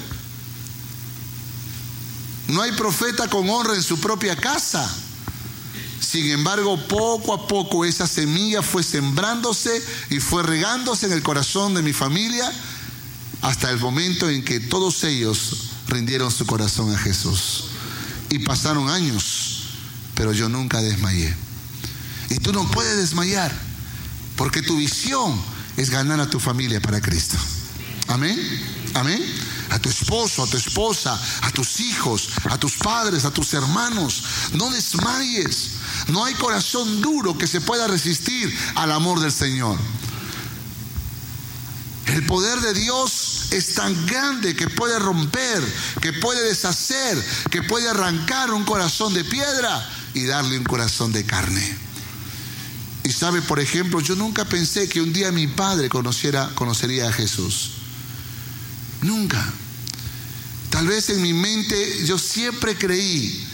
no 2.48 2.60
hay 2.60 2.72
profeta 2.72 3.28
con 3.28 3.48
honra 3.48 3.74
en 3.74 3.82
su 3.82 3.98
propia 3.98 4.36
casa. 4.36 4.92
Sin 6.02 6.30
embargo, 6.30 6.76
poco 6.88 7.32
a 7.32 7.46
poco 7.46 7.84
esa 7.84 8.08
semilla 8.08 8.60
fue 8.60 8.82
sembrándose 8.82 9.70
y 10.10 10.18
fue 10.18 10.42
regándose 10.42 11.06
en 11.06 11.12
el 11.12 11.22
corazón 11.22 11.74
de 11.74 11.82
mi 11.82 11.92
familia 11.92 12.52
hasta 13.40 13.70
el 13.70 13.78
momento 13.78 14.28
en 14.28 14.44
que 14.44 14.58
todos 14.58 15.04
ellos 15.04 15.70
rindieron 15.86 16.32
su 16.32 16.44
corazón 16.44 16.92
a 16.92 16.98
Jesús. 16.98 17.66
Y 18.30 18.40
pasaron 18.40 18.90
años, 18.90 19.62
pero 20.14 20.32
yo 20.32 20.48
nunca 20.48 20.82
desmayé. 20.82 21.34
Y 22.30 22.36
tú 22.36 22.52
no 22.52 22.68
puedes 22.70 22.96
desmayar, 22.96 23.52
porque 24.36 24.60
tu 24.60 24.76
visión 24.76 25.40
es 25.76 25.90
ganar 25.90 26.18
a 26.18 26.28
tu 26.28 26.40
familia 26.40 26.80
para 26.80 27.00
Cristo. 27.00 27.36
Amén. 28.08 28.38
Amén 28.94 29.22
a 29.72 29.78
tu 29.78 29.88
esposo, 29.88 30.42
a 30.42 30.46
tu 30.46 30.58
esposa, 30.58 31.18
a 31.40 31.50
tus 31.50 31.80
hijos, 31.80 32.28
a 32.50 32.58
tus 32.58 32.74
padres, 32.74 33.24
a 33.24 33.30
tus 33.30 33.54
hermanos. 33.54 34.22
No 34.52 34.70
desmayes. 34.70 35.70
No 36.08 36.24
hay 36.24 36.34
corazón 36.34 37.00
duro 37.00 37.36
que 37.36 37.46
se 37.46 37.60
pueda 37.60 37.86
resistir 37.86 38.54
al 38.74 38.92
amor 38.92 39.20
del 39.20 39.32
Señor. 39.32 39.78
El 42.06 42.26
poder 42.26 42.60
de 42.60 42.74
Dios 42.74 43.46
es 43.52 43.74
tan 43.74 44.06
grande 44.06 44.56
que 44.56 44.68
puede 44.68 44.98
romper, 44.98 45.62
que 46.00 46.12
puede 46.12 46.42
deshacer, 46.42 47.22
que 47.50 47.62
puede 47.62 47.88
arrancar 47.88 48.50
un 48.52 48.64
corazón 48.64 49.14
de 49.14 49.24
piedra 49.24 49.88
y 50.14 50.24
darle 50.24 50.58
un 50.58 50.64
corazón 50.64 51.12
de 51.12 51.24
carne. 51.24 51.76
Y 53.04 53.12
sabe, 53.12 53.42
por 53.42 53.60
ejemplo, 53.60 54.00
yo 54.00 54.14
nunca 54.14 54.44
pensé 54.44 54.88
que 54.88 55.00
un 55.00 55.12
día 55.12 55.32
mi 55.32 55.46
padre 55.46 55.88
conociera, 55.88 56.50
conocería 56.54 57.08
a 57.08 57.12
Jesús. 57.12 57.72
Nunca. 59.02 59.44
Tal 60.70 60.86
vez 60.86 61.10
en 61.10 61.20
mi 61.20 61.32
mente 61.32 62.04
yo 62.06 62.18
siempre 62.18 62.76
creí 62.76 63.46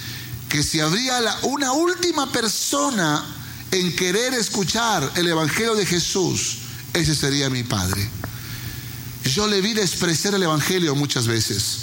que 0.48 0.62
si 0.62 0.80
habría 0.80 1.18
una 1.42 1.72
última 1.72 2.30
persona 2.32 3.24
en 3.70 3.94
querer 3.94 4.34
escuchar 4.34 5.12
el 5.16 5.28
Evangelio 5.28 5.74
de 5.74 5.84
Jesús, 5.84 6.58
ese 6.94 7.14
sería 7.14 7.50
mi 7.50 7.64
padre. 7.64 8.08
Yo 9.24 9.46
le 9.46 9.60
vi 9.60 9.74
despreciar 9.74 10.34
el 10.34 10.42
Evangelio 10.42 10.94
muchas 10.94 11.26
veces. 11.26 11.78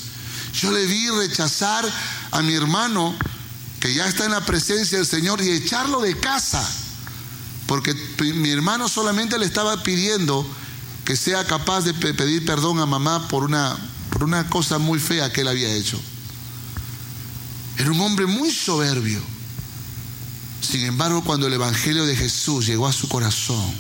Yo 0.54 0.72
le 0.72 0.86
vi 0.86 1.10
rechazar 1.10 1.86
a 2.32 2.42
mi 2.42 2.54
hermano 2.54 3.16
que 3.80 3.94
ya 3.94 4.08
está 4.08 4.26
en 4.26 4.32
la 4.32 4.46
presencia 4.46 4.98
del 4.98 5.06
Señor 5.06 5.42
y 5.42 5.52
echarlo 5.52 6.02
de 6.02 6.18
casa. 6.20 6.68
Porque 7.68 7.94
mi 8.20 8.50
hermano 8.50 8.90
solamente 8.90 9.38
le 9.38 9.46
estaba 9.46 9.84
pidiendo 9.84 10.48
que 11.04 11.16
sea 11.16 11.46
capaz 11.46 11.82
de 11.82 11.94
pedir 11.94 12.46
perdón 12.46 12.80
a 12.80 12.86
mamá 12.86 13.28
por 13.28 13.44
una 13.44 13.78
por 14.16 14.24
una 14.24 14.50
cosa 14.50 14.78
muy 14.78 14.98
fea 14.98 15.32
que 15.34 15.42
él 15.42 15.48
había 15.50 15.74
hecho. 15.74 16.00
Era 17.78 17.92
un 17.92 18.00
hombre 18.02 18.26
muy 18.26 18.52
soberbio. 18.52 19.22
Sin 20.62 20.82
embargo, 20.86 21.24
cuando 21.24 21.48
el 21.48 21.54
Evangelio 21.54 22.06
de 22.06 22.16
Jesús 22.16 22.66
llegó 22.66 22.88
a 22.88 22.94
su 22.94 23.08
corazón, 23.08 23.74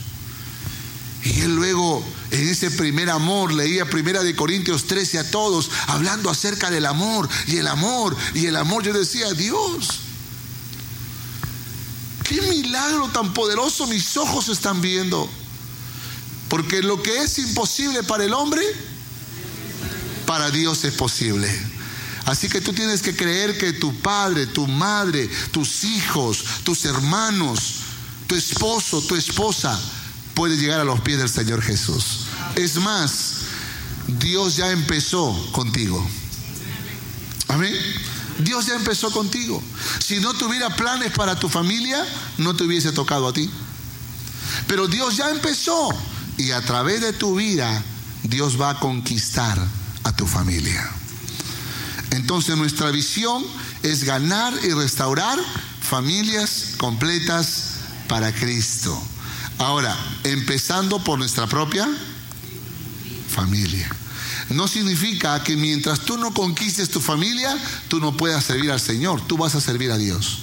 y 1.23 1.41
él 1.41 1.55
luego 1.55 2.05
en 2.29 2.47
ese 2.47 2.69
primer 2.69 3.09
amor 3.09 3.51
leía 3.51 3.89
primera 3.89 4.21
de 4.23 4.35
Corintios 4.35 4.85
13 4.85 5.19
a 5.19 5.31
todos, 5.31 5.71
hablando 5.87 6.29
acerca 6.29 6.69
del 6.69 6.85
amor 6.85 7.27
y 7.47 7.57
el 7.57 7.67
amor 7.67 8.15
y 8.35 8.45
el 8.45 8.55
amor, 8.55 8.83
yo 8.83 8.93
decía, 8.93 9.33
Dios, 9.33 9.87
qué 12.23 12.41
milagro 12.41 13.07
tan 13.09 13.33
poderoso 13.33 13.87
mis 13.87 14.15
ojos 14.17 14.49
están 14.49 14.81
viendo. 14.81 15.27
Porque 16.47 16.83
lo 16.83 17.01
que 17.01 17.23
es 17.23 17.39
imposible 17.39 18.03
para 18.03 18.23
el 18.23 18.33
hombre, 18.33 18.63
para 20.27 20.51
Dios 20.51 20.83
es 20.83 20.93
posible. 20.93 21.49
Así 22.25 22.49
que 22.49 22.61
tú 22.61 22.73
tienes 22.73 23.01
que 23.01 23.15
creer 23.15 23.57
que 23.57 23.73
tu 23.73 23.93
padre, 23.99 24.47
tu 24.47 24.65
madre, 24.67 25.29
tus 25.51 25.83
hijos, 25.83 26.43
tus 26.63 26.85
hermanos, 26.85 27.75
tu 28.27 28.35
esposo, 28.35 29.01
tu 29.01 29.15
esposa 29.15 29.79
puede 30.33 30.57
llegar 30.57 30.79
a 30.79 30.83
los 30.83 31.01
pies 31.01 31.19
del 31.19 31.29
Señor 31.29 31.61
Jesús. 31.61 32.25
Es 32.55 32.77
más, 32.77 33.35
Dios 34.07 34.55
ya 34.55 34.71
empezó 34.71 35.33
contigo. 35.51 36.05
Amén. 37.47 37.73
Dios 38.39 38.65
ya 38.65 38.75
empezó 38.75 39.11
contigo. 39.11 39.61
Si 40.03 40.19
no 40.19 40.33
tuviera 40.33 40.75
planes 40.75 41.11
para 41.11 41.39
tu 41.39 41.47
familia, 41.47 42.03
no 42.37 42.55
te 42.55 42.63
hubiese 42.63 42.91
tocado 42.91 43.27
a 43.27 43.33
ti. 43.33 43.49
Pero 44.67 44.87
Dios 44.87 45.15
ya 45.17 45.29
empezó. 45.29 45.89
Y 46.37 46.51
a 46.51 46.61
través 46.61 47.01
de 47.01 47.13
tu 47.13 47.35
vida, 47.35 47.83
Dios 48.23 48.59
va 48.59 48.71
a 48.71 48.79
conquistar 48.79 49.57
a 50.03 50.15
tu 50.15 50.25
familia. 50.25 50.91
Entonces 52.11 52.57
nuestra 52.57 52.91
visión 52.91 53.43
es 53.83 54.03
ganar 54.03 54.53
y 54.63 54.69
restaurar 54.71 55.37
familias 55.81 56.73
completas 56.77 57.75
para 58.07 58.33
Cristo. 58.33 58.99
Ahora, 59.57 59.95
empezando 60.23 61.03
por 61.03 61.17
nuestra 61.17 61.47
propia 61.47 61.87
familia. 63.29 63.89
No 64.49 64.67
significa 64.67 65.41
que 65.43 65.55
mientras 65.55 66.01
tú 66.01 66.17
no 66.17 66.33
conquistes 66.33 66.89
tu 66.89 66.99
familia, 67.01 67.57
tú 67.87 67.99
no 67.99 68.15
puedas 68.15 68.43
servir 68.43 68.71
al 68.71 68.79
Señor, 68.79 69.21
tú 69.25 69.37
vas 69.37 69.55
a 69.55 69.61
servir 69.61 69.91
a 69.91 69.97
Dios. 69.97 70.39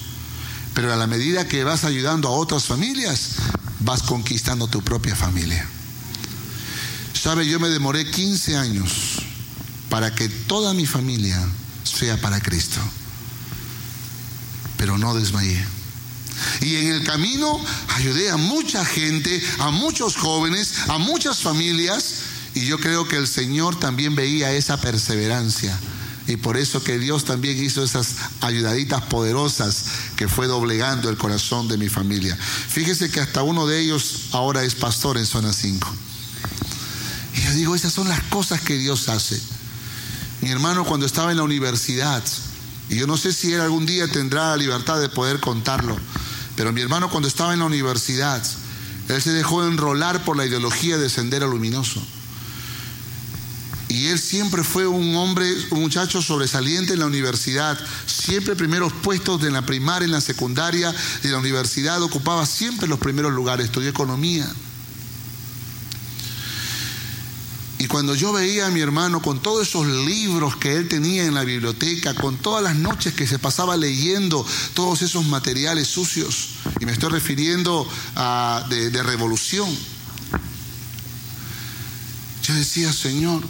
Pero 0.74 0.92
a 0.92 0.96
la 0.96 1.06
medida 1.06 1.46
que 1.46 1.64
vas 1.64 1.84
ayudando 1.84 2.28
a 2.28 2.32
otras 2.32 2.64
familias, 2.64 3.36
vas 3.80 4.02
conquistando 4.02 4.66
tu 4.66 4.82
propia 4.82 5.14
familia. 5.14 5.66
Sabe, 7.12 7.46
yo 7.46 7.60
me 7.60 7.68
demoré 7.68 8.10
15 8.10 8.56
años 8.56 9.11
para 9.92 10.14
que 10.14 10.26
toda 10.30 10.72
mi 10.72 10.86
familia 10.86 11.38
sea 11.84 12.18
para 12.18 12.40
Cristo. 12.40 12.80
Pero 14.78 14.96
no 14.96 15.14
desmayé. 15.14 15.62
Y 16.62 16.76
en 16.76 16.86
el 16.94 17.04
camino 17.04 17.62
ayudé 17.88 18.30
a 18.30 18.38
mucha 18.38 18.86
gente, 18.86 19.42
a 19.58 19.70
muchos 19.70 20.16
jóvenes, 20.16 20.88
a 20.88 20.96
muchas 20.96 21.40
familias. 21.40 22.14
Y 22.54 22.64
yo 22.64 22.78
creo 22.78 23.06
que 23.06 23.18
el 23.18 23.28
Señor 23.28 23.78
también 23.78 24.14
veía 24.14 24.54
esa 24.54 24.80
perseverancia. 24.80 25.78
Y 26.26 26.38
por 26.38 26.56
eso 26.56 26.82
que 26.82 26.98
Dios 26.98 27.26
también 27.26 27.62
hizo 27.62 27.84
esas 27.84 28.14
ayudaditas 28.40 29.02
poderosas 29.02 29.84
que 30.16 30.26
fue 30.26 30.46
doblegando 30.46 31.10
el 31.10 31.18
corazón 31.18 31.68
de 31.68 31.76
mi 31.76 31.90
familia. 31.90 32.34
Fíjese 32.34 33.10
que 33.10 33.20
hasta 33.20 33.42
uno 33.42 33.66
de 33.66 33.80
ellos 33.80 34.28
ahora 34.32 34.64
es 34.64 34.74
pastor 34.74 35.18
en 35.18 35.26
zona 35.26 35.52
5. 35.52 35.86
Y 37.34 37.42
yo 37.42 37.52
digo, 37.52 37.74
esas 37.74 37.92
son 37.92 38.08
las 38.08 38.22
cosas 38.22 38.62
que 38.62 38.78
Dios 38.78 39.10
hace. 39.10 39.38
Mi 40.42 40.50
hermano 40.50 40.84
cuando 40.84 41.06
estaba 41.06 41.30
en 41.30 41.36
la 41.36 41.44
universidad, 41.44 42.22
y 42.88 42.96
yo 42.96 43.06
no 43.06 43.16
sé 43.16 43.32
si 43.32 43.52
él 43.52 43.60
algún 43.60 43.86
día 43.86 44.08
tendrá 44.08 44.50
la 44.50 44.56
libertad 44.56 45.00
de 45.00 45.08
poder 45.08 45.38
contarlo, 45.38 45.96
pero 46.56 46.72
mi 46.72 46.80
hermano 46.80 47.08
cuando 47.08 47.28
estaba 47.28 47.52
en 47.52 47.60
la 47.60 47.66
universidad, 47.66 48.42
él 49.08 49.22
se 49.22 49.32
dejó 49.32 49.64
enrolar 49.64 50.24
por 50.24 50.36
la 50.36 50.44
ideología 50.44 50.98
de 50.98 51.08
Sendero 51.08 51.46
Luminoso. 51.46 52.02
Y 53.88 54.06
él 54.06 54.18
siempre 54.18 54.64
fue 54.64 54.86
un 54.86 55.14
hombre, 55.14 55.46
un 55.70 55.80
muchacho 55.80 56.20
sobresaliente 56.20 56.94
en 56.94 57.00
la 57.00 57.06
universidad, 57.06 57.78
siempre 58.06 58.56
primeros 58.56 58.92
puestos 58.92 59.40
de 59.40 59.50
la 59.50 59.64
primaria, 59.64 60.06
en 60.06 60.12
la 60.12 60.20
secundaria, 60.20 60.92
de 61.22 61.30
la 61.30 61.38
universidad, 61.38 62.02
ocupaba 62.02 62.46
siempre 62.46 62.88
los 62.88 62.98
primeros 62.98 63.32
lugares, 63.32 63.66
estudió 63.66 63.90
economía. 63.90 64.50
Y 67.78 67.81
cuando 67.92 68.14
yo 68.14 68.32
veía 68.32 68.68
a 68.68 68.70
mi 68.70 68.80
hermano 68.80 69.20
con 69.20 69.42
todos 69.42 69.68
esos 69.68 69.86
libros 69.86 70.56
que 70.56 70.76
él 70.76 70.88
tenía 70.88 71.26
en 71.26 71.34
la 71.34 71.44
biblioteca, 71.44 72.14
con 72.14 72.38
todas 72.38 72.64
las 72.64 72.74
noches 72.74 73.12
que 73.12 73.26
se 73.26 73.38
pasaba 73.38 73.76
leyendo 73.76 74.46
todos 74.72 75.02
esos 75.02 75.26
materiales 75.26 75.88
sucios, 75.88 76.52
y 76.80 76.86
me 76.86 76.92
estoy 76.92 77.10
refiriendo 77.10 77.86
a 78.16 78.64
de, 78.70 79.02
revolución, 79.02 79.68
yo 82.42 82.54
decía, 82.54 82.90
Señor, 82.94 83.42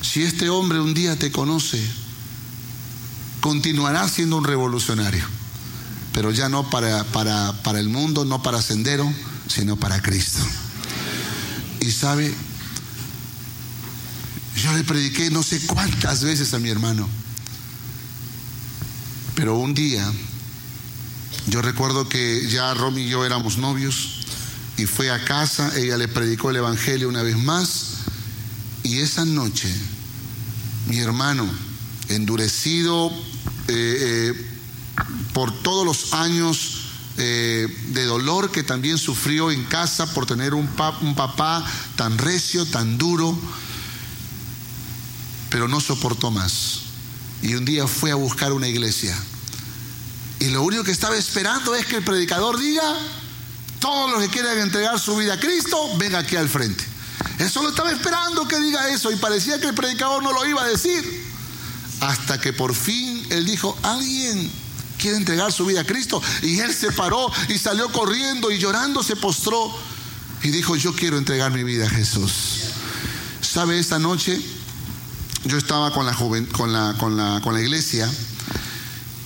si 0.00 0.22
este 0.22 0.48
hombre 0.48 0.78
un 0.78 0.94
día 0.94 1.18
te 1.18 1.32
conoce, 1.32 1.84
continuará 3.40 4.08
siendo 4.08 4.36
un 4.36 4.44
revolucionario, 4.44 5.24
pero 6.12 6.30
ya 6.30 6.48
no 6.48 6.70
para, 6.70 7.02
para, 7.02 7.52
para 7.64 7.80
el 7.80 7.88
mundo, 7.88 8.24
no 8.24 8.44
para 8.44 8.62
Sendero, 8.62 9.12
sino 9.48 9.74
para 9.74 10.00
Cristo. 10.00 10.38
Y 11.80 11.90
sabe, 11.90 12.32
yo 14.56 14.72
le 14.72 14.84
prediqué 14.84 15.30
no 15.30 15.42
sé 15.42 15.60
cuántas 15.66 16.22
veces 16.22 16.52
a 16.54 16.58
mi 16.58 16.68
hermano. 16.68 17.08
Pero 19.34 19.56
un 19.56 19.74
día, 19.74 20.10
yo 21.46 21.60
recuerdo 21.62 22.08
que 22.08 22.48
ya 22.48 22.72
Romy 22.74 23.02
y 23.02 23.08
yo 23.10 23.24
éramos 23.24 23.58
novios 23.58 24.24
y 24.76 24.86
fue 24.86 25.10
a 25.10 25.24
casa, 25.24 25.76
ella 25.76 25.96
le 25.96 26.08
predicó 26.08 26.50
el 26.50 26.56
Evangelio 26.56 27.08
una 27.08 27.22
vez 27.22 27.36
más 27.36 27.96
y 28.82 28.98
esa 28.98 29.24
noche 29.24 29.74
mi 30.86 30.98
hermano, 30.98 31.48
endurecido 32.08 33.08
eh, 33.08 33.12
eh, 33.68 34.46
por 35.32 35.52
todos 35.62 35.84
los 35.84 36.12
años 36.12 36.82
eh, 37.18 37.66
de 37.88 38.04
dolor 38.04 38.50
que 38.52 38.62
también 38.62 38.98
sufrió 38.98 39.50
en 39.50 39.64
casa 39.64 40.12
por 40.14 40.26
tener 40.26 40.54
un, 40.54 40.68
un 41.00 41.14
papá 41.14 41.64
tan 41.96 42.18
recio, 42.18 42.64
tan 42.66 42.98
duro, 42.98 43.36
pero 45.50 45.68
no 45.68 45.80
soportó 45.80 46.30
más. 46.30 46.80
Y 47.42 47.54
un 47.54 47.64
día 47.64 47.86
fue 47.86 48.10
a 48.10 48.14
buscar 48.14 48.52
una 48.52 48.68
iglesia. 48.68 49.16
Y 50.38 50.46
lo 50.46 50.62
único 50.62 50.84
que 50.84 50.90
estaba 50.90 51.16
esperando 51.16 51.74
es 51.74 51.86
que 51.86 51.96
el 51.96 52.04
predicador 52.04 52.58
diga, 52.58 52.94
todos 53.80 54.10
los 54.10 54.22
que 54.22 54.28
quieran 54.28 54.58
entregar 54.58 54.98
su 54.98 55.16
vida 55.16 55.34
a 55.34 55.40
Cristo, 55.40 55.96
venga 55.96 56.18
aquí 56.18 56.36
al 56.36 56.48
frente. 56.48 56.84
Él 57.38 57.50
solo 57.50 57.70
estaba 57.70 57.90
esperando 57.90 58.46
que 58.48 58.58
diga 58.58 58.88
eso 58.88 59.10
y 59.10 59.16
parecía 59.16 59.60
que 59.60 59.68
el 59.68 59.74
predicador 59.74 60.22
no 60.22 60.32
lo 60.32 60.46
iba 60.46 60.62
a 60.62 60.68
decir. 60.68 61.24
Hasta 62.00 62.40
que 62.40 62.52
por 62.52 62.74
fin 62.74 63.26
él 63.30 63.46
dijo, 63.46 63.76
alguien 63.82 64.50
quiere 64.98 65.16
entregar 65.16 65.52
su 65.52 65.64
vida 65.66 65.82
a 65.82 65.84
Cristo. 65.84 66.22
Y 66.42 66.58
él 66.58 66.74
se 66.74 66.92
paró 66.92 67.30
y 67.48 67.58
salió 67.58 67.90
corriendo 67.90 68.50
y 68.50 68.58
llorando 68.58 69.02
se 69.02 69.16
postró 69.16 69.74
y 70.42 70.50
dijo, 70.50 70.76
yo 70.76 70.94
quiero 70.94 71.18
entregar 71.18 71.50
mi 71.52 71.64
vida 71.64 71.86
a 71.86 71.90
Jesús. 71.90 72.32
¿Sabe? 73.40 73.78
Esta 73.78 73.98
noche 73.98 74.40
yo 75.46 75.58
estaba 75.58 75.92
con 75.92 76.06
la, 76.06 76.14
joven, 76.14 76.46
con 76.46 76.72
la, 76.72 76.94
con 76.98 77.16
la, 77.16 77.40
con 77.42 77.54
la 77.54 77.60
iglesia 77.60 78.10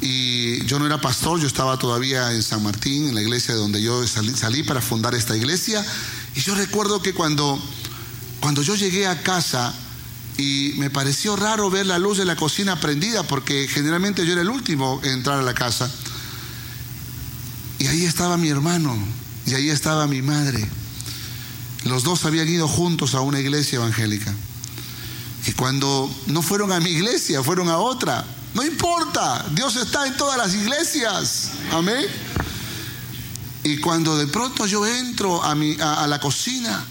y 0.01 0.65
yo 0.65 0.79
no 0.79 0.87
era 0.87 1.01
pastor, 1.01 1.41
yo 1.41 1.47
estaba 1.47 1.79
todavía 1.79 2.33
en 2.33 2.43
San 2.43 2.63
Martín, 2.63 3.09
en 3.09 3.15
la 3.15 3.23
iglesia 3.23 3.55
donde 3.55 3.83
yo 3.83 4.07
salí, 4.07 4.35
salí 4.35 4.63
para 4.63 4.81
fundar 4.81 5.15
esta 5.15 5.37
iglesia. 5.37 5.85
Y 6.35 6.41
yo 6.41 6.55
recuerdo 6.55 7.03
que 7.03 7.13
cuando, 7.13 7.61
cuando 8.41 8.63
yo 8.63 8.75
llegué 8.77 9.07
a 9.07 9.23
casa 9.23 9.75
y 10.39 10.73
me 10.79 10.89
pareció 10.89 11.37
raro 11.37 11.71
ver 11.71 11.87
la 11.87 11.99
luz 11.99 12.17
de 12.17 12.25
la 12.25 12.35
cocina 12.35 12.81
prendida 12.81 13.25
porque 13.25 13.69
generalmente 13.69 14.25
yo 14.25 14.33
era 14.33 14.41
el 14.41 14.49
último 14.49 15.01
en 15.05 15.13
entrar 15.13 15.39
a 15.39 15.43
la 15.43 15.55
casa. 15.55 15.91
Y 17.79 17.87
ahí 17.87 18.07
estaba 18.07 18.39
mi 18.39 18.49
hermano 18.49 18.97
y 19.47 19.55
ahí 19.55 19.69
estaba 19.69 20.07
mi 20.07 20.23
madre. 20.23 20.67
Los 21.85 22.05
dos 22.05 22.25
habían 22.25 22.49
ido 22.49 22.69
juntos 22.69 23.15
a 23.15 23.21
una 23.21 23.41
iglesia 23.41 23.77
evangélica. 23.77 24.35
Y 25.47 25.53
cuando 25.53 26.11
no 26.27 26.43
fueron 26.43 26.73
a 26.73 26.81
mi 26.81 26.91
iglesia, 26.91 27.43
fueron 27.43 27.69
a 27.69 27.79
otra. 27.79 28.25
No 28.55 28.65
importa, 28.65 29.47
Dios 29.53 29.77
está 29.77 30.07
en 30.07 30.17
todas 30.17 30.37
las 30.37 30.55
iglesias. 30.55 31.51
Amén. 31.73 32.05
Y 33.63 33.79
cuando 33.79 34.17
de 34.17 34.27
pronto 34.27 34.67
yo 34.67 34.87
entro 34.87 35.43
a, 35.43 35.55
mi, 35.55 35.77
a, 35.81 36.07
la 36.07 36.19
cocina, 36.19 36.85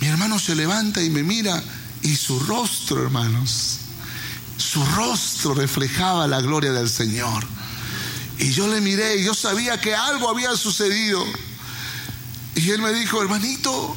mi 0.00 0.08
hermano 0.08 0.38
se 0.38 0.54
levanta 0.54 1.02
y 1.02 1.10
me 1.10 1.22
mira 1.22 1.62
y 2.02 2.14
su 2.16 2.38
rostro, 2.40 3.02
hermanos, 3.02 3.78
su 4.56 4.84
rostro 4.84 5.54
reflejaba 5.54 6.26
la 6.26 6.40
gloria 6.40 6.72
del 6.72 6.88
Señor. 6.88 7.46
Y 8.38 8.52
yo 8.52 8.68
le 8.68 8.80
miré 8.80 9.20
y 9.20 9.24
yo 9.24 9.34
sabía 9.34 9.80
que 9.80 9.94
algo 9.94 10.28
había 10.28 10.56
sucedido. 10.56 11.24
Y 12.54 12.70
él 12.70 12.82
me 12.82 12.92
dijo, 12.92 13.22
hermanito, 13.22 13.96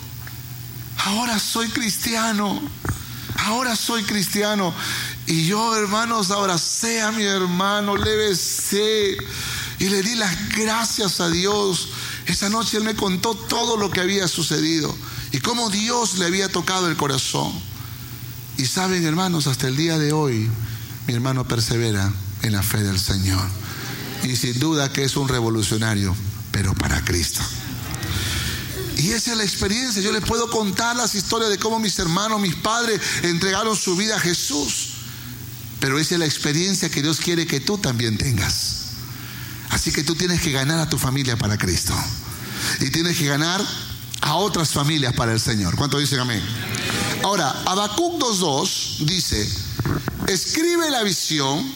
ahora 1.06 1.40
soy 1.40 1.68
cristiano, 1.70 2.62
ahora 3.38 3.76
soy 3.76 4.04
cristiano. 4.04 4.74
Y 5.28 5.46
yo, 5.46 5.76
hermanos, 5.76 6.32
abracé 6.32 7.02
a 7.02 7.12
mi 7.12 7.24
hermano, 7.24 7.96
le 7.96 8.15
besé 8.15 9.17
y 9.80 9.89
le 9.89 10.02
di 10.02 10.15
las 10.15 10.50
gracias 10.50 11.20
a 11.20 11.30
Dios. 11.30 11.89
Esa 12.26 12.50
noche 12.50 12.78
él 12.78 12.84
me 12.84 12.96
contó 12.96 13.36
todo 13.36 13.78
lo 13.78 13.89
que 13.89 14.02
había 14.02 14.28
sucedido 14.28 14.96
y 15.32 15.39
cómo 15.39 15.70
Dios 15.70 16.17
le 16.17 16.26
había 16.26 16.50
tocado 16.50 16.88
el 16.88 16.98
corazón. 16.98 17.52
Y 18.58 18.65
saben, 18.65 19.06
hermanos, 19.06 19.48
hasta 19.48 19.67
el 19.67 19.76
día 19.76 19.98
de 19.98 20.13
hoy, 20.13 20.50
mi 21.08 21.13
hermano 21.13 21.48
persevera 21.48 22.12
en 22.44 22.52
la 22.52 22.62
fe 22.62 22.84
del 22.84 23.00
Señor. 23.00 23.48
Y 24.24 24.36
sin 24.36 24.60
duda 24.60 24.91
que 24.94 25.04
es 25.04 25.15
un 25.15 25.28
revolucionario, 25.28 26.15
pero 26.52 26.74
para 26.76 27.04
Cristo. 27.04 27.41
Y 29.02 29.14
esa 29.14 29.32
es 29.32 29.38
la 29.38 29.44
experiencia. 29.44 30.00
Yo 30.00 30.12
les 30.12 30.24
puedo 30.24 30.48
contar 30.52 30.96
las 30.96 31.16
historias 31.16 31.50
de 31.50 31.58
cómo 31.58 31.80
mis 31.80 31.98
hermanos, 31.98 32.40
mis 32.40 32.54
padres 32.54 33.02
entregaron 33.24 33.76
su 33.76 33.96
vida 33.96 34.18
a 34.18 34.20
Jesús. 34.20 34.90
Pero 35.80 35.98
esa 35.98 36.14
es 36.16 36.20
la 36.20 36.28
experiencia 36.28 36.88
que 36.90 37.02
Dios 37.02 37.18
quiere 37.18 37.48
que 37.48 37.60
tú 37.60 37.80
también 37.80 38.20
tengas. 38.20 38.76
Así 39.72 39.92
que 39.92 40.04
tú 40.04 40.14
tienes 40.14 40.40
que 40.42 40.52
ganar 40.52 40.78
a 40.78 40.88
tu 40.88 41.00
familia 41.00 41.36
para 41.36 41.58
Cristo. 41.58 41.96
Y 42.80 42.92
tienes 42.92 43.18
que 43.18 43.26
ganar 43.26 43.66
a 44.22 44.36
otras 44.36 44.70
familias 44.70 45.16
para 45.16 45.34
el 45.34 45.40
Señor. 45.40 45.76
¿Cuánto 45.76 45.98
dicen 45.98 46.20
amén? 46.20 46.44
Ahora, 47.24 47.50
Habacuc 47.66 48.22
2.2 48.22 48.98
dice, 49.06 49.50
escribe 50.28 50.92
la 50.92 51.02
visión 51.02 51.74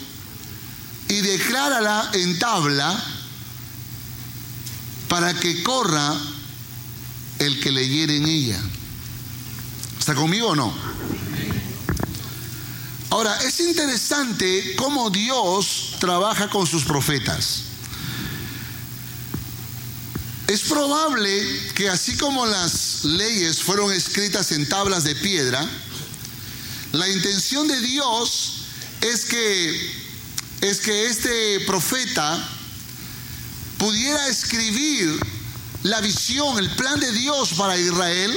y 1.08 1.22
declárala 1.22 2.12
en 2.14 2.38
tabla 2.38 3.04
para 5.08 5.34
que 5.34 5.64
corra 5.64 6.16
el 7.40 7.60
que 7.60 7.72
leyere 7.72 8.18
en 8.18 8.26
ella. 8.26 8.60
¿Está 10.00 10.16
conmigo 10.16 10.50
o 10.50 10.56
no? 10.56 10.74
Ahora, 13.10 13.36
es 13.44 13.60
interesante 13.60 14.76
cómo 14.76 15.10
Dios 15.10 15.96
trabaja 16.00 16.50
con 16.50 16.68
sus 16.68 16.84
profetas. 16.84 17.62
Es 20.48 20.62
probable 20.62 21.72
que 21.74 21.90
así 21.90 22.18
como 22.18 22.46
las 22.46 23.04
leyes 23.04 23.64
fueron 23.64 23.92
escritas 23.92 24.52
en 24.52 24.68
tablas 24.70 25.04
de 25.04 25.16
piedra, 25.16 25.68
la 26.92 27.10
intención 27.10 27.68
de 27.68 27.80
Dios 27.82 28.58
es 29.02 29.26
que 29.26 30.06
es 30.62 30.80
que 30.80 31.08
este 31.08 31.60
profeta 31.62 32.50
pudiera 33.78 34.28
escribir 34.28 35.20
la 35.86 36.02
visión, 36.02 36.58
el 36.58 36.70
plan 36.72 37.00
de 37.00 37.12
Dios 37.12 37.54
para 37.54 37.78
Israel, 37.78 38.34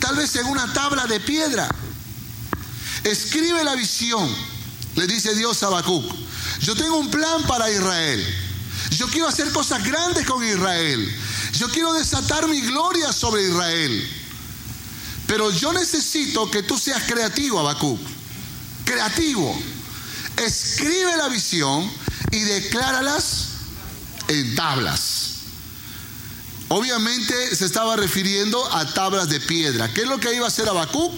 tal 0.00 0.16
vez 0.16 0.34
en 0.34 0.46
una 0.46 0.72
tabla 0.72 1.06
de 1.06 1.20
piedra. 1.20 1.68
Escribe 3.04 3.62
la 3.62 3.76
visión, 3.76 4.28
le 4.96 5.06
dice 5.06 5.36
Dios 5.36 5.62
a 5.62 5.68
Habacuc. 5.68 6.04
Yo 6.60 6.74
tengo 6.74 6.96
un 6.96 7.10
plan 7.12 7.44
para 7.44 7.70
Israel. 7.70 8.26
Yo 8.90 9.06
quiero 9.06 9.28
hacer 9.28 9.52
cosas 9.52 9.84
grandes 9.84 10.26
con 10.26 10.42
Israel. 10.42 11.16
Yo 11.52 11.68
quiero 11.68 11.92
desatar 11.92 12.48
mi 12.48 12.60
gloria 12.62 13.12
sobre 13.12 13.44
Israel. 13.44 14.10
Pero 15.28 15.52
yo 15.52 15.72
necesito 15.72 16.50
que 16.50 16.64
tú 16.64 16.76
seas 16.76 17.04
creativo, 17.04 17.60
Habacuc. 17.60 18.00
Creativo. 18.84 19.56
Escribe 20.38 21.16
la 21.18 21.28
visión 21.28 21.88
y 22.32 22.40
decláralas 22.40 23.46
en 24.26 24.56
tablas. 24.56 25.33
Obviamente 26.68 27.54
se 27.54 27.66
estaba 27.66 27.96
refiriendo 27.96 28.72
a 28.74 28.92
tablas 28.92 29.28
de 29.28 29.40
piedra. 29.40 29.92
¿Qué 29.92 30.02
es 30.02 30.08
lo 30.08 30.18
que 30.18 30.34
iba 30.34 30.46
a 30.46 30.48
hacer 30.48 30.68
Habacuc? 30.68 31.12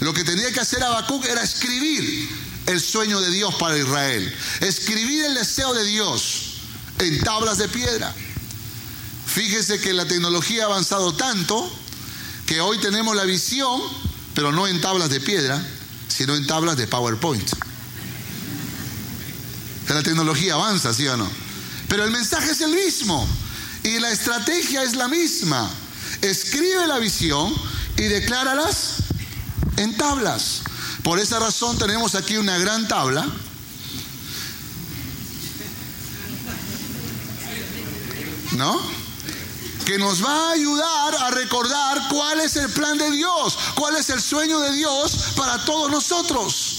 Lo 0.00 0.12
que 0.12 0.24
tenía 0.24 0.52
que 0.52 0.60
hacer 0.60 0.82
Habacuc 0.82 1.24
era 1.24 1.42
escribir 1.42 2.28
el 2.66 2.80
sueño 2.80 3.20
de 3.20 3.30
Dios 3.30 3.54
para 3.54 3.78
Israel. 3.78 4.34
Escribir 4.60 5.24
el 5.24 5.34
deseo 5.34 5.72
de 5.72 5.84
Dios 5.84 6.60
en 6.98 7.20
tablas 7.20 7.58
de 7.58 7.68
piedra. 7.68 8.14
Fíjese 9.26 9.80
que 9.80 9.92
la 9.92 10.06
tecnología 10.06 10.64
ha 10.64 10.66
avanzado 10.66 11.14
tanto 11.14 11.70
que 12.46 12.60
hoy 12.60 12.78
tenemos 12.78 13.16
la 13.16 13.24
visión, 13.24 13.80
pero 14.34 14.52
no 14.52 14.68
en 14.68 14.80
tablas 14.80 15.10
de 15.10 15.20
piedra, 15.20 15.62
sino 16.08 16.36
en 16.36 16.46
tablas 16.46 16.76
de 16.76 16.86
PowerPoint. 16.86 17.48
La 19.88 20.02
tecnología 20.02 20.54
avanza, 20.54 20.92
¿sí 20.92 21.06
o 21.06 21.16
no? 21.16 21.30
Pero 21.88 22.04
el 22.04 22.10
mensaje 22.10 22.50
es 22.50 22.60
el 22.60 22.72
mismo 22.72 23.26
y 23.86 24.00
la 24.00 24.10
estrategia 24.10 24.82
es 24.82 24.96
la 24.96 25.06
misma. 25.06 25.70
Escribe 26.20 26.88
la 26.88 26.98
visión 26.98 27.54
y 27.96 28.02
decláralas 28.02 28.96
en 29.76 29.96
tablas. 29.96 30.62
Por 31.04 31.20
esa 31.20 31.38
razón 31.38 31.78
tenemos 31.78 32.16
aquí 32.16 32.36
una 32.36 32.58
gran 32.58 32.88
tabla. 32.88 33.24
¿No? 38.52 38.80
Que 39.84 39.98
nos 39.98 40.24
va 40.24 40.48
a 40.48 40.52
ayudar 40.52 41.14
a 41.20 41.30
recordar 41.30 42.08
cuál 42.10 42.40
es 42.40 42.56
el 42.56 42.68
plan 42.70 42.98
de 42.98 43.08
Dios, 43.12 43.56
cuál 43.76 43.94
es 43.94 44.10
el 44.10 44.20
sueño 44.20 44.58
de 44.58 44.72
Dios 44.72 45.12
para 45.36 45.64
todos 45.64 45.92
nosotros. 45.92 46.78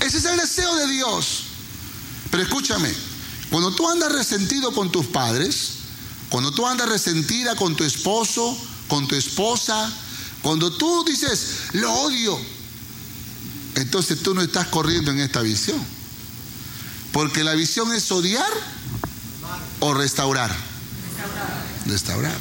Ese 0.00 0.18
es 0.18 0.24
el 0.26 0.36
deseo 0.36 0.74
de 0.74 0.86
Dios. 0.88 1.44
Pero 2.30 2.42
escúchame, 2.42 2.92
cuando 3.48 3.74
tú 3.74 3.88
andas 3.88 4.12
resentido 4.12 4.72
con 4.72 4.92
tus 4.92 5.06
padres, 5.06 5.79
cuando 6.30 6.52
tú 6.52 6.66
andas 6.66 6.88
resentida 6.88 7.56
con 7.56 7.76
tu 7.76 7.84
esposo, 7.84 8.56
con 8.88 9.06
tu 9.06 9.16
esposa, 9.16 9.92
cuando 10.42 10.72
tú 10.72 11.04
dices, 11.04 11.54
lo 11.72 11.92
odio, 11.92 12.38
entonces 13.74 14.22
tú 14.22 14.34
no 14.34 14.40
estás 14.40 14.68
corriendo 14.68 15.10
en 15.10 15.20
esta 15.20 15.42
visión. 15.42 15.78
Porque 17.12 17.42
la 17.42 17.54
visión 17.54 17.92
es 17.92 18.10
odiar 18.12 18.50
o 19.80 19.92
restaurar. 19.92 20.54
Restaurar. 21.86 22.38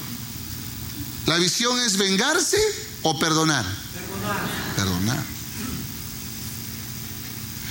La 1.26 1.38
visión 1.38 1.80
es 1.80 1.98
vengarse 1.98 2.58
o 3.02 3.18
perdonar. 3.18 3.66
Perdonar. 4.76 5.24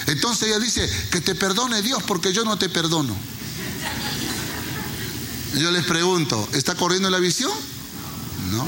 Entonces 0.06 0.48
ella 0.48 0.58
dice, 0.58 0.90
que 1.10 1.20
te 1.20 1.34
perdone 1.34 1.82
Dios 1.82 2.02
porque 2.04 2.32
yo 2.32 2.44
no 2.44 2.58
te 2.58 2.68
perdono. 2.68 3.16
Yo 5.54 5.70
les 5.70 5.84
pregunto, 5.84 6.48
¿está 6.52 6.74
corriendo 6.74 7.10
la 7.10 7.18
visión? 7.18 7.52
No. 8.50 8.66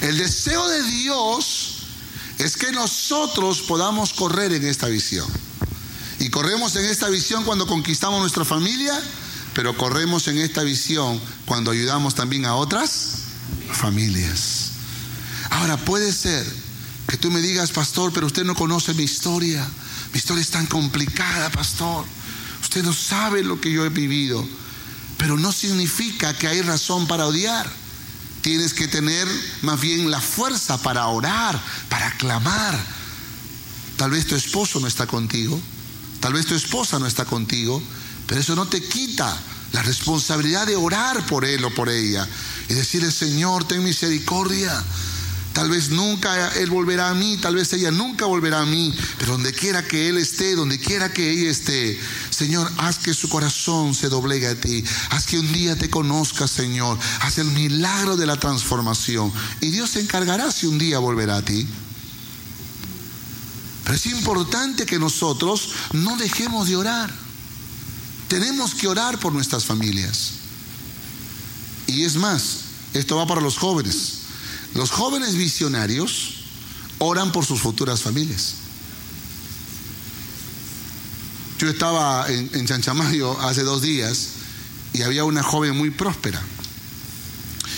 El 0.00 0.18
deseo 0.18 0.66
de 0.68 0.82
Dios 0.82 1.74
es 2.38 2.56
que 2.56 2.72
nosotros 2.72 3.62
podamos 3.62 4.12
correr 4.12 4.52
en 4.52 4.66
esta 4.66 4.86
visión. 4.86 5.26
Y 6.20 6.30
corremos 6.30 6.76
en 6.76 6.84
esta 6.86 7.08
visión 7.08 7.44
cuando 7.44 7.66
conquistamos 7.66 8.20
nuestra 8.20 8.44
familia, 8.44 8.98
pero 9.54 9.76
corremos 9.76 10.26
en 10.28 10.38
esta 10.38 10.62
visión 10.62 11.20
cuando 11.44 11.70
ayudamos 11.70 12.14
también 12.14 12.44
a 12.44 12.54
otras 12.54 13.18
familias. 13.72 14.70
Ahora 15.50 15.76
puede 15.76 16.12
ser 16.12 16.44
que 17.08 17.16
tú 17.16 17.30
me 17.30 17.40
digas, 17.40 17.70
pastor, 17.70 18.12
pero 18.12 18.26
usted 18.26 18.44
no 18.44 18.54
conoce 18.54 18.94
mi 18.94 19.04
historia. 19.04 19.66
Mi 20.12 20.18
historia 20.18 20.42
es 20.42 20.50
tan 20.50 20.66
complicada, 20.66 21.50
pastor. 21.50 22.04
Usted 22.74 22.86
no 22.86 22.92
sabe 22.92 23.44
lo 23.44 23.60
que 23.60 23.70
yo 23.70 23.84
he 23.84 23.88
vivido. 23.88 24.44
Pero 25.16 25.36
no 25.36 25.52
significa 25.52 26.36
que 26.36 26.48
hay 26.48 26.60
razón 26.60 27.06
para 27.06 27.28
odiar. 27.28 27.70
Tienes 28.40 28.74
que 28.74 28.88
tener 28.88 29.28
más 29.62 29.80
bien 29.80 30.10
la 30.10 30.20
fuerza 30.20 30.82
para 30.82 31.06
orar, 31.06 31.62
para 31.88 32.10
clamar. 32.16 32.76
Tal 33.96 34.10
vez 34.10 34.26
tu 34.26 34.34
esposo 34.34 34.80
no 34.80 34.88
está 34.88 35.06
contigo. 35.06 35.60
Tal 36.18 36.32
vez 36.32 36.46
tu 36.46 36.56
esposa 36.56 36.98
no 36.98 37.06
está 37.06 37.24
contigo. 37.24 37.80
Pero 38.26 38.40
eso 38.40 38.56
no 38.56 38.66
te 38.66 38.82
quita 38.82 39.40
la 39.70 39.84
responsabilidad 39.84 40.66
de 40.66 40.74
orar 40.74 41.24
por 41.26 41.44
él 41.44 41.64
o 41.64 41.72
por 41.72 41.88
ella. 41.88 42.28
Y 42.68 42.74
decirle, 42.74 43.12
Señor, 43.12 43.68
ten 43.68 43.84
misericordia 43.84 44.84
Tal 45.54 45.70
vez 45.70 45.90
nunca 45.90 46.48
Él 46.56 46.68
volverá 46.68 47.10
a 47.10 47.14
mí, 47.14 47.38
tal 47.40 47.54
vez 47.54 47.72
ella 47.72 47.92
nunca 47.92 48.26
volverá 48.26 48.62
a 48.62 48.66
mí, 48.66 48.92
pero 49.18 49.32
donde 49.32 49.52
quiera 49.52 49.86
que 49.86 50.08
Él 50.08 50.18
esté, 50.18 50.56
donde 50.56 50.80
quiera 50.80 51.12
que 51.12 51.30
ella 51.30 51.48
esté, 51.48 51.96
Señor, 52.34 52.70
haz 52.78 52.98
que 52.98 53.14
su 53.14 53.28
corazón 53.28 53.94
se 53.94 54.08
doblegue 54.08 54.48
a 54.48 54.60
ti, 54.60 54.84
haz 55.10 55.24
que 55.24 55.38
un 55.38 55.52
día 55.52 55.76
te 55.76 55.88
conozca, 55.88 56.48
Señor, 56.48 56.98
haz 57.20 57.38
el 57.38 57.46
milagro 57.46 58.16
de 58.16 58.26
la 58.26 58.36
transformación 58.36 59.32
y 59.60 59.70
Dios 59.70 59.90
se 59.90 60.00
encargará 60.00 60.50
si 60.50 60.66
un 60.66 60.76
día 60.76 60.98
volverá 60.98 61.36
a 61.36 61.44
ti. 61.44 61.66
Pero 63.84 63.94
es 63.94 64.06
importante 64.06 64.84
que 64.84 64.98
nosotros 64.98 65.70
no 65.92 66.16
dejemos 66.16 66.66
de 66.66 66.76
orar. 66.76 67.14
Tenemos 68.28 68.74
que 68.74 68.88
orar 68.88 69.20
por 69.20 69.32
nuestras 69.32 69.64
familias. 69.64 70.30
Y 71.86 72.02
es 72.02 72.16
más, 72.16 72.60
esto 72.94 73.16
va 73.16 73.26
para 73.26 73.42
los 73.42 73.58
jóvenes. 73.58 74.22
Los 74.74 74.90
jóvenes 74.90 75.36
visionarios 75.36 76.34
oran 76.98 77.30
por 77.30 77.44
sus 77.44 77.60
futuras 77.60 78.02
familias. 78.02 78.63
Yo 81.58 81.68
estaba 81.68 82.26
en, 82.28 82.66
Chanchamayo 82.66 83.40
hace 83.40 83.62
dos 83.62 83.82
días 83.82 84.28
y 84.92 85.02
había 85.02 85.24
una 85.24 85.42
joven 85.42 85.76
muy 85.76 85.90
próspera. 85.90 86.40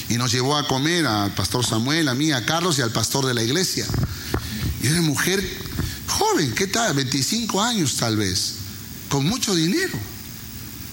Y 0.09 0.15
nos 0.15 0.33
llevó 0.33 0.57
a 0.57 0.67
comer 0.67 1.07
al 1.07 1.35
pastor 1.35 1.65
Samuel, 1.65 2.09
a 2.09 2.15
mí, 2.15 2.33
a 2.33 2.47
Carlos 2.47 2.79
y 2.79 2.83
al 2.83 2.93
pastor 2.93 3.27
de 3.27 3.35
la 3.35 3.43
iglesia. 3.43 3.87
Y 4.83 4.89
una 4.89 5.03
mujer 5.03 5.43
joven, 6.07 6.55
¿qué 6.55 6.69
tal? 6.69 6.95
25 6.95 7.61
años 7.63 7.97
tal 7.97 8.17
vez, 8.17 8.55
con 9.09 9.27
mucho 9.27 9.55
dinero 9.55 9.99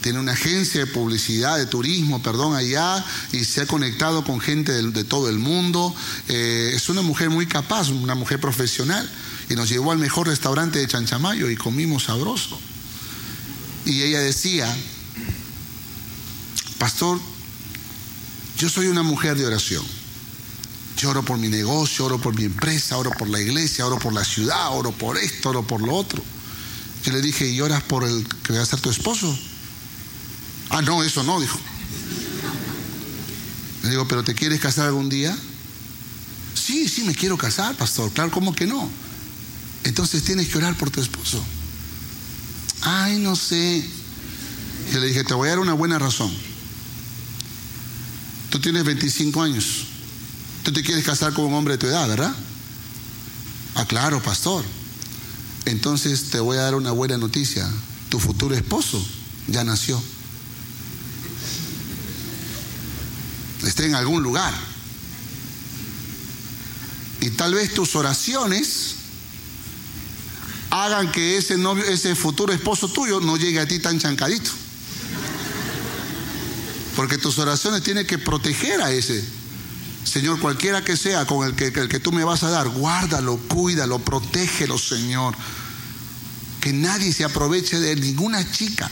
tiene 0.04 0.20
una 0.20 0.34
agencia 0.34 0.82
de 0.82 0.88
publicidad, 0.88 1.58
de 1.58 1.66
turismo, 1.66 2.22
perdón, 2.22 2.56
allá, 2.56 3.04
y 3.32 3.46
se 3.46 3.62
ha 3.62 3.66
conectado 3.66 4.26
con 4.26 4.42
gente 4.42 4.74
de, 4.74 5.04
todo 5.06 5.30
el 5.30 5.40
mundo. 5.40 5.96
Eh, 6.28 6.74
es 6.76 6.90
una 6.90 7.02
mujer 7.02 7.30
muy 7.30 7.48
capaz, 7.48 7.90
una 7.90 8.14
mujer 8.14 8.40
profesional, 8.40 9.10
y 9.50 9.56
nos 9.56 9.70
llevó 9.70 9.94
al 9.94 10.00
mejor 10.00 10.28
restaurante 10.28 10.80
de 10.80 10.88
Chanchamayo 10.88 11.50
y 11.50 11.56
comimos 11.56 12.04
sabroso. 12.04 12.60
Y 13.86 14.02
ella 14.04 14.20
decía, 14.20 14.74
pastor, 16.78 17.20
Yo 18.58 18.70
soy 18.70 18.88
una 18.88 19.04
mujer 19.04 19.36
de 19.38 19.46
oración. 19.46 19.84
Yo 20.98 21.10
oro 21.10 21.24
por 21.24 21.38
mi 21.38 21.50
negocio, 21.50 22.06
oro 22.06 22.20
por 22.22 22.36
mi 22.36 22.46
empresa, 22.46 22.98
oro 22.98 23.12
por 23.12 23.28
la 23.28 23.42
iglesia, 23.42 23.86
oro 23.86 24.00
por 24.00 24.14
la 24.14 24.24
ciudad, 24.24 24.70
oro 24.72 24.92
por 24.92 25.18
esto, 25.18 25.50
oro 25.50 25.68
por 25.68 25.82
lo 25.82 25.94
otro. 25.94 26.24
Yo 27.04 27.12
le 27.12 27.22
dije, 27.22 27.50
¿y 27.50 27.60
oras 27.60 27.84
por 27.84 28.06
el 28.06 28.26
que 28.44 28.54
va 28.54 28.62
a 28.62 28.66
ser 28.66 28.80
tu 28.80 28.90
esposo? 28.90 29.38
Ah, 30.70 30.82
no, 30.82 31.04
eso 31.04 31.24
no, 31.24 31.42
dijo. 31.42 31.60
Le 33.84 33.90
digo, 33.90 34.08
¿pero 34.08 34.24
te 34.24 34.34
quieres 34.34 34.62
casar 34.62 34.88
algún 34.88 35.10
día? 35.10 35.38
Sí, 36.54 36.88
sí, 36.88 37.04
me 37.04 37.14
quiero 37.14 37.38
casar, 37.38 37.76
pastor. 37.76 38.12
Claro, 38.14 38.32
¿cómo 38.32 38.56
que 38.56 38.66
no? 38.66 38.90
Entonces 39.84 40.24
tienes 40.24 40.48
que 40.48 40.58
orar 40.58 40.78
por 40.78 40.90
tu 40.90 41.02
esposo. 41.02 41.44
Ay, 42.84 43.18
no 43.20 43.36
sé. 43.36 43.84
Y 44.92 44.94
le 44.94 45.08
dije, 45.08 45.24
te 45.24 45.34
voy 45.34 45.48
a 45.48 45.52
dar 45.52 45.60
una 45.60 45.74
buena 45.74 45.98
razón. 45.98 46.32
Tú 48.50 48.60
tienes 48.60 48.84
25 48.84 49.42
años. 49.42 49.86
Tú 50.64 50.72
te 50.72 50.84
quieres 50.84 51.04
casar 51.04 51.34
con 51.34 51.46
un 51.46 51.54
hombre 51.54 51.76
de 51.76 51.78
tu 51.78 51.88
edad, 51.88 52.08
¿verdad? 52.08 52.34
Ah, 53.76 53.86
claro, 53.86 54.22
pastor. 54.22 54.64
Entonces 55.66 56.30
te 56.30 56.40
voy 56.40 56.58
a 56.58 56.62
dar 56.62 56.76
una 56.76 56.92
buena 56.92 57.18
noticia. 57.18 57.68
Tu 58.10 58.20
futuro 58.20 58.54
esposo 58.54 59.04
ya 59.48 59.64
nació. 59.64 60.02
Está 63.66 63.86
en 63.86 63.96
algún 63.96 64.22
lugar. 64.22 64.54
Y 67.22 67.30
tal 67.32 67.54
vez 67.54 67.74
tus 67.74 67.96
oraciones 67.96 68.96
hagan 70.74 71.12
que 71.12 71.38
ese 71.38 71.56
novio, 71.56 71.84
ese 71.86 72.16
futuro 72.16 72.52
esposo 72.52 72.88
tuyo 72.88 73.20
no 73.20 73.38
llegue 73.38 73.60
a 73.60 73.68
ti 73.68 73.78
tan 73.78 74.00
chancadito. 74.00 74.50
Porque 76.96 77.20
tus 77.20 77.38
oraciones 77.38 77.84
tienen 77.84 78.08
que 78.08 78.18
proteger 78.18 78.82
a 78.82 78.92
ese. 78.92 79.24
Señor, 80.04 80.40
cualquiera 80.40 80.84
que 80.84 80.98
sea 80.98 81.26
con 81.28 81.48
el 81.48 81.56
que, 81.56 81.68
el 81.68 81.88
que 81.88 82.00
tú 82.00 82.12
me 82.12 82.24
vas 82.24 82.42
a 82.42 82.50
dar, 82.50 82.70
guárdalo, 82.70 83.38
cuídalo, 83.38 84.00
protégelo, 84.00 84.80
Señor. 84.80 85.36
Que 86.60 86.74
nadie 86.74 87.14
se 87.14 87.24
aproveche 87.24 87.80
de 87.80 87.96
ninguna 87.96 88.52
chica. 88.52 88.90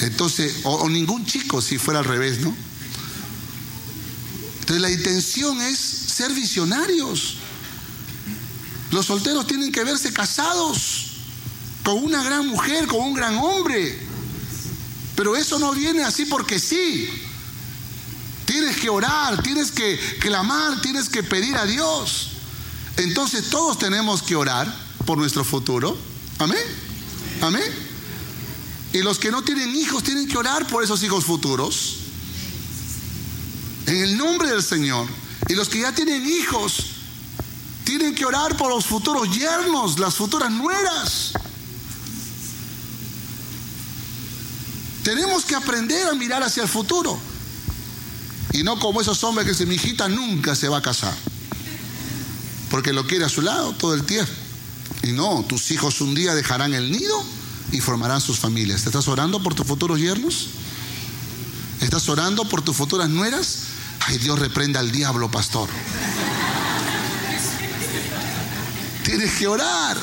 Entonces, 0.00 0.60
o, 0.62 0.76
o 0.76 0.88
ningún 0.88 1.26
chico 1.26 1.60
si 1.60 1.76
fuera 1.76 2.00
al 2.00 2.06
revés, 2.06 2.40
¿no? 2.40 2.56
Entonces 4.60 4.80
la 4.80 4.90
intención 4.90 5.60
es 5.60 5.78
ser 5.78 6.32
visionarios. 6.32 7.43
Los 8.94 9.06
solteros 9.06 9.44
tienen 9.48 9.72
que 9.72 9.82
verse 9.82 10.12
casados 10.12 11.06
con 11.82 12.04
una 12.04 12.22
gran 12.22 12.46
mujer, 12.46 12.86
con 12.86 13.00
un 13.00 13.12
gran 13.12 13.36
hombre. 13.38 13.98
Pero 15.16 15.34
eso 15.34 15.58
no 15.58 15.72
viene 15.72 16.04
así 16.04 16.26
porque 16.26 16.60
sí. 16.60 17.08
Tienes 18.44 18.76
que 18.76 18.88
orar, 18.88 19.42
tienes 19.42 19.72
que 19.72 19.98
clamar, 20.20 20.80
tienes 20.80 21.08
que 21.08 21.24
pedir 21.24 21.56
a 21.56 21.66
Dios. 21.66 22.30
Entonces 22.96 23.50
todos 23.50 23.80
tenemos 23.80 24.22
que 24.22 24.36
orar 24.36 24.72
por 25.04 25.18
nuestro 25.18 25.42
futuro. 25.42 25.98
Amén. 26.38 26.62
Amén. 27.40 27.64
Y 28.92 28.98
los 28.98 29.18
que 29.18 29.32
no 29.32 29.42
tienen 29.42 29.74
hijos 29.74 30.04
tienen 30.04 30.28
que 30.28 30.38
orar 30.38 30.68
por 30.68 30.84
esos 30.84 31.02
hijos 31.02 31.24
futuros. 31.24 31.96
En 33.86 33.96
el 33.96 34.16
nombre 34.16 34.48
del 34.48 34.62
Señor. 34.62 35.08
Y 35.48 35.54
los 35.54 35.68
que 35.68 35.80
ya 35.80 35.92
tienen 35.92 36.24
hijos 36.24 36.93
tienen 37.84 38.14
que 38.14 38.24
orar 38.24 38.56
por 38.56 38.70
los 38.70 38.86
futuros 38.86 39.30
yernos, 39.30 39.98
las 39.98 40.14
futuras 40.14 40.50
nueras. 40.50 41.32
Tenemos 45.02 45.44
que 45.44 45.54
aprender 45.54 46.06
a 46.06 46.14
mirar 46.14 46.42
hacia 46.42 46.62
el 46.62 46.68
futuro. 46.68 47.18
Y 48.52 48.62
no 48.62 48.78
como 48.78 49.00
esos 49.00 49.22
hombres 49.24 49.44
que 49.44 49.52
dicen, 49.52 49.68
mi 49.68 49.74
hijita 49.74 50.08
nunca 50.08 50.56
se 50.56 50.68
va 50.68 50.78
a 50.78 50.82
casar. 50.82 51.14
Porque 52.70 52.92
lo 52.92 53.06
quiere 53.06 53.26
a 53.26 53.28
su 53.28 53.42
lado 53.42 53.74
todo 53.74 53.94
el 53.94 54.04
tiempo. 54.04 54.32
Y 55.02 55.12
no, 55.12 55.44
tus 55.46 55.70
hijos 55.70 56.00
un 56.00 56.14
día 56.14 56.34
dejarán 56.34 56.72
el 56.72 56.90
nido 56.90 57.22
y 57.70 57.80
formarán 57.80 58.20
sus 58.20 58.38
familias. 58.38 58.82
¿Te 58.82 58.88
estás 58.88 59.06
orando 59.08 59.42
por 59.42 59.54
tus 59.54 59.66
futuros 59.66 60.00
yernos? 60.00 60.48
¿Estás 61.82 62.08
orando 62.08 62.48
por 62.48 62.62
tus 62.62 62.74
futuras 62.74 63.10
nueras? 63.10 63.58
Ay, 64.06 64.16
Dios 64.18 64.38
reprenda 64.38 64.80
al 64.80 64.90
diablo, 64.90 65.30
pastor. 65.30 65.68
Tienes 69.14 69.38
que 69.38 69.46
orar. 69.46 69.96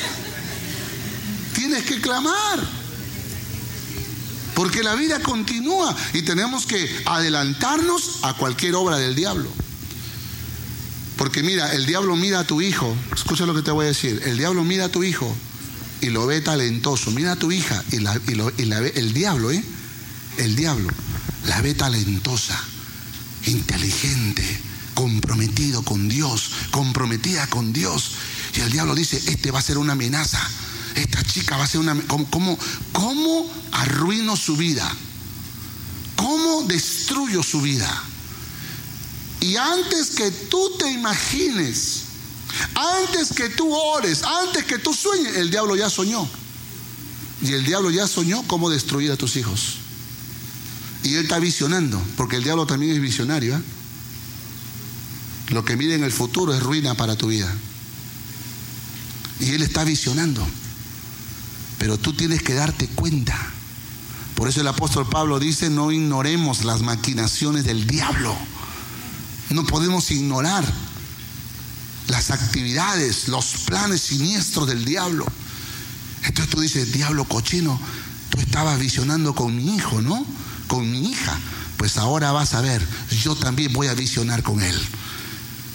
Tienes 1.54 1.84
que 1.84 2.00
clamar. 2.00 2.66
Porque 4.56 4.84
la 4.84 4.96
vida 4.96 5.22
continúa 5.22 5.94
y 6.14 6.22
tenemos 6.22 6.66
que 6.66 6.90
adelantarnos 7.06 8.20
a 8.22 8.36
cualquier 8.36 8.76
obra 8.76 8.96
del 8.96 9.14
diablo. 9.14 9.50
Porque 11.18 11.44
mira, 11.44 11.74
el 11.74 11.86
diablo 11.86 12.16
mira 12.16 12.40
a 12.40 12.44
tu 12.46 12.62
hijo, 12.62 12.96
escucha 13.14 13.46
lo 13.46 13.54
que 13.54 13.62
te 13.62 13.72
voy 13.72 13.84
a 13.84 13.90
decir, 13.90 14.22
el 14.26 14.38
diablo 14.38 14.64
mira 14.64 14.86
a 14.86 14.90
tu 14.90 15.04
hijo 15.04 15.36
y 16.00 16.06
lo 16.06 16.26
ve 16.26 16.40
talentoso, 16.40 17.12
mira 17.12 17.34
a 17.34 17.36
tu 17.36 17.52
hija 17.52 17.84
y, 17.92 18.00
la, 18.00 18.18
la 18.60 18.80
ve, 18.80 18.94
el 18.96 19.14
diablo, 19.14 19.52
¿eh? 19.52 19.62
El 20.38 20.56
diablo 20.56 20.88
la 21.48 21.62
ve 21.62 21.74
talentosa, 21.74 22.58
inteligente, 23.46 24.62
comprometido 24.94 25.84
con 25.84 26.08
Dios, 26.08 26.52
comprometida 26.72 27.48
con 27.48 27.74
Dios. 27.74 28.12
Y 28.56 28.60
el 28.60 28.72
diablo 28.72 28.96
dice, 28.96 29.22
este 29.28 29.52
va 29.52 29.60
a 29.60 29.64
ser 29.64 29.78
una 29.78 29.94
amenaza 29.94 30.40
esta 30.96 31.24
chica 31.24 31.58
va 31.58 31.64
a 31.64 31.68
ser 31.68 31.80
una... 31.80 31.96
¿Cómo, 32.08 32.58
cómo, 32.92 33.52
arruino 33.72 34.36
su 34.36 34.56
vida? 34.58 34.90
¿Cómo 36.16 36.64
destruyo 36.64 37.44
su 37.44 37.62
vida? 37.62 37.90
Y 39.40 39.56
antes 39.56 40.12
que 40.12 40.30
tú 40.32 40.78
te 40.78 40.92
imagines, 40.92 42.02
antes 42.76 43.34
que 43.34 43.50
tú 43.50 43.74
ores, 43.74 44.24
antes 44.24 44.66
que 44.66 44.78
tú 44.78 44.94
sueñes, 44.94 45.38
el 45.38 45.50
diablo 45.50 45.76
ya 45.76 45.90
soñó. 45.90 46.28
Y 47.42 47.54
el 47.54 47.66
diablo 47.66 47.90
ya 47.90 48.08
soñó 48.08 48.44
cómo 48.44 48.70
destruir 48.70 49.12
a 49.12 49.18
tus 49.18 49.36
hijos. 49.36 49.78
Y 51.04 51.16
él 51.16 51.24
está 51.24 51.40
visionando, 51.40 52.00
porque 52.18 52.36
el 52.36 52.44
diablo 52.44 52.68
también 52.68 52.92
es 52.92 53.02
visionario. 53.02 53.56
¿eh? 53.56 53.62
Lo 55.50 55.66
que 55.66 55.76
mide 55.76 55.96
en 55.96 56.04
el 56.04 56.12
futuro 56.12 56.54
es 56.54 56.62
ruina 56.62 56.94
para 56.94 57.16
tu 57.16 57.28
vida. 57.28 57.52
Y 59.42 59.52
él 59.52 59.64
está 59.64 59.84
visionando. 59.84 60.48
Pero 61.78 61.98
tú 61.98 62.14
tienes 62.14 62.42
que 62.44 62.54
darte 62.54 62.88
cuenta. 62.88 63.36
Por 64.36 64.48
eso 64.48 64.62
el 64.62 64.68
apóstol 64.68 65.08
Pablo 65.10 65.40
dice, 65.40 65.70
no 65.70 65.92
ignoremos 65.92 66.64
las 66.64 66.82
maquinaciones 66.82 67.66
del 67.66 67.86
diablo. 67.88 68.36
No 69.50 69.66
podemos 69.66 70.10
ignorar 70.12 70.64
las 72.08 72.32
actividades, 72.32 73.28
los 73.28 73.46
planes 73.66 74.02
siniestros 74.02 74.68
del 74.68 74.86
diablo. 74.86 75.26
Entonces 76.24 76.54
tú 76.54 76.62
dices, 76.62 76.92
diablo 76.92 77.26
cochino, 77.26 77.80
tú 78.30 78.40
estabas 78.40 78.80
visionando 78.80 79.34
con 79.34 79.56
mi 79.56 79.76
hijo, 79.76 80.02
¿no? 80.02 80.26
Con 80.68 80.90
mi 80.90 81.10
hija. 81.10 81.40
Pues 81.78 81.98
ahora 81.98 82.32
vas 82.32 82.54
a 82.54 82.62
ver, 82.62 82.86
yo 83.24 83.36
también 83.36 83.74
voy 83.74 83.88
a 83.88 83.96
visionar 83.96 84.44
con 84.44 84.62
él. 84.62 84.80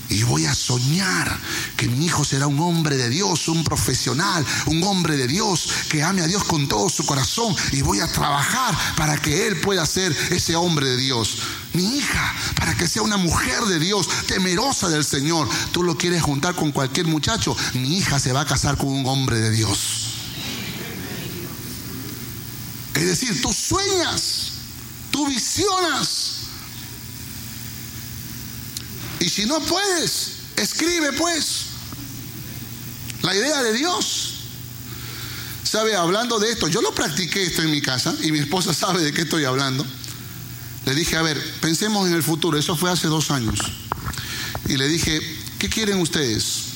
Y 0.09 0.22
voy 0.22 0.46
a 0.46 0.54
soñar 0.54 1.38
que 1.76 1.88
mi 1.88 2.07
hijo 2.07 2.24
será 2.24 2.46
un 2.46 2.61
hombre 2.61 2.96
de 2.96 3.09
Dios, 3.09 3.48
un 3.48 3.64
profesional, 3.64 4.44
un 4.66 4.82
hombre 4.84 5.16
de 5.16 5.26
Dios 5.26 5.68
que 5.88 6.02
ame 6.02 6.22
a 6.22 6.26
Dios 6.26 6.44
con 6.44 6.68
todo 6.68 6.88
su 6.88 7.04
corazón. 7.04 7.54
Y 7.72 7.82
voy 7.82 8.00
a 8.00 8.11
trabajar 8.11 8.76
para 8.96 9.16
que 9.18 9.46
él 9.46 9.61
pueda 9.61 9.84
ser 9.84 10.16
ese 10.30 10.54
hombre 10.54 10.88
de 10.88 10.96
Dios. 10.96 11.38
Mi 11.72 11.96
hija, 11.96 12.34
para 12.57 12.76
que 12.76 12.88
sea 12.88 13.02
una 13.02 13.16
mujer 13.16 13.64
de 13.64 13.78
Dios, 13.78 14.09
temerosa 14.26 14.88
del 14.88 15.04
Señor. 15.04 15.48
Tú 15.72 15.82
lo 15.82 15.98
quieres 15.98 16.22
juntar 16.22 16.54
con 16.54 16.72
cualquier 16.72 17.07
muchacho. 17.07 17.57
Mi 17.74 17.98
hija 17.98 18.18
se 18.18 18.32
va 18.32 18.42
a 18.42 18.46
casar 18.46 18.76
con 18.76 18.88
un 18.88 19.07
hombre 19.07 19.38
de 19.38 19.50
Dios. 19.50 20.07
Es 22.94 23.04
decir, 23.04 23.42
tú 23.42 23.52
sueñas, 23.52 24.52
tú 25.11 25.26
visionas 25.26 26.36
y 29.26 29.28
si 29.28 29.44
no 29.44 29.58
puedes, 29.58 30.34
escribe 30.56 31.12
pues. 31.14 31.62
La 33.22 33.34
idea 33.34 33.60
de 33.60 33.72
Dios. 33.72 34.34
¿Sabe? 35.64 35.96
Hablando 35.96 36.38
de 36.38 36.52
esto, 36.52 36.68
yo 36.68 36.80
lo 36.80 36.94
practiqué 36.94 37.42
esto 37.42 37.62
en 37.62 37.72
mi 37.72 37.82
casa 37.82 38.14
y 38.22 38.30
mi 38.30 38.38
esposa 38.38 38.72
sabe 38.74 39.02
de 39.02 39.12
qué 39.12 39.22
estoy 39.22 39.44
hablando. 39.44 39.84
Le 40.84 40.94
dije, 40.94 41.16
a 41.16 41.22
ver, 41.22 41.42
pensemos 41.60 42.06
en 42.06 42.14
el 42.14 42.22
futuro. 42.22 42.56
Eso 42.56 42.76
fue 42.76 42.88
hace 42.88 43.08
dos 43.08 43.32
años. 43.32 43.58
Y 44.68 44.76
le 44.76 44.86
dije, 44.86 45.20
¿qué 45.58 45.68
quieren 45.68 46.00
ustedes? 46.00 46.66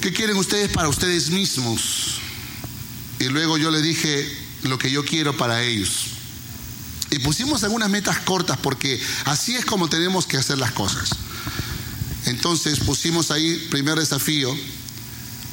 ¿Qué 0.00 0.12
quieren 0.12 0.38
ustedes 0.38 0.70
para 0.70 0.88
ustedes 0.88 1.30
mismos? 1.30 2.18
Y 3.20 3.26
luego 3.26 3.58
yo 3.58 3.70
le 3.70 3.80
dije 3.80 4.28
lo 4.64 4.76
que 4.76 4.90
yo 4.90 5.04
quiero 5.04 5.36
para 5.36 5.62
ellos. 5.62 6.19
Y 7.10 7.18
pusimos 7.18 7.64
algunas 7.64 7.90
metas 7.90 8.18
cortas 8.20 8.58
porque 8.58 9.00
así 9.24 9.56
es 9.56 9.64
como 9.64 9.88
tenemos 9.88 10.26
que 10.26 10.36
hacer 10.36 10.58
las 10.58 10.72
cosas. 10.72 11.10
Entonces 12.26 12.80
pusimos 12.80 13.30
ahí, 13.30 13.66
primer 13.70 13.98
desafío, 13.98 14.54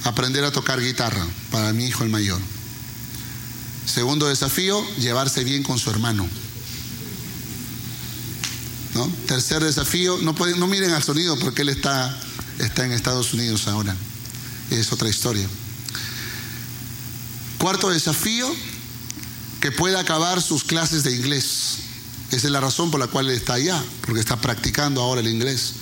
aprender 0.04 0.44
a 0.44 0.52
tocar 0.52 0.80
guitarra 0.80 1.26
para 1.52 1.74
mi 1.74 1.86
hijo 1.86 2.04
el 2.04 2.10
mayor. 2.10 2.40
Segundo 3.86 4.28
desafío, 4.28 4.86
llevarse 4.98 5.44
bien 5.44 5.64
con 5.64 5.80
su 5.80 5.90
hermano. 5.90 6.28
¿no? 8.94 9.08
Tercer 9.28 9.64
desafío, 9.64 10.18
no, 10.22 10.36
pueden, 10.36 10.60
no 10.60 10.68
miren 10.68 10.92
al 10.92 11.04
sonido 11.04 11.38
porque 11.40 11.62
él 11.62 11.70
está, 11.70 12.20
está 12.60 12.86
en 12.86 12.92
Estados 12.92 13.34
Unidos 13.34 13.68
ahora. 13.68 13.96
Es 14.70 14.92
otra 14.92 15.08
historia. 15.08 15.48
Cuarto 17.58 17.90
desafío, 17.90 18.54
que 19.62 19.72
pueda 19.72 20.00
acabar 20.00 20.42
sus 20.42 20.64
clases 20.64 21.04
de 21.04 21.16
inglés. 21.16 21.78
Esa 22.32 22.48
es 22.48 22.52
la 22.52 22.60
razón 22.60 22.92
por 22.92 23.00
la 23.00 23.08
cual 23.08 23.30
él 23.30 23.36
está 23.36 23.54
allá, 23.54 23.84
porque 24.02 24.20
está 24.20 24.40
practicando 24.40 25.02
ahora 25.02 25.22
el 25.22 25.28
inglés. 25.28 25.74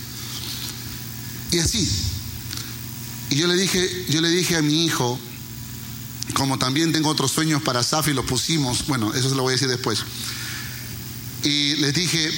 Y 1.52 1.60
así. 1.60 1.90
Y 3.30 3.36
yo 3.36 3.48
le 3.48 3.56
dije, 3.56 4.06
yo 4.10 4.22
le 4.22 4.30
dije 4.30 4.56
a 4.56 4.62
mi 4.62 4.86
hijo, 4.86 5.20
como 6.34 6.60
también 6.60 6.92
tengo 6.92 7.10
otros 7.10 7.32
sueños 7.32 7.62
para 7.64 7.84
Safi, 7.84 8.14
lo 8.14 8.26
pusimos, 8.26 8.86
bueno, 8.88 9.14
eso 9.14 9.30
se 9.30 9.36
lo 9.36 9.44
voy 9.44 9.52
a 9.52 9.56
decir 9.56 9.68
después. 9.68 10.00
Y 11.44 11.76
les 11.76 11.94
dije, 11.94 12.30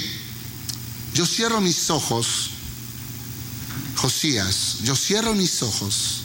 yo 1.14 1.26
cierro 1.26 1.62
mis 1.62 1.90
ojos, 1.90 2.52
Josías, 3.96 4.78
yo 4.84 4.96
cierro 4.96 5.34
mis 5.34 5.62
ojos 5.64 6.22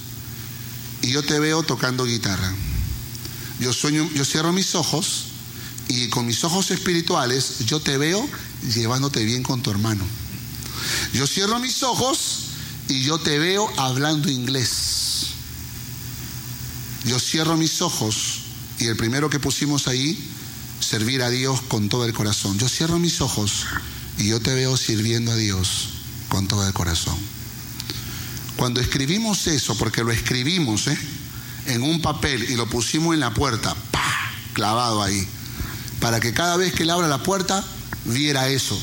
y 1.00 1.10
yo 1.10 1.22
te 1.22 1.38
veo 1.40 1.62
tocando 1.62 2.04
guitarra. 2.04 2.52
Yo 3.62 4.24
cierro 4.24 4.52
mis 4.52 4.74
ojos 4.74 5.26
y 5.88 6.08
con 6.08 6.26
mis 6.26 6.42
ojos 6.42 6.70
espirituales 6.70 7.66
yo 7.66 7.80
te 7.80 7.96
veo 7.96 8.28
llevándote 8.74 9.24
bien 9.24 9.42
con 9.42 9.62
tu 9.62 9.70
hermano. 9.70 10.04
Yo 11.12 11.26
cierro 11.26 11.58
mis 11.60 11.82
ojos 11.82 12.46
y 12.88 13.02
yo 13.04 13.18
te 13.18 13.38
veo 13.38 13.70
hablando 13.78 14.30
inglés. 14.30 15.26
Yo 17.04 17.18
cierro 17.20 17.56
mis 17.56 17.80
ojos 17.82 18.40
y 18.78 18.86
el 18.86 18.96
primero 18.96 19.30
que 19.30 19.38
pusimos 19.38 19.86
ahí, 19.86 20.18
servir 20.80 21.22
a 21.22 21.30
Dios 21.30 21.60
con 21.62 21.88
todo 21.88 22.04
el 22.04 22.12
corazón. 22.12 22.58
Yo 22.58 22.68
cierro 22.68 22.98
mis 22.98 23.20
ojos 23.20 23.66
y 24.18 24.28
yo 24.28 24.40
te 24.40 24.54
veo 24.54 24.76
sirviendo 24.76 25.32
a 25.32 25.36
Dios 25.36 25.88
con 26.28 26.48
todo 26.48 26.66
el 26.66 26.72
corazón. 26.72 27.16
Cuando 28.56 28.80
escribimos 28.80 29.46
eso, 29.46 29.76
porque 29.76 30.04
lo 30.04 30.10
escribimos 30.10 30.86
¿eh? 30.86 30.98
En 31.66 31.82
un 31.82 32.02
papel 32.02 32.50
y 32.50 32.56
lo 32.56 32.68
pusimos 32.68 33.14
en 33.14 33.20
la 33.20 33.34
puerta, 33.34 33.74
clavado 34.52 35.02
ahí, 35.02 35.26
para 36.00 36.20
que 36.20 36.32
cada 36.32 36.56
vez 36.56 36.72
que 36.72 36.82
él 36.82 36.90
abra 36.90 37.08
la 37.08 37.22
puerta 37.22 37.64
viera 38.04 38.48
eso. 38.48 38.80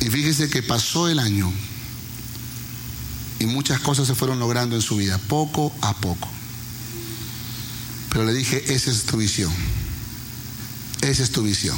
Y 0.00 0.10
fíjese 0.10 0.48
que 0.48 0.62
pasó 0.62 1.08
el 1.08 1.18
año 1.18 1.52
y 3.38 3.46
muchas 3.46 3.80
cosas 3.80 4.06
se 4.06 4.14
fueron 4.14 4.38
logrando 4.38 4.76
en 4.76 4.82
su 4.82 4.96
vida, 4.96 5.18
poco 5.18 5.72
a 5.80 5.94
poco. 5.94 6.28
Pero 8.10 8.24
le 8.24 8.34
dije, 8.34 8.74
esa 8.74 8.90
es 8.90 9.04
tu 9.04 9.16
visión. 9.16 9.52
Esa 11.00 11.22
es 11.22 11.32
tu 11.32 11.42
visión. 11.42 11.76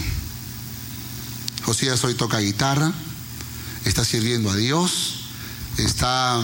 Josías 1.65 2.03
hoy 2.05 2.15
toca 2.15 2.39
guitarra, 2.41 2.93
está 3.85 4.05
sirviendo 4.05 4.51
a 4.51 4.57
Dios, 4.57 5.21
está 5.79 6.43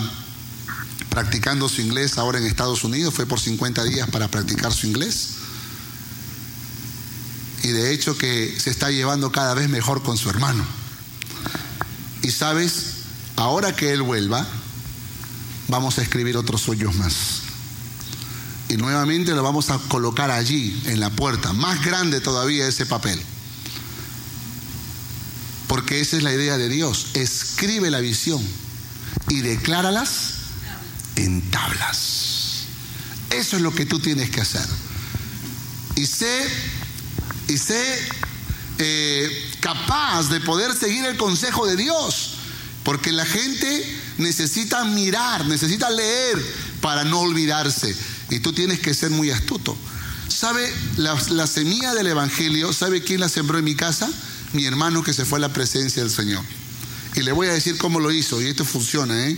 practicando 1.11 1.69
su 1.69 1.83
inglés 1.83 2.17
ahora 2.17 2.39
en 2.39 2.47
Estados 2.47 2.85
Unidos, 2.85 3.13
fue 3.13 3.27
por 3.27 3.41
50 3.41 3.85
días 3.85 4.09
para 4.09 4.29
practicar 4.29 4.73
su 4.73 4.87
inglés. 4.87 5.31
Y 7.63 7.69
de 7.69 7.93
hecho 7.93 8.17
que 8.17 8.57
se 8.59 8.71
está 8.71 8.91
llevando 8.91 9.31
cada 9.33 9.55
vez 9.55 9.69
mejor 9.69 10.03
con 10.03 10.17
su 10.17 10.31
hermano. 10.31 10.65
Y 12.23 12.31
sabes, 12.31 12.95
ahora 13.37 13.75
que 13.75 13.93
él 13.93 14.03
vuelva, 14.03 14.47
vamos 15.69 15.99
a 15.99 16.03
escribir 16.03 16.37
otros 16.37 16.63
sueños 16.63 16.95
más. 16.95 17.15
Y 18.69 18.77
nuevamente 18.77 19.33
lo 19.35 19.43
vamos 19.43 19.71
a 19.71 19.79
colocar 19.79 20.31
allí, 20.31 20.81
en 20.87 21.01
la 21.01 21.11
puerta, 21.11 21.53
más 21.53 21.85
grande 21.85 22.21
todavía 22.21 22.69
ese 22.69 22.87
papel. 22.87 23.21
Porque 25.67 26.01
esa 26.01 26.17
es 26.17 26.23
la 26.23 26.33
idea 26.33 26.57
de 26.57 26.69
Dios. 26.69 27.09
Escribe 27.15 27.91
la 27.91 28.01
visión 28.01 28.41
y 29.29 29.41
decláralas 29.41 30.40
en 31.25 31.43
tablas. 31.51 32.65
Eso 33.31 33.57
es 33.57 33.63
lo 33.63 33.75
que 33.75 33.87
tú 33.87 34.01
tienes 34.01 34.31
que 34.31 34.41
hacer. 34.41 34.67
Y 35.97 36.07
sé, 36.07 36.49
y 37.49 37.59
sé 37.59 37.99
eh, 38.79 39.51
capaz 39.61 40.31
de 40.31 40.41
poder 40.41 40.75
seguir 40.75 41.05
el 41.05 41.17
consejo 41.17 41.67
de 41.67 41.77
Dios. 41.77 42.35
Porque 42.83 43.13
la 43.13 43.27
gente 43.27 44.01
necesita 44.19 44.85
mirar, 44.85 45.47
necesita 45.47 45.91
leer 45.91 46.43
para 46.81 47.05
no 47.05 47.21
olvidarse. 47.21 47.95
Y 48.31 48.41
tú 48.41 48.53
tienes 48.53 48.81
que 48.81 48.95
ser 48.95 49.11
muy 49.11 49.31
astuto. 49.31 49.77
¿Sabe 50.29 50.73
la, 50.97 51.47
semilla 51.47 51.93
del 51.93 52.07
Evangelio? 52.07 52.73
¿Sabe 52.73 53.03
quién 53.03 53.21
la 53.21 53.29
sembró 53.29 53.59
en 53.59 53.65
mi 53.65 53.75
casa? 53.75 54.09
Mi 54.53 54.65
hermano 54.65 55.03
que 55.03 55.13
se 55.13 55.25
fue 55.25 55.39
a 55.39 55.41
la 55.41 55.53
presencia 55.53 56.03
del 56.03 56.11
Señor. 56.11 56.43
Y 57.17 57.23
le 57.23 57.33
voy 57.33 57.49
a 57.49 57.53
decir 57.53 57.77
cómo 57.77 58.01
lo 58.01 58.11
hizo, 58.11 58.41
y 58.41 58.47
esto 58.47 58.65
funciona. 58.65 59.29
¿eh? 59.29 59.37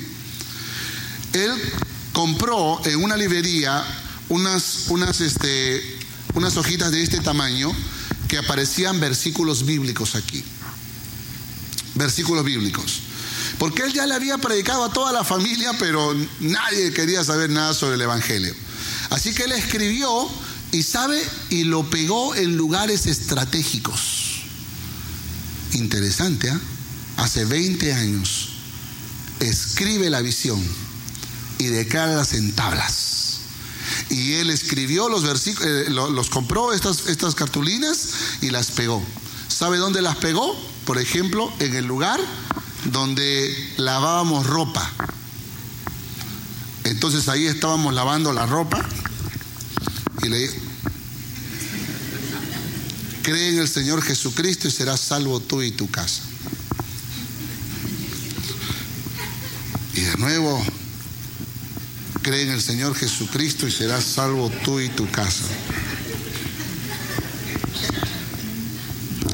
Él 1.33 1.51
compró 2.13 2.81
en 2.85 3.03
una 3.03 3.17
librería 3.17 3.85
unas, 4.29 4.87
unas, 4.89 5.21
este, 5.21 5.83
unas 6.35 6.57
hojitas 6.57 6.91
de 6.91 7.03
este 7.03 7.21
tamaño 7.21 7.73
que 8.29 8.39
aparecían 8.39 9.01
versículos 9.01 9.67
bíblicos 9.67 10.15
aquí. 10.15 10.43
Versículos 11.95 12.45
bíblicos. 12.45 13.01
Porque 13.59 13.83
él 13.83 13.93
ya 13.93 14.07
le 14.07 14.15
había 14.15 14.39
predicado 14.39 14.85
a 14.85 14.93
toda 14.93 15.13
la 15.13 15.25
familia, 15.25 15.73
pero 15.79 16.15
nadie 16.41 16.93
quería 16.93 17.23
saber 17.25 17.51
nada 17.51 17.75
sobre 17.75 17.97
el 17.97 18.01
Evangelio. 18.01 18.55
Así 19.11 19.35
que 19.35 19.45
él 19.45 19.53
escribió 19.53 20.29
y 20.73 20.83
sabe 20.83 21.23
y 21.51 21.65
lo 21.65 21.89
pegó 21.91 22.35
en 22.35 22.57
lugares 22.57 23.07
estratégicos. 23.07 24.43
Interesante, 25.73 26.51
¿ah? 26.51 26.61
Hace 27.19 27.45
20 27.45 27.93
años 27.93 28.49
escribe 29.39 30.09
la 30.09 30.23
visión 30.23 30.61
y 31.63 31.69
decláralas 31.69 32.35
en 32.35 32.53
tablas. 32.53 33.39
Y 34.11 34.35
él 34.35 34.51
escribió 34.51 35.09
los 35.09 35.23
versículos, 35.23 35.69
eh, 35.69 35.91
los 35.91 36.29
compró 36.29 36.73
estas, 36.73 37.07
estas 37.07 37.35
cartulinas 37.35 38.09
y 38.41 38.51
las 38.51 38.73
pegó. 38.73 39.03
¿Sabe 39.49 39.79
dónde 39.79 40.03
las 40.03 40.17
pegó? 40.17 40.55
Por 40.85 40.99
ejemplo, 40.99 41.53
en 41.61 41.75
el 41.75 41.87
lugar 41.87 42.21
donde 42.87 43.55
lavábamos 43.77 44.47
ropa. 44.47 44.91
Entonces 46.85 47.29
ahí 47.29 47.47
estábamos 47.47 47.95
lavando 47.95 48.33
la 48.33 48.45
ropa 48.45 48.85
y 50.23 50.29
le 50.29 50.51
cree 53.23 53.51
en 53.51 53.59
el 53.61 53.69
Señor 53.69 54.03
Jesucristo 54.03 54.67
y 54.67 54.73
serás 54.73 55.01
salvo 55.01 55.39
tú 55.39 55.63
y 55.63 55.71
tu 55.71 55.89
casa. 55.89 56.23
Y 59.95 60.01
de 60.01 60.17
nuevo, 60.17 60.65
cree 62.23 62.43
en 62.43 62.51
el 62.51 62.63
Señor 62.63 62.95
Jesucristo 62.95 63.67
y 63.67 63.73
serás 63.73 64.05
salvo 64.05 64.51
tú 64.65 64.81
y 64.81 64.89
tu 64.89 65.11
casa. 65.11 65.45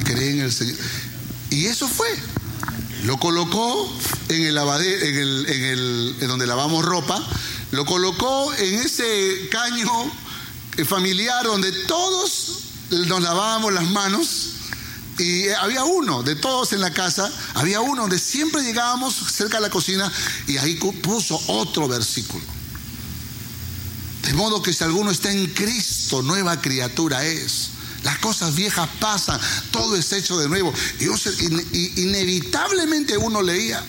Cree 0.03 0.31
en 0.31 0.39
el 0.41 0.51
Señor. 0.51 0.75
Y 1.51 1.65
eso 1.65 1.87
fue. 1.87 2.09
Lo 3.03 3.17
colocó 3.17 3.89
en 4.27 4.45
el 4.45 4.55
lavadero, 4.55 5.05
en 5.05 5.17
el, 5.17 5.45
en 5.47 5.63
el 5.63 6.15
en 6.19 6.27
donde 6.27 6.45
lavamos 6.45 6.83
ropa, 6.83 7.25
lo 7.71 7.85
colocó 7.85 8.53
en 8.55 8.75
ese 8.75 9.47
caño 9.49 10.11
familiar 10.85 11.45
donde 11.45 11.71
todos 11.85 12.59
nos 12.89 13.21
lavábamos 13.21 13.73
las 13.73 13.89
manos 13.89 14.49
y 15.17 15.49
había 15.49 15.83
uno 15.83 16.23
de 16.23 16.35
todos 16.35 16.73
en 16.73 16.81
la 16.81 16.91
casa, 16.91 17.31
había 17.53 17.81
uno 17.81 18.03
donde 18.03 18.19
siempre 18.19 18.63
llegábamos 18.63 19.15
cerca 19.15 19.57
de 19.57 19.61
la 19.61 19.69
cocina 19.69 20.11
y 20.47 20.57
ahí 20.57 20.75
puso 20.75 21.39
otro 21.47 21.87
versículo. 21.87 22.58
De 24.29 24.35
modo 24.35 24.61
que 24.61 24.73
si 24.73 24.83
alguno 24.83 25.09
está 25.09 25.31
en 25.31 25.47
Cristo, 25.47 26.21
nueva 26.21 26.61
criatura 26.61 27.25
es. 27.25 27.69
Las 28.03 28.19
cosas 28.19 28.53
viejas 28.53 28.87
pasan, 28.99 29.41
todo 29.71 29.95
es 29.95 30.13
hecho 30.13 30.37
de 30.37 30.47
nuevo. 30.47 30.71
Y 30.99 32.01
inevitablemente 32.03 33.17
uno 33.17 33.41
leía. 33.41 33.83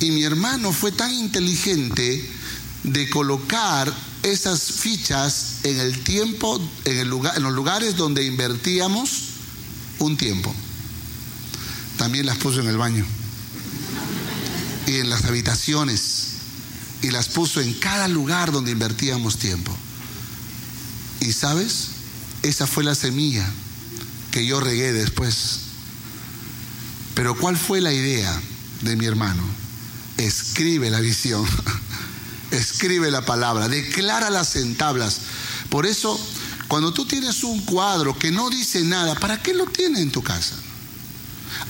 Y 0.00 0.10
mi 0.10 0.24
hermano 0.24 0.72
fue 0.72 0.90
tan 0.90 1.14
inteligente 1.14 2.28
de 2.82 3.08
colocar 3.08 3.94
esas 4.24 4.72
fichas 4.72 5.58
en 5.62 5.78
el 5.78 6.02
tiempo, 6.02 6.60
en, 6.84 6.98
el 6.98 7.08
lugar, 7.08 7.36
en 7.36 7.44
los 7.44 7.52
lugares 7.52 7.94
donde 7.94 8.24
invertíamos 8.24 9.10
un 10.00 10.16
tiempo. 10.16 10.52
También 11.96 12.26
las 12.26 12.38
puso 12.38 12.58
en 12.58 12.66
el 12.66 12.76
baño 12.76 13.06
y 14.88 14.96
en 14.96 15.10
las 15.10 15.24
habitaciones 15.26 16.33
y 17.04 17.10
las 17.10 17.28
puso 17.28 17.60
en 17.60 17.74
cada 17.74 18.08
lugar 18.08 18.50
donde 18.50 18.70
invertíamos 18.70 19.38
tiempo. 19.38 19.76
Y 21.20 21.34
sabes, 21.34 21.88
esa 22.42 22.66
fue 22.66 22.82
la 22.82 22.94
semilla 22.94 23.46
que 24.30 24.46
yo 24.46 24.58
regué 24.58 24.94
después. 24.94 25.58
Pero 27.14 27.36
¿cuál 27.36 27.58
fue 27.58 27.82
la 27.82 27.92
idea 27.92 28.40
de 28.80 28.96
mi 28.96 29.04
hermano? 29.04 29.42
Escribe 30.16 30.88
la 30.88 31.00
visión, 31.00 31.46
escribe 32.50 33.10
la 33.10 33.26
palabra, 33.26 33.68
declara 33.68 34.30
las 34.30 34.56
en 34.56 34.74
tablas. 34.74 35.18
Por 35.68 35.84
eso, 35.84 36.18
cuando 36.68 36.94
tú 36.94 37.04
tienes 37.04 37.44
un 37.44 37.60
cuadro 37.66 38.18
que 38.18 38.30
no 38.30 38.48
dice 38.48 38.80
nada, 38.82 39.14
¿para 39.16 39.42
qué 39.42 39.52
lo 39.52 39.66
tienes 39.66 40.00
en 40.00 40.10
tu 40.10 40.22
casa? 40.22 40.56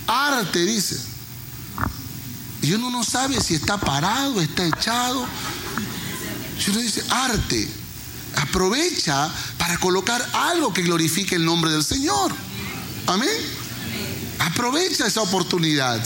arte, 0.07 0.65
dice. 0.65 1.14
Y 2.65 2.73
uno 2.73 2.89
no 2.89 3.05
sabe 3.05 3.39
si 3.43 3.55
está 3.55 3.77
parado, 3.77 4.41
está 4.41 4.65
echado. 4.65 5.27
Si 6.59 6.71
uno 6.71 6.81
dice 6.81 7.05
arte, 7.11 7.69
aprovecha 8.37 9.31
para 9.59 9.77
colocar 9.77 10.27
algo 10.33 10.73
que 10.73 10.81
glorifique 10.81 11.35
el 11.35 11.45
nombre 11.45 11.71
del 11.71 11.85
Señor. 11.85 12.33
Amén. 13.07 13.29
Aprovecha 14.39 15.07
esa 15.07 15.21
oportunidad. 15.21 16.03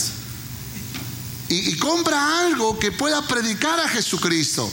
Y, 1.47 1.77
compra 1.77 2.45
algo 2.45 2.77
que 2.77 2.91
pueda 2.91 3.25
predicar 3.25 3.79
a 3.79 3.87
Jesucristo. 3.87 4.69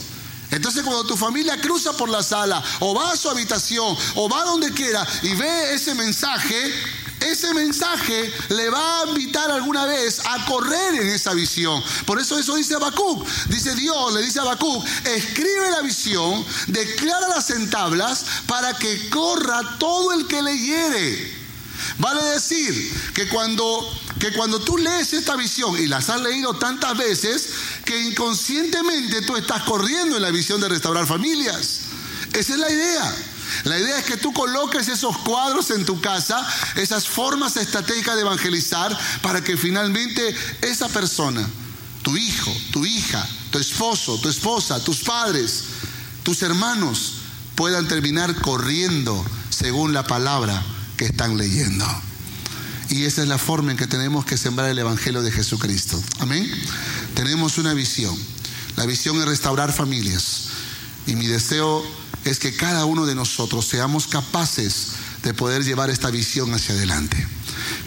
Entonces 0.51 0.83
cuando 0.83 1.05
tu 1.05 1.15
familia 1.15 1.59
cruza 1.61 1.93
por 1.93 2.09
la 2.09 2.21
sala 2.21 2.61
o 2.81 2.93
va 2.93 3.13
a 3.13 3.17
su 3.17 3.29
habitación 3.29 3.97
o 4.15 4.29
va 4.29 4.43
donde 4.43 4.73
quiera 4.73 5.07
y 5.23 5.33
ve 5.35 5.73
ese 5.73 5.95
mensaje, 5.95 6.73
ese 7.19 7.53
mensaje 7.53 8.31
le 8.49 8.69
va 8.69 9.01
a 9.01 9.07
invitar 9.07 9.49
alguna 9.49 9.85
vez 9.85 10.21
a 10.25 10.45
correr 10.45 10.95
en 11.01 11.09
esa 11.09 11.33
visión. 11.33 11.83
Por 12.05 12.19
eso 12.19 12.37
eso 12.37 12.55
dice 12.55 12.75
Habacuc. 12.75 13.27
Dice 13.47 13.75
Dios, 13.75 14.13
le 14.13 14.21
dice 14.21 14.39
a 14.39 14.43
Habacuc, 14.43 14.85
escribe 15.05 15.71
la 15.71 15.81
visión, 15.81 16.45
decláralas 16.67 17.49
en 17.49 17.69
tablas 17.69 18.25
para 18.45 18.73
que 18.77 19.09
corra 19.09 19.77
todo 19.79 20.13
el 20.13 20.27
que 20.27 20.41
leyere. 20.41 21.37
Vale 21.99 22.23
decir 22.23 23.11
que 23.13 23.27
cuando, 23.29 23.87
que 24.19 24.33
cuando 24.33 24.59
tú 24.59 24.77
lees 24.77 25.13
esta 25.13 25.35
visión 25.35 25.77
y 25.77 25.87
las 25.87 26.09
has 26.09 26.21
leído 26.21 26.55
tantas 26.55 26.97
veces, 26.97 27.49
que 27.85 27.99
inconscientemente 27.99 29.21
tú 29.23 29.35
estás 29.37 29.63
corriendo 29.63 30.17
en 30.17 30.21
la 30.21 30.31
visión 30.31 30.61
de 30.61 30.69
restaurar 30.69 31.07
familias. 31.07 31.81
Esa 32.33 32.53
es 32.53 32.59
la 32.59 32.71
idea. 32.71 33.15
La 33.63 33.77
idea 33.77 33.99
es 33.99 34.05
que 34.05 34.17
tú 34.17 34.33
coloques 34.33 34.87
esos 34.87 35.17
cuadros 35.19 35.71
en 35.71 35.85
tu 35.85 35.99
casa, 36.01 36.45
esas 36.75 37.07
formas 37.07 37.57
estratégicas 37.57 38.15
de 38.15 38.21
evangelizar, 38.21 38.97
para 39.21 39.43
que 39.43 39.57
finalmente 39.57 40.35
esa 40.61 40.87
persona, 40.89 41.47
tu 42.03 42.15
hijo, 42.17 42.51
tu 42.71 42.85
hija, 42.85 43.27
tu 43.51 43.59
esposo, 43.59 44.19
tu 44.19 44.29
esposa, 44.29 44.83
tus 44.83 44.99
padres, 44.99 45.63
tus 46.23 46.41
hermanos, 46.41 47.13
puedan 47.55 47.87
terminar 47.87 48.35
corriendo 48.35 49.25
según 49.49 49.93
la 49.93 50.03
palabra 50.03 50.63
que 50.95 51.05
están 51.05 51.37
leyendo. 51.37 51.85
Y 52.89 53.03
esa 53.03 53.21
es 53.21 53.27
la 53.27 53.37
forma 53.37 53.71
en 53.71 53.77
que 53.77 53.87
tenemos 53.87 54.25
que 54.25 54.37
sembrar 54.37 54.69
el 54.69 54.79
Evangelio 54.79 55.21
de 55.21 55.31
Jesucristo. 55.31 56.01
Amén. 56.19 56.49
Tenemos 57.15 57.57
una 57.57 57.73
visión. 57.73 58.17
La 58.77 58.85
visión 58.85 59.19
es 59.19 59.25
restaurar 59.25 59.73
familias. 59.73 60.43
Y 61.05 61.15
mi 61.15 61.27
deseo 61.27 61.83
es 62.29 62.39
que 62.39 62.55
cada 62.55 62.85
uno 62.85 63.05
de 63.05 63.15
nosotros 63.15 63.65
seamos 63.67 64.07
capaces 64.07 64.87
de 65.23 65.33
poder 65.33 65.63
llevar 65.63 65.89
esta 65.89 66.09
visión 66.09 66.53
hacia 66.53 66.75
adelante. 66.75 67.25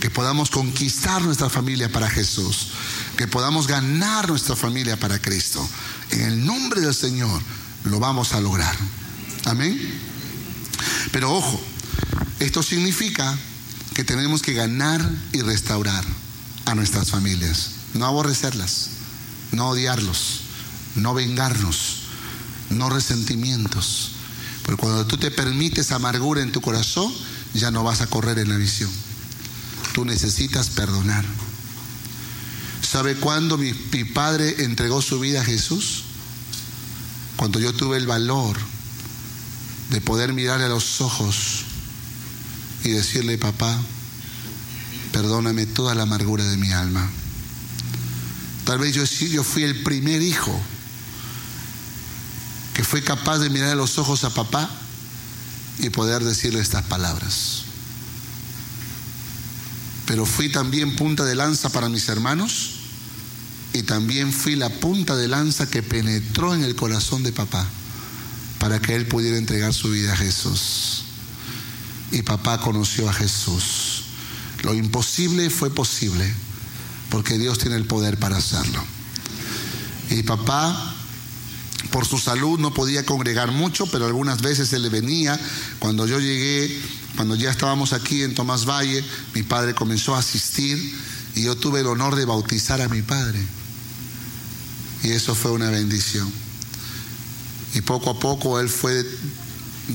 Que 0.01 0.11
podamos 0.11 0.51
conquistar 0.51 1.23
nuestra 1.23 1.51
familia 1.51 1.91
para 1.91 2.09
Jesús. 2.09 2.69
Que 3.17 3.29
podamos 3.29 3.67
ganar 3.67 4.29
nuestra 4.29 4.57
familia 4.57 4.99
para 4.99 5.21
Cristo. 5.21 5.67
En 6.11 6.23
el 6.23 6.45
nombre 6.45 6.81
del 6.81 6.95
Señor 6.95 7.41
lo 7.85 8.01
vamos 8.01 8.33
a 8.33 8.41
lograr. 8.41 8.77
Amén. 9.45 9.79
Pero 11.13 11.33
ojo, 11.33 11.61
esto 12.39 12.63
significa 12.63 13.39
que 13.95 14.05
tenemos 14.05 14.43
que 14.43 14.55
ganar 14.55 15.07
y 15.33 15.43
restaurar 15.43 16.05
a 16.65 16.75
nuestras 16.75 17.11
familias, 17.11 17.71
no 17.95 18.07
aborrecerlas, 18.07 18.91
no 19.53 19.69
odiarlos, 19.69 20.41
no 20.95 21.15
vengarnos, 21.15 22.03
no 22.71 22.89
resentimientos. 22.89 24.13
Cuando 24.77 25.07
tú 25.07 25.17
te 25.17 25.31
permites 25.31 25.93
amargura 25.93 26.43
en 26.43 26.53
tu 26.53 26.61
corazón, 26.61 27.13
ya 27.55 27.71
no 27.71 27.85
vas 27.85 28.01
a 28.01 28.07
correr 28.07 28.39
en 28.39 28.49
la 28.49 28.57
visión. 28.57 28.91
Tú 29.95 30.05
necesitas 30.05 30.71
perdonar. 30.71 31.25
¿Sabe 32.81 33.17
cuándo 33.17 33.59
mi, 33.59 33.73
mi 33.93 34.05
padre 34.05 34.65
entregó 34.65 35.03
su 35.03 35.21
vida 35.21 35.41
a 35.41 35.45
Jesús? 35.45 36.05
Cuando 37.37 37.59
yo 37.59 37.73
tuve 37.73 37.97
el 37.97 38.07
valor 38.07 38.57
de 39.91 40.01
poder 40.01 40.33
mirarle 40.33 40.67
a 40.67 40.69
los 40.69 41.01
ojos 41.01 41.65
y 42.85 42.91
decirle, 42.91 43.39
papá, 43.39 43.79
perdóname 45.13 45.67
toda 45.67 45.95
la 45.95 46.03
amargura 46.03 46.45
de 46.45 46.57
mi 46.57 46.73
alma. 46.73 47.11
Tal 48.65 48.79
vez 48.79 48.95
yo, 48.95 49.05
yo 49.05 49.43
fui 49.43 49.65
el 49.65 49.83
primer 49.83 50.23
hijo 50.23 50.61
que 52.81 52.85
fue 52.85 53.03
capaz 53.03 53.41
de 53.41 53.51
mirar 53.51 53.73
a 53.73 53.75
los 53.75 53.99
ojos 53.99 54.25
a 54.25 54.33
papá 54.33 54.67
y 55.81 55.91
poder 55.91 56.25
decirle 56.25 56.61
estas 56.61 56.83
palabras. 56.85 57.65
Pero 60.07 60.25
fui 60.25 60.51
también 60.51 60.97
punta 60.97 61.27
de 61.27 61.35
lanza 61.35 61.69
para 61.69 61.91
mis 61.91 62.09
hermanos 62.09 62.77
y 63.75 63.83
también 63.83 64.33
fui 64.33 64.57
la 64.57 64.71
punta 64.71 65.15
de 65.15 65.29
lanza 65.29 65.69
que 65.69 65.83
penetró 65.83 66.55
en 66.55 66.65
el 66.65 66.75
corazón 66.75 67.23
de 67.23 67.33
papá 67.33 67.67
para 68.59 68.81
que 68.81 68.97
él 68.97 69.07
pudiera 69.07 69.37
entregar 69.37 69.75
su 69.75 69.91
vida 69.91 70.15
a 70.15 70.17
Jesús 70.17 71.03
y 72.13 72.23
papá 72.23 72.63
conoció 72.63 73.11
a 73.11 73.13
Jesús. 73.13 74.05
Lo 74.63 74.73
imposible 74.73 75.51
fue 75.51 75.69
posible 75.69 76.35
porque 77.11 77.37
Dios 77.37 77.59
tiene 77.59 77.77
el 77.77 77.85
poder 77.85 78.17
para 78.17 78.39
hacerlo. 78.39 78.83
Y 80.09 80.23
papá, 80.23 80.90
por 81.91 82.07
su 82.07 82.19
salud, 82.19 82.59
no 82.59 82.75
podía 82.75 83.05
congregar 83.05 83.51
mucho, 83.51 83.87
pero 83.87 84.07
algunas 84.07 84.43
veces 84.43 84.69
se 84.69 84.79
le 84.79 84.89
venía. 84.89 85.39
Cuando 85.79 86.07
yo 86.07 86.21
llegué, 86.21 86.81
cuando 87.17 87.35
ya 87.35 87.51
estábamos 87.51 87.93
aquí 87.93 88.23
en 88.23 88.35
Tomás 88.35 88.67
Valle, 88.67 89.05
mi 89.35 89.43
padre 89.43 89.75
comenzó 89.75 90.15
a 90.15 90.21
asistir 90.21 90.95
y 91.35 91.43
yo 91.43 91.57
tuve 91.57 91.81
el 91.81 91.87
honor 91.87 92.17
de 92.17 92.25
bautizar 92.25 92.81
a 92.81 92.89
mi 92.89 93.03
padre. 93.03 93.41
Y 95.03 95.11
eso 95.11 95.35
fue 95.35 95.51
una 95.51 95.71
bendición. 95.71 96.31
Y 97.75 97.81
poco 97.81 98.11
a 98.11 98.19
poco 98.19 98.61
él 98.61 98.69
fue 98.69 99.07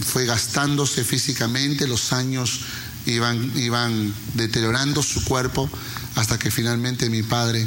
fue 0.04 0.26
gastándose 0.26 1.04
físicamente, 1.04 1.88
los 1.88 2.12
años 2.14 2.62
iban, 3.06 3.52
iban 3.56 4.14
deteriorando 4.34 5.04
su 5.04 5.24
cuerpo 5.24 5.70
hasta 6.16 6.40
que 6.40 6.52
finalmente 6.52 7.10
mi 7.10 7.24
padre 7.24 7.66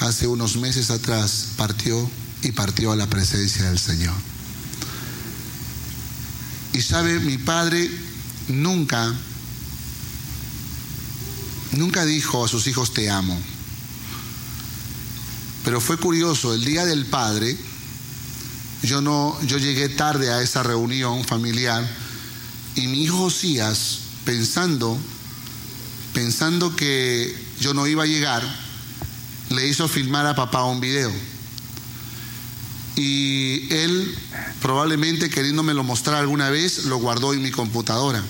hace 0.00 0.26
unos 0.26 0.56
meses 0.56 0.90
atrás 0.90 1.48
partió 1.56 2.10
y 2.44 2.52
partió 2.52 2.92
a 2.92 2.96
la 2.96 3.06
presencia 3.06 3.64
del 3.64 3.78
Señor. 3.78 4.14
Y 6.74 6.82
sabe, 6.82 7.18
mi 7.20 7.38
padre 7.38 7.90
nunca, 8.48 9.12
nunca 11.72 12.04
dijo 12.04 12.44
a 12.44 12.48
sus 12.48 12.66
hijos 12.66 12.92
te 12.92 13.10
amo. 13.10 13.40
Pero 15.64 15.80
fue 15.80 15.96
curioso, 15.96 16.52
el 16.52 16.64
día 16.64 16.84
del 16.84 17.06
padre, 17.06 17.56
yo 18.82 19.00
no, 19.00 19.38
yo 19.46 19.56
llegué 19.56 19.88
tarde 19.88 20.30
a 20.30 20.42
esa 20.42 20.62
reunión 20.62 21.24
familiar 21.24 21.88
y 22.74 22.86
mi 22.88 23.04
hijo 23.04 23.16
Josías, 23.16 24.00
pensando, 24.26 24.98
pensando 26.12 26.76
que 26.76 27.34
yo 27.60 27.72
no 27.72 27.86
iba 27.86 28.02
a 28.02 28.06
llegar, 28.06 28.42
le 29.50 29.66
hizo 29.66 29.88
filmar 29.88 30.26
a 30.26 30.34
papá 30.34 30.64
un 30.64 30.80
video. 30.80 31.33
Y 32.96 33.72
él, 33.72 34.14
probablemente 34.62 35.28
queriéndome 35.28 35.74
lo 35.74 35.82
mostrar 35.82 36.16
alguna 36.16 36.50
vez, 36.50 36.84
lo 36.84 36.98
guardó 36.98 37.32
en 37.32 37.42
mi 37.42 37.50
computadora. 37.50 38.22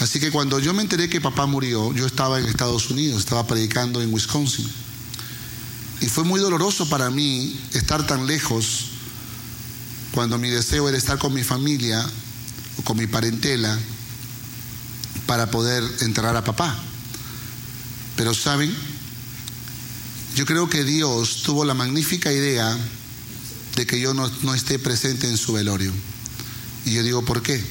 Así 0.00 0.18
que 0.18 0.30
cuando 0.30 0.58
yo 0.58 0.72
me 0.72 0.82
enteré 0.82 1.08
que 1.08 1.20
papá 1.20 1.46
murió, 1.46 1.92
yo 1.94 2.06
estaba 2.06 2.38
en 2.38 2.46
Estados 2.46 2.90
Unidos, 2.90 3.20
estaba 3.20 3.46
predicando 3.46 4.00
en 4.02 4.12
Wisconsin. 4.12 4.66
Y 6.00 6.06
fue 6.06 6.24
muy 6.24 6.40
doloroso 6.40 6.88
para 6.88 7.10
mí 7.10 7.58
estar 7.74 8.06
tan 8.06 8.26
lejos 8.26 8.86
cuando 10.12 10.38
mi 10.38 10.48
deseo 10.48 10.88
era 10.88 10.96
estar 10.96 11.18
con 11.18 11.34
mi 11.34 11.44
familia 11.44 12.04
o 12.78 12.82
con 12.82 12.96
mi 12.96 13.06
parentela 13.06 13.78
para 15.26 15.50
poder 15.50 15.84
enterrar 16.00 16.36
a 16.36 16.44
papá. 16.44 16.76
Pero 18.16 18.34
saben, 18.34 18.74
yo 20.34 20.46
creo 20.46 20.68
que 20.68 20.84
Dios 20.84 21.42
tuvo 21.42 21.64
la 21.64 21.74
magnífica 21.74 22.32
idea 22.32 22.76
de 23.76 23.86
que 23.86 24.00
yo 24.00 24.14
no, 24.14 24.28
no 24.42 24.54
esté 24.54 24.78
presente 24.78 25.28
en 25.28 25.36
su 25.36 25.52
velorio. 25.52 25.92
Y 26.84 26.94
yo 26.94 27.02
digo, 27.02 27.24
¿por 27.24 27.42
qué? 27.42 27.62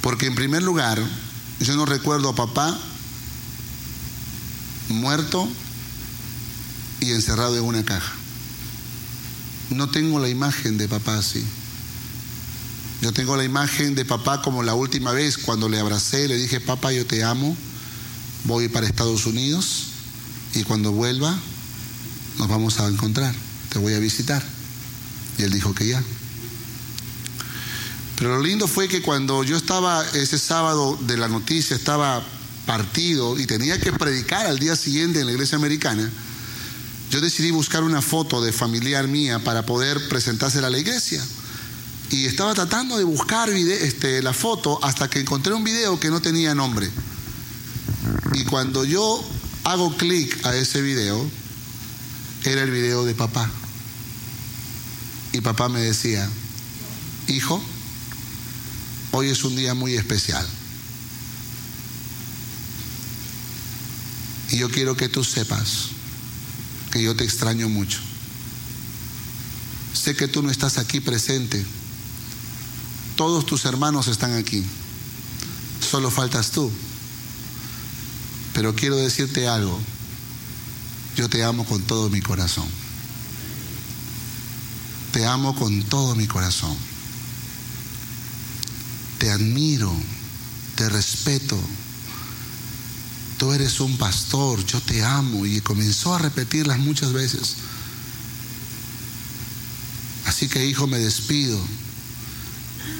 Porque 0.00 0.26
en 0.26 0.34
primer 0.34 0.62
lugar, 0.62 1.02
yo 1.60 1.74
no 1.76 1.86
recuerdo 1.86 2.28
a 2.28 2.34
papá 2.34 2.78
muerto 4.88 5.48
y 7.00 7.10
encerrado 7.12 7.56
en 7.56 7.64
una 7.64 7.84
caja. 7.84 8.14
No 9.70 9.88
tengo 9.88 10.20
la 10.20 10.28
imagen 10.28 10.78
de 10.78 10.88
papá 10.88 11.18
así. 11.18 11.44
Yo 13.02 13.12
tengo 13.12 13.36
la 13.36 13.44
imagen 13.44 13.94
de 13.94 14.04
papá 14.04 14.42
como 14.42 14.62
la 14.62 14.74
última 14.74 15.12
vez 15.12 15.36
cuando 15.38 15.68
le 15.68 15.78
abracé, 15.78 16.28
le 16.28 16.36
dije, 16.36 16.60
papá, 16.60 16.92
yo 16.92 17.06
te 17.06 17.22
amo, 17.24 17.56
voy 18.44 18.68
para 18.68 18.86
Estados 18.86 19.26
Unidos 19.26 19.88
y 20.54 20.62
cuando 20.62 20.92
vuelva 20.92 21.36
nos 22.38 22.48
vamos 22.48 22.80
a 22.80 22.88
encontrar, 22.88 23.34
te 23.70 23.78
voy 23.78 23.94
a 23.94 23.98
visitar. 23.98 24.42
Y 25.38 25.42
él 25.42 25.52
dijo 25.52 25.74
que 25.74 25.88
ya. 25.88 26.02
Pero 28.16 28.36
lo 28.36 28.42
lindo 28.42 28.66
fue 28.66 28.88
que 28.88 29.02
cuando 29.02 29.44
yo 29.44 29.56
estaba 29.56 30.04
ese 30.14 30.38
sábado 30.38 30.98
de 31.02 31.18
la 31.18 31.28
noticia, 31.28 31.76
estaba 31.76 32.24
partido 32.64 33.38
y 33.38 33.46
tenía 33.46 33.78
que 33.78 33.92
predicar 33.92 34.46
al 34.46 34.58
día 34.58 34.74
siguiente 34.74 35.20
en 35.20 35.26
la 35.26 35.32
iglesia 35.32 35.56
americana, 35.56 36.10
yo 37.10 37.20
decidí 37.20 37.50
buscar 37.50 37.84
una 37.84 38.02
foto 38.02 38.42
de 38.42 38.52
familiar 38.52 39.06
mía 39.06 39.38
para 39.38 39.64
poder 39.64 40.08
presentársela 40.08 40.66
a 40.66 40.70
la 40.70 40.78
iglesia. 40.78 41.24
Y 42.10 42.24
estaba 42.26 42.54
tratando 42.54 42.96
de 42.98 43.04
buscar 43.04 43.48
este, 43.50 44.22
la 44.22 44.32
foto 44.32 44.78
hasta 44.82 45.08
que 45.08 45.20
encontré 45.20 45.54
un 45.54 45.64
video 45.64 45.98
que 45.98 46.10
no 46.10 46.20
tenía 46.20 46.54
nombre. 46.54 46.90
Y 48.34 48.44
cuando 48.44 48.84
yo 48.84 49.24
hago 49.64 49.96
clic 49.96 50.44
a 50.44 50.54
ese 50.56 50.82
video, 50.82 51.28
era 52.52 52.62
el 52.62 52.70
video 52.70 53.04
de 53.04 53.14
papá. 53.14 53.50
Y 55.32 55.40
papá 55.40 55.68
me 55.68 55.80
decía, 55.80 56.28
hijo, 57.28 57.62
hoy 59.10 59.30
es 59.30 59.44
un 59.44 59.56
día 59.56 59.74
muy 59.74 59.96
especial. 59.96 60.46
Y 64.50 64.58
yo 64.58 64.70
quiero 64.70 64.96
que 64.96 65.08
tú 65.08 65.24
sepas 65.24 65.88
que 66.92 67.02
yo 67.02 67.16
te 67.16 67.24
extraño 67.24 67.68
mucho. 67.68 67.98
Sé 69.92 70.14
que 70.14 70.28
tú 70.28 70.42
no 70.42 70.50
estás 70.50 70.78
aquí 70.78 71.00
presente. 71.00 71.64
Todos 73.16 73.44
tus 73.44 73.64
hermanos 73.64 74.06
están 74.06 74.34
aquí. 74.34 74.64
Solo 75.80 76.10
faltas 76.10 76.52
tú. 76.52 76.70
Pero 78.54 78.74
quiero 78.74 78.96
decirte 78.96 79.48
algo. 79.48 79.80
Yo 81.16 81.30
te 81.30 81.42
amo 81.42 81.64
con 81.64 81.82
todo 81.82 82.10
mi 82.10 82.20
corazón. 82.20 82.68
Te 85.12 85.24
amo 85.24 85.56
con 85.56 85.82
todo 85.84 86.14
mi 86.14 86.26
corazón. 86.26 86.76
Te 89.18 89.30
admiro, 89.30 89.90
te 90.74 90.90
respeto. 90.90 91.58
Tú 93.38 93.50
eres 93.52 93.80
un 93.80 93.96
pastor, 93.96 94.62
yo 94.66 94.78
te 94.82 95.02
amo. 95.02 95.46
Y 95.46 95.62
comenzó 95.62 96.14
a 96.14 96.18
repetirlas 96.18 96.78
muchas 96.78 97.14
veces. 97.14 97.56
Así 100.26 100.48
que 100.48 100.66
hijo, 100.66 100.86
me 100.86 100.98
despido. 100.98 101.58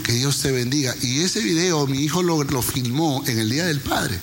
Que 0.04 0.12
Dios 0.12 0.40
te 0.40 0.52
bendiga. 0.52 0.94
Y 1.02 1.20
ese 1.20 1.40
video 1.40 1.86
mi 1.86 1.98
hijo 1.98 2.22
lo, 2.22 2.42
lo 2.44 2.62
filmó 2.62 3.22
en 3.26 3.38
el 3.38 3.50
Día 3.50 3.66
del 3.66 3.80
Padre. 3.80 4.18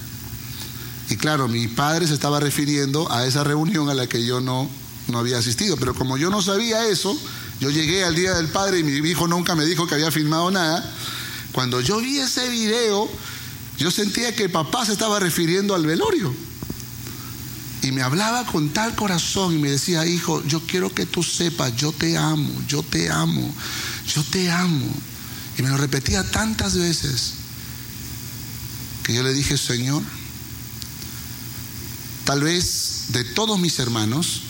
Y 1.13 1.15
claro, 1.15 1.47
mi 1.47 1.67
padre 1.67 2.07
se 2.07 2.15
estaba 2.15 2.39
refiriendo 2.39 3.11
a 3.11 3.27
esa 3.27 3.43
reunión 3.43 3.87
a 3.87 3.93
la 3.93 4.07
que 4.07 4.25
yo 4.25 4.41
no, 4.41 4.67
no 5.09 5.19
había 5.19 5.37
asistido. 5.37 5.77
Pero 5.77 5.93
como 5.93 6.17
yo 6.17 6.31
no 6.31 6.41
sabía 6.41 6.87
eso, 6.87 7.15
yo 7.59 7.69
llegué 7.69 8.03
al 8.03 8.15
Día 8.15 8.33
del 8.33 8.47
Padre 8.47 8.79
y 8.79 8.83
mi 8.83 9.07
hijo 9.07 9.27
nunca 9.27 9.53
me 9.53 9.63
dijo 9.63 9.85
que 9.85 9.93
había 9.93 10.09
filmado 10.09 10.49
nada. 10.49 10.83
Cuando 11.51 11.81
yo 11.81 11.99
vi 11.99 12.17
ese 12.17 12.49
video, 12.49 13.07
yo 13.77 13.91
sentía 13.91 14.33
que 14.33 14.49
papá 14.49 14.87
se 14.87 14.93
estaba 14.93 15.19
refiriendo 15.19 15.75
al 15.75 15.85
velorio. 15.85 16.33
Y 17.83 17.91
me 17.91 18.01
hablaba 18.01 18.47
con 18.47 18.69
tal 18.69 18.95
corazón 18.95 19.53
y 19.53 19.59
me 19.59 19.69
decía, 19.69 20.07
hijo, 20.07 20.43
yo 20.47 20.61
quiero 20.65 20.91
que 20.95 21.05
tú 21.05 21.21
sepas, 21.21 21.75
yo 21.75 21.91
te 21.91 22.17
amo, 22.17 22.49
yo 22.67 22.81
te 22.81 23.11
amo, 23.11 23.53
yo 24.07 24.23
te 24.23 24.49
amo. 24.49 24.91
Y 25.59 25.61
me 25.61 25.69
lo 25.69 25.77
repetía 25.77 26.23
tantas 26.31 26.75
veces 26.75 27.33
que 29.03 29.13
yo 29.13 29.21
le 29.21 29.31
dije, 29.31 29.59
Señor, 29.59 30.01
Tal 32.25 32.41
vez 32.41 33.05
de 33.09 33.23
todos 33.23 33.59
mis 33.59 33.79
hermanos, 33.79 34.41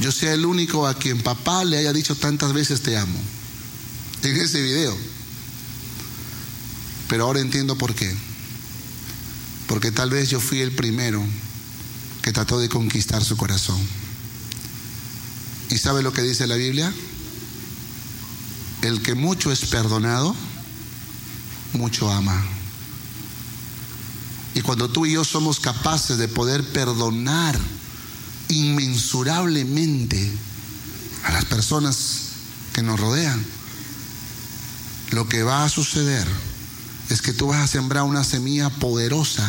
yo 0.00 0.12
sea 0.12 0.32
el 0.32 0.46
único 0.46 0.86
a 0.86 0.94
quien 0.94 1.22
papá 1.22 1.64
le 1.64 1.78
haya 1.78 1.92
dicho 1.92 2.14
tantas 2.14 2.52
veces 2.52 2.82
te 2.82 2.96
amo. 2.96 3.18
En 4.22 4.36
ese 4.36 4.62
video. 4.62 4.96
Pero 7.08 7.24
ahora 7.24 7.40
entiendo 7.40 7.76
por 7.76 7.94
qué. 7.94 8.14
Porque 9.66 9.90
tal 9.90 10.10
vez 10.10 10.30
yo 10.30 10.40
fui 10.40 10.60
el 10.60 10.72
primero 10.72 11.24
que 12.22 12.32
trató 12.32 12.58
de 12.58 12.68
conquistar 12.68 13.24
su 13.24 13.36
corazón. 13.36 13.78
¿Y 15.70 15.78
sabe 15.78 16.02
lo 16.02 16.12
que 16.12 16.22
dice 16.22 16.46
la 16.46 16.56
Biblia? 16.56 16.92
El 18.82 19.02
que 19.02 19.14
mucho 19.14 19.52
es 19.52 19.66
perdonado, 19.66 20.34
mucho 21.72 22.10
ama. 22.10 22.57
Y 24.58 24.60
cuando 24.60 24.90
tú 24.90 25.06
y 25.06 25.12
yo 25.12 25.24
somos 25.24 25.60
capaces 25.60 26.18
de 26.18 26.26
poder 26.26 26.64
perdonar 26.72 27.56
inmensurablemente 28.48 30.32
a 31.22 31.30
las 31.30 31.44
personas 31.44 32.22
que 32.72 32.82
nos 32.82 32.98
rodean, 32.98 33.40
lo 35.12 35.28
que 35.28 35.44
va 35.44 35.62
a 35.62 35.68
suceder 35.68 36.26
es 37.08 37.22
que 37.22 37.32
tú 37.32 37.46
vas 37.46 37.60
a 37.60 37.68
sembrar 37.68 38.02
una 38.02 38.24
semilla 38.24 38.68
poderosa 38.68 39.48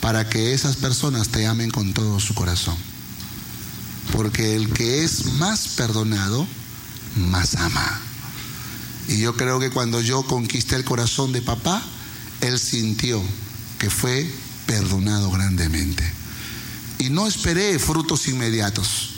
para 0.00 0.28
que 0.28 0.54
esas 0.54 0.76
personas 0.76 1.30
te 1.30 1.44
amen 1.44 1.72
con 1.72 1.92
todo 1.92 2.20
su 2.20 2.32
corazón. 2.32 2.76
Porque 4.12 4.54
el 4.54 4.72
que 4.72 5.02
es 5.02 5.32
más 5.32 5.66
perdonado, 5.76 6.46
más 7.16 7.56
ama. 7.56 8.00
Y 9.08 9.18
yo 9.18 9.34
creo 9.36 9.58
que 9.58 9.70
cuando 9.70 10.00
yo 10.00 10.22
conquisté 10.22 10.76
el 10.76 10.84
corazón 10.84 11.32
de 11.32 11.42
papá, 11.42 11.82
él 12.40 12.56
sintió 12.60 13.20
que 13.78 13.90
fue 13.90 14.30
perdonado 14.66 15.30
grandemente. 15.30 16.04
Y 16.98 17.10
no 17.10 17.26
esperé 17.26 17.78
frutos 17.78 18.26
inmediatos. 18.28 19.10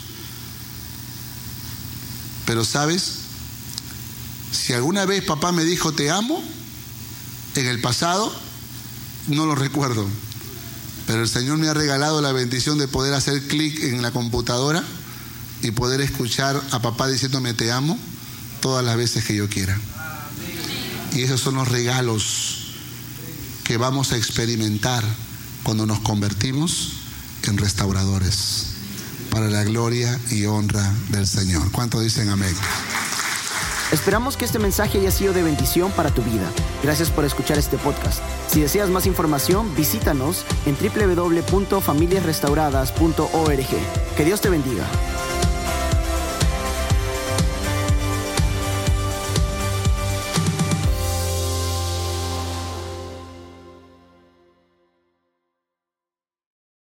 Pero 2.45 2.65
sabes, 2.65 3.19
si 4.51 4.73
alguna 4.73 5.05
vez 5.05 5.23
papá 5.23 5.51
me 5.51 5.63
dijo 5.63 5.91
te 5.93 6.09
amo, 6.09 6.43
en 7.55 7.67
el 7.67 7.81
pasado, 7.81 8.33
no 9.27 9.45
lo 9.45 9.55
recuerdo. 9.55 10.07
Pero 11.07 11.23
el 11.23 11.29
Señor 11.29 11.57
me 11.57 11.67
ha 11.67 11.73
regalado 11.73 12.21
la 12.21 12.31
bendición 12.31 12.77
de 12.77 12.87
poder 12.87 13.13
hacer 13.13 13.47
clic 13.47 13.83
en 13.83 14.01
la 14.01 14.11
computadora 14.11 14.83
y 15.61 15.71
poder 15.71 16.01
escuchar 16.01 16.61
a 16.71 16.81
papá 16.81 17.07
diciéndome 17.07 17.53
te 17.53 17.71
amo 17.71 17.97
todas 18.61 18.85
las 18.85 18.97
veces 18.97 19.25
que 19.25 19.35
yo 19.35 19.49
quiera. 19.49 19.79
Y 21.13 21.23
esos 21.23 21.41
son 21.41 21.55
los 21.55 21.67
regalos 21.67 22.58
que 23.69 23.77
vamos 23.77 24.11
a 24.13 24.17
experimentar 24.17 25.03
cuando 25.61 25.85
nos 25.85 25.99
convertimos 25.99 26.93
en 27.43 27.59
restauradores 27.59 28.65
para 29.29 29.47
la 29.47 29.63
gloria 29.63 30.19
y 30.31 30.47
honra 30.47 30.91
del 31.09 31.27
Señor. 31.27 31.71
¿Cuánto 31.71 31.99
dicen 31.99 32.29
amén? 32.29 32.55
Esperamos 33.91 34.37
que 34.37 34.45
este 34.45 34.57
mensaje 34.57 34.97
haya 34.97 35.11
sido 35.11 35.33
de 35.33 35.43
bendición 35.43 35.91
para 35.91 36.11
tu 36.11 36.23
vida. 36.23 36.49
Gracias 36.81 37.11
por 37.11 37.25
escuchar 37.25 37.59
este 37.59 37.77
podcast. 37.77 38.23
Si 38.47 38.59
deseas 38.59 38.89
más 38.89 39.05
información, 39.05 39.75
visítanos 39.75 40.45
en 40.65 40.75
www.familiasrestauradas.org. 40.75 43.67
Que 44.17 44.25
Dios 44.25 44.41
te 44.41 44.49
bendiga. 44.49 44.87